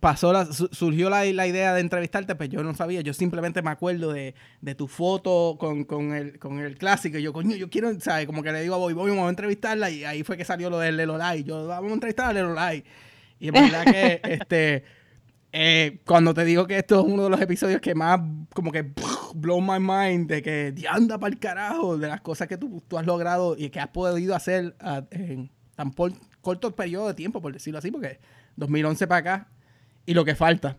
pasó 0.00 0.32
la, 0.32 0.46
surgió 0.46 1.10
la, 1.10 1.26
idea 1.26 1.74
de 1.74 1.82
entrevistarte, 1.82 2.34
pues 2.36 2.48
yo 2.48 2.62
no 2.62 2.74
sabía, 2.74 3.02
yo 3.02 3.12
simplemente 3.12 3.60
me 3.60 3.68
acuerdo 3.68 4.14
de, 4.14 4.34
tu 4.78 4.88
foto 4.88 5.58
con, 5.60 5.84
con, 5.84 6.14
el, 6.14 6.38
con 6.38 6.58
el 6.58 6.78
clásico, 6.78 7.18
y 7.18 7.22
yo, 7.22 7.34
coño, 7.34 7.54
yo 7.54 7.68
quiero, 7.68 8.00
¿sabes? 8.00 8.24
Como 8.24 8.42
que 8.42 8.50
le 8.50 8.62
digo 8.62 8.76
a 8.76 8.78
Bobby, 8.78 8.94
Bobby, 8.94 9.10
vamos 9.10 9.26
a 9.26 9.30
entrevistarla, 9.30 9.90
y 9.90 10.04
ahí 10.04 10.22
fue 10.22 10.38
que 10.38 10.46
salió 10.46 10.70
lo 10.70 10.78
del 10.78 10.96
Lelolai, 10.96 11.44
yo, 11.44 11.66
vamos 11.66 11.90
a 11.90 11.94
entrevistar 11.94 12.30
a 12.30 12.32
Lelolai, 12.32 12.82
y 13.38 13.48
en 13.48 13.52
verdad 13.52 13.84
que, 13.84 14.20
este, 14.24 14.84
Eh, 15.58 16.00
cuando 16.04 16.34
te 16.34 16.44
digo 16.44 16.66
que 16.66 16.76
esto 16.76 17.00
es 17.00 17.06
uno 17.06 17.24
de 17.24 17.30
los 17.30 17.40
episodios 17.40 17.80
que 17.80 17.94
más 17.94 18.20
como 18.52 18.70
que 18.70 18.92
blow 19.34 19.62
my 19.62 19.80
mind 19.80 20.28
de 20.28 20.42
que 20.42 20.74
anda 20.86 21.16
para 21.16 21.32
el 21.32 21.40
carajo 21.40 21.96
de 21.96 22.08
las 22.08 22.20
cosas 22.20 22.46
que 22.46 22.58
tú, 22.58 22.82
tú, 22.86 22.98
has 22.98 23.06
logrado 23.06 23.56
y 23.56 23.70
que 23.70 23.80
has 23.80 23.88
podido 23.88 24.34
hacer 24.34 24.76
en 25.10 25.50
tan 25.74 25.94
corto 26.42 26.76
periodo 26.76 27.08
de 27.08 27.14
tiempo, 27.14 27.40
por 27.40 27.54
decirlo 27.54 27.78
así, 27.78 27.90
porque 27.90 28.20
2011 28.56 29.06
para 29.06 29.18
acá 29.18 29.48
y 30.04 30.12
lo 30.12 30.26
que 30.26 30.34
falta. 30.34 30.76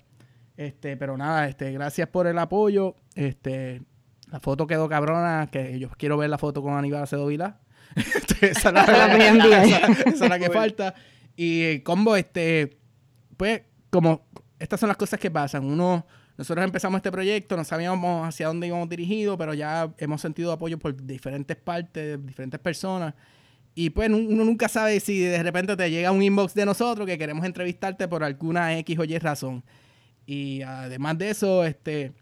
Este, 0.57 0.95
pero 0.95 1.17
nada, 1.17 1.47
este, 1.47 1.71
gracias 1.71 2.07
por 2.09 2.27
el 2.27 2.37
apoyo. 2.37 2.95
Este, 3.15 3.81
la 4.29 4.39
foto 4.39 4.67
quedó 4.67 4.87
cabrona, 4.87 5.49
que 5.51 5.79
yo 5.79 5.89
quiero 5.97 6.17
ver 6.17 6.29
la 6.29 6.37
foto 6.37 6.61
con 6.61 6.75
Aníbal 6.75 7.01
Acedo 7.01 7.25
Vila. 7.25 7.61
Este, 7.95 8.51
esa, 8.51 8.69
es 8.69 10.19
la, 10.19 10.39
que 10.39 10.51
falta. 10.51 10.93
Y 11.35 11.79
combo, 11.79 12.15
este, 12.15 12.77
pues, 13.37 13.63
como 13.89 14.26
estas 14.59 14.79
son 14.79 14.87
las 14.87 14.97
cosas 14.97 15.19
que 15.19 15.29
pasan. 15.29 15.65
Uno, 15.65 16.05
nosotros 16.37 16.63
empezamos 16.63 16.99
este 16.99 17.11
proyecto, 17.11 17.55
no 17.57 17.63
sabíamos 17.63 18.27
hacia 18.27 18.47
dónde 18.47 18.67
íbamos 18.67 18.89
dirigidos, 18.89 19.37
pero 19.37 19.53
ya 19.53 19.93
hemos 19.97 20.21
sentido 20.21 20.51
apoyo 20.51 20.77
por 20.77 20.95
diferentes 20.95 21.57
partes, 21.57 22.23
diferentes 22.25 22.59
personas. 22.59 23.13
Y 23.75 23.91
pues 23.91 24.09
uno 24.09 24.43
nunca 24.43 24.67
sabe 24.67 24.99
si 24.99 25.19
de 25.19 25.41
repente 25.43 25.75
te 25.77 25.91
llega 25.91 26.11
un 26.11 26.23
inbox 26.23 26.55
de 26.55 26.65
nosotros 26.65 27.05
que 27.05 27.17
queremos 27.17 27.45
entrevistarte 27.45 28.07
por 28.07 28.23
alguna 28.23 28.75
X 28.79 28.97
o 28.97 29.03
Y 29.03 29.19
razón. 29.19 29.63
Y 30.25 30.63
además 30.63 31.17
de 31.17 31.29
eso, 31.29 31.63
este 31.63 32.13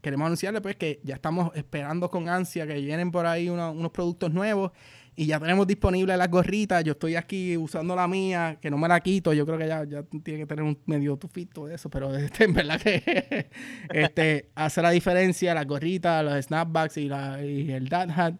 queremos 0.00 0.26
anunciarle 0.26 0.60
pues 0.60 0.76
que 0.76 1.00
ya 1.02 1.16
estamos 1.16 1.50
esperando 1.54 2.08
con 2.10 2.28
ansia 2.28 2.66
que 2.66 2.74
vienen 2.74 3.10
por 3.10 3.26
ahí 3.26 3.50
unos 3.50 3.90
productos 3.90 4.32
nuevos 4.32 4.72
y 5.18 5.26
ya 5.26 5.40
tenemos 5.40 5.66
disponible 5.66 6.16
las 6.16 6.30
gorritas. 6.30 6.84
Yo 6.84 6.92
estoy 6.92 7.16
aquí 7.16 7.56
usando 7.56 7.96
la 7.96 8.06
mía, 8.06 8.56
que 8.62 8.70
no 8.70 8.78
me 8.78 8.86
la 8.86 9.00
quito. 9.00 9.32
Yo 9.32 9.44
creo 9.44 9.58
que 9.58 9.66
ya, 9.66 9.82
ya 9.82 10.04
tiene 10.04 10.38
que 10.38 10.46
tener 10.46 10.62
un 10.62 10.78
medio 10.86 11.16
tufito 11.16 11.66
de 11.66 11.74
eso, 11.74 11.90
pero 11.90 12.14
este, 12.16 12.44
en 12.44 12.54
verdad 12.54 12.80
que 12.80 13.50
este, 13.92 14.48
hace 14.54 14.80
la 14.80 14.90
diferencia 14.90 15.54
las 15.54 15.66
gorritas, 15.66 16.24
los 16.24 16.44
snapbacks 16.44 16.98
y, 16.98 17.08
la, 17.08 17.44
y 17.44 17.68
el 17.72 17.88
dad 17.88 18.10
hat. 18.10 18.34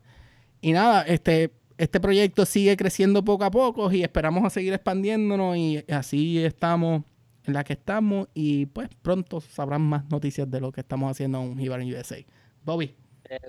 Y 0.61 0.71
nada, 0.71 1.03
este, 1.03 1.51
este 1.79 1.99
proyecto 1.99 2.47
sigue 2.47 2.77
creciendo 2.77 3.25
poco 3.25 3.45
a 3.45 3.51
poco 3.51 3.91
y 3.91 4.05
esperamos 4.05 4.45
a 4.45 4.51
seguir 4.51 4.73
expandiéndonos 4.73 5.57
y 5.57 5.85
así 5.91 6.39
estamos 6.45 7.03
en 7.45 7.55
la 7.55 7.65
que 7.65 7.73
estamos 7.73 8.29
y 8.35 8.67
pues 8.67 8.89
pronto 9.03 9.41
sabrán 9.41 9.83
más 9.83 10.09
noticias 10.11 10.49
de 10.49 10.61
lo 10.61 10.71
que 10.71 10.83
estamos 10.83 11.11
haciendo 11.11 11.43
en 11.43 11.59
Jibaran 11.59 11.93
USA. 11.93 12.19
Bobby. 12.65 12.95
Eh, 13.29 13.41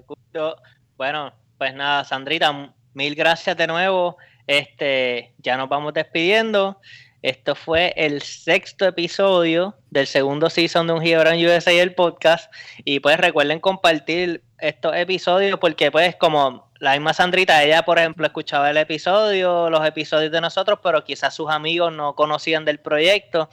bueno, 0.98 1.32
pues 1.60 1.76
nada, 1.76 2.04
Sandrita, 2.06 2.74
mil 2.94 3.16
gracias 3.16 3.56
de 3.58 3.68
nuevo. 3.68 4.18
Este, 4.48 5.34
ya 5.38 5.58
nos 5.58 5.70
vamos 5.70 5.94
despidiendo. 5.94 6.80
Esto 7.22 7.54
fue 7.54 7.94
el 7.98 8.22
sexto 8.22 8.86
episodio 8.86 9.76
del 9.92 10.08
segundo 10.08 10.50
season 10.50 10.88
de 10.88 10.94
Un 10.94 11.02
Gibran 11.02 11.38
USA 11.38 11.72
el 11.72 11.94
podcast. 11.94 12.52
Y 12.86 13.02
pues 13.02 13.18
recuerden 13.18 13.60
compartir 13.60 14.42
estos 14.58 14.96
episodios 14.96 15.60
porque 15.60 15.92
pues 15.92 16.16
como 16.16 16.72
la 16.80 16.94
misma 16.94 17.14
Sandrita, 17.14 17.62
ella 17.62 17.84
por 17.84 18.00
ejemplo 18.00 18.26
escuchaba 18.26 18.70
el 18.70 18.78
episodio, 18.78 19.70
los 19.70 19.86
episodios 19.86 20.32
de 20.32 20.40
nosotros, 20.40 20.80
pero 20.82 21.04
quizás 21.04 21.34
sus 21.36 21.50
amigos 21.50 21.92
no 21.94 22.16
conocían 22.16 22.64
del 22.64 22.80
proyecto. 22.80 23.50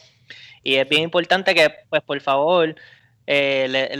Y 0.62 0.76
es 0.76 0.88
bien 0.88 1.02
importante 1.02 1.54
que 1.54 1.74
pues 1.90 2.02
por 2.02 2.20
favor 2.20 2.76
eh, 3.26 3.96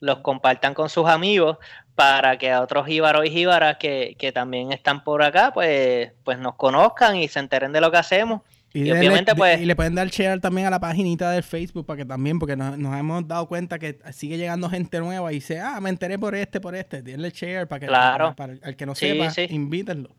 los 0.00 0.18
compartan 0.20 0.74
con 0.74 0.88
sus 0.88 1.08
amigos 1.08 1.58
para 1.96 2.36
que 2.36 2.52
a 2.52 2.60
otros 2.60 2.86
jíbaros 2.86 3.24
y 3.26 3.30
jíbaras 3.30 3.78
que, 3.78 4.14
que, 4.18 4.30
también 4.30 4.70
están 4.70 5.02
por 5.02 5.22
acá, 5.22 5.50
pues, 5.52 6.12
pues 6.22 6.38
nos 6.38 6.54
conozcan 6.54 7.16
y 7.16 7.26
se 7.26 7.40
enteren 7.40 7.72
de 7.72 7.80
lo 7.80 7.90
que 7.90 7.96
hacemos. 7.96 8.42
Y, 8.74 8.90
obviamente, 8.90 9.34
pues. 9.34 9.58
Y 9.58 9.64
le 9.64 9.74
pueden 9.74 9.94
dar 9.94 10.06
share 10.08 10.38
también 10.38 10.66
a 10.66 10.70
la 10.70 10.78
paginita 10.78 11.30
del 11.30 11.42
Facebook 11.42 11.86
para 11.86 11.96
que 11.96 12.04
también, 12.04 12.38
porque 12.38 12.54
nos, 12.54 12.76
hemos 12.76 13.26
dado 13.26 13.48
cuenta 13.48 13.78
que 13.78 13.98
sigue 14.12 14.36
llegando 14.36 14.68
gente 14.68 15.00
nueva 15.00 15.32
y 15.32 15.36
dice, 15.36 15.58
ah, 15.58 15.80
me 15.80 15.88
enteré 15.88 16.18
por 16.18 16.34
este, 16.34 16.60
por 16.60 16.74
este. 16.74 17.00
Denle 17.00 17.30
share 17.30 17.66
para 17.66 17.80
que 17.80 17.86
para, 17.86 18.52
el 18.62 18.76
que 18.76 18.84
no 18.84 18.94
sepa, 18.94 19.32
invítenlo. 19.48 20.10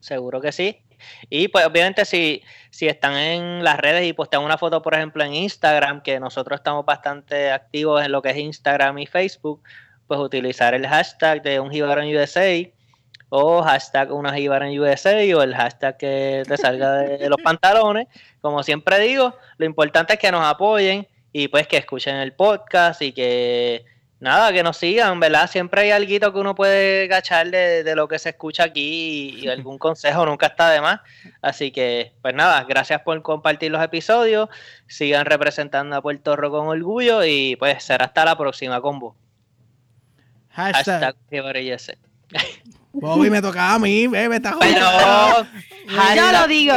Seguro 0.00 0.42
que 0.42 0.52
sí. 0.52 0.82
Y 1.30 1.48
pues 1.48 1.64
obviamente 1.64 2.04
si, 2.04 2.42
si 2.70 2.86
están 2.86 3.16
en 3.16 3.64
las 3.64 3.78
redes 3.78 4.06
y 4.06 4.12
postean 4.12 4.42
una 4.42 4.58
foto, 4.58 4.82
por 4.82 4.94
ejemplo, 4.94 5.24
en 5.24 5.32
Instagram, 5.32 6.02
que 6.02 6.20
nosotros 6.20 6.60
estamos 6.60 6.84
bastante 6.84 7.50
activos 7.50 8.04
en 8.04 8.12
lo 8.12 8.20
que 8.20 8.30
es 8.30 8.36
Instagram 8.36 8.98
y 8.98 9.06
Facebook, 9.06 9.62
pues 10.08 10.18
utilizar 10.18 10.74
el 10.74 10.86
hashtag 10.88 11.42
de 11.42 11.60
un 11.60 11.72
en 11.72 12.16
USA 12.16 12.68
o 13.28 13.62
hashtag 13.62 14.10
una 14.10 14.36
en 14.36 14.80
USA 14.80 15.36
o 15.36 15.42
el 15.42 15.54
hashtag 15.54 15.96
que 15.98 16.42
te 16.48 16.56
salga 16.56 16.94
de 16.94 17.28
los 17.28 17.40
pantalones. 17.42 18.08
Como 18.40 18.62
siempre 18.62 18.98
digo, 19.00 19.36
lo 19.58 19.66
importante 19.66 20.14
es 20.14 20.18
que 20.18 20.32
nos 20.32 20.44
apoyen 20.44 21.06
y 21.32 21.48
pues 21.48 21.68
que 21.68 21.76
escuchen 21.76 22.16
el 22.16 22.32
podcast 22.32 23.02
y 23.02 23.12
que 23.12 23.84
nada, 24.20 24.52
que 24.52 24.62
nos 24.62 24.78
sigan, 24.78 25.20
¿verdad? 25.20 25.48
Siempre 25.48 25.82
hay 25.82 25.90
algo 25.90 26.32
que 26.32 26.38
uno 26.38 26.54
puede 26.54 27.06
gachar 27.06 27.50
de, 27.50 27.94
lo 27.94 28.08
que 28.08 28.18
se 28.18 28.30
escucha 28.30 28.64
aquí 28.64 29.36
y, 29.40 29.44
y, 29.44 29.48
algún 29.48 29.78
consejo 29.78 30.24
nunca 30.24 30.46
está 30.46 30.70
de 30.70 30.80
más. 30.80 31.00
Así 31.42 31.70
que, 31.70 32.12
pues 32.22 32.34
nada, 32.34 32.64
gracias 32.64 33.02
por 33.02 33.20
compartir 33.22 33.70
los 33.70 33.82
episodios, 33.82 34.48
sigan 34.86 35.26
representando 35.26 35.96
a 35.96 36.02
Puerto 36.02 36.34
Rico 36.34 36.58
con 36.58 36.68
orgullo 36.68 37.24
y 37.24 37.56
pues 37.56 37.84
será 37.84 38.06
hasta 38.06 38.24
la 38.24 38.36
próxima 38.38 38.80
combo. 38.80 39.14
Hashtag. 40.58 40.86
Hashtag 40.86 41.14
Bobby, 42.92 43.30
me 43.30 43.40
tocaba 43.40 43.74
a 43.74 43.78
mí, 43.78 44.08
me 44.08 44.24
está 44.36 44.52
jodiendo. 44.54 45.46
yo 46.16 46.32
lo 46.32 46.48
digo. 46.48 46.74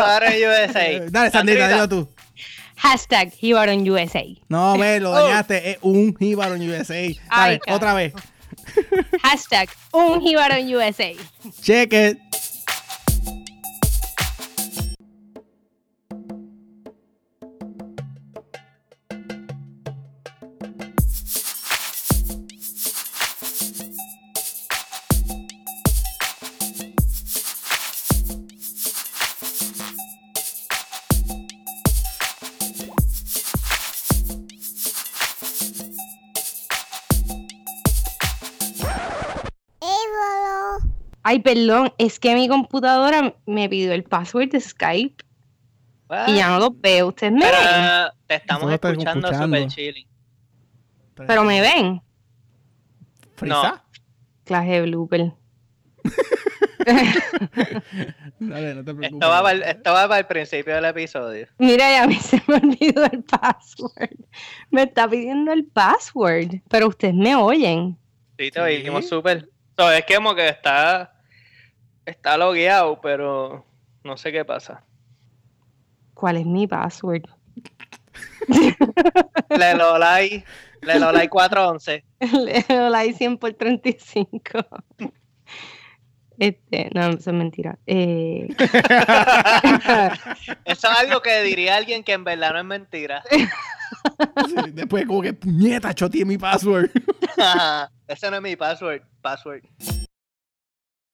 Dale, 1.09 1.31
Sandrita, 1.31 1.67
dilo 1.67 1.89
tú. 1.89 2.07
Hashtag 2.75 3.31
Jibaron 3.31 3.87
USA. 3.89 4.23
No, 4.49 4.75
me 4.77 4.99
lo 4.99 5.11
dañaste. 5.11 5.71
Es 5.71 5.77
un 5.81 6.15
Jibaron 6.15 6.61
USA. 6.61 7.07
Dale, 7.29 7.59
otra 7.69 7.95
vez. 7.95 8.13
Hashtag 9.23 9.69
un 9.91 10.21
Jibaron 10.21 10.71
USA. 10.75 11.13
Check 11.61 11.93
it. 11.93 12.19
Ay, 41.31 41.39
perdón, 41.39 41.93
es 41.97 42.19
que 42.19 42.35
mi 42.35 42.49
computadora 42.49 43.33
me 43.45 43.69
pidió 43.69 43.93
el 43.93 44.03
password 44.03 44.49
de 44.49 44.59
Skype. 44.59 45.23
Y 46.27 46.35
ya 46.35 46.49
no 46.49 46.59
lo 46.59 46.71
veo. 46.71 47.07
¿Ustedes 47.07 47.31
me 47.31 47.45
ven? 47.45 48.09
Te 48.27 48.35
estamos 48.35 48.69
escuchando, 48.69 49.33
super 49.33 49.67
chilling. 49.67 50.05
Pero 51.15 51.45
me 51.45 51.61
ven. 51.61 52.01
¿Frisa? 53.37 53.81
Clase 54.43 54.71
de 54.71 54.81
blooper. 54.81 55.31
Dale, 58.39 58.75
no 58.75 58.83
te 58.83 58.93
preocupes. 58.93 59.13
Esto 59.13 59.29
va, 59.29 59.41
para 59.41 59.51
el, 59.53 59.63
esto 59.63 59.93
va 59.93 60.07
para 60.09 60.19
el 60.19 60.25
principio 60.25 60.75
del 60.75 60.83
episodio. 60.83 61.47
Mira, 61.59 61.89
ya 61.91 62.03
a 62.03 62.07
mí 62.07 62.15
se 62.21 62.43
me 62.45 62.55
olvidó 62.55 63.05
el 63.05 63.23
password. 63.23 64.19
Me 64.69 64.83
está 64.83 65.07
pidiendo 65.07 65.53
el 65.53 65.63
password, 65.63 66.59
pero 66.67 66.89
ustedes 66.89 67.15
me 67.15 67.37
oyen. 67.37 67.97
Sí, 68.37 68.51
te 68.51 68.59
oímos 68.59 69.07
súper. 69.07 69.47
es 69.77 70.05
que 70.05 70.15
como 70.15 70.35
que 70.35 70.49
está 70.49 71.20
está 72.11 72.37
logueado, 72.37 73.01
pero 73.01 73.65
no 74.03 74.17
sé 74.17 74.31
qué 74.31 74.45
pasa. 74.45 74.83
¿Cuál 76.13 76.37
es 76.37 76.45
mi 76.45 76.67
password? 76.67 77.23
Lelolai, 79.49 80.43
Lelolai 80.81 81.27
411. 81.27 82.03
Lelolai 82.67 83.13
100 83.13 83.37
por 83.37 83.53
35. 83.53 84.49
Este, 86.37 86.89
no, 86.95 87.09
eso 87.09 87.29
es 87.29 87.35
mentira. 87.35 87.77
Eh... 87.85 88.47
eso 90.65 90.87
es 90.89 90.97
algo 90.97 91.21
que 91.21 91.43
diría 91.43 91.75
alguien 91.75 92.03
que 92.03 92.13
en 92.13 92.23
verdad 92.23 92.53
no 92.53 92.59
es 92.59 92.65
mentira. 92.65 93.23
después 94.73 95.05
como 95.05 95.21
que 95.21 95.33
puñeta, 95.33 95.93
choteé 95.93 96.25
mi 96.25 96.39
password. 96.39 96.89
Ese 98.07 98.31
no 98.31 98.37
es 98.37 98.41
mi 98.41 98.55
password. 98.55 99.03
Password. 99.21 99.61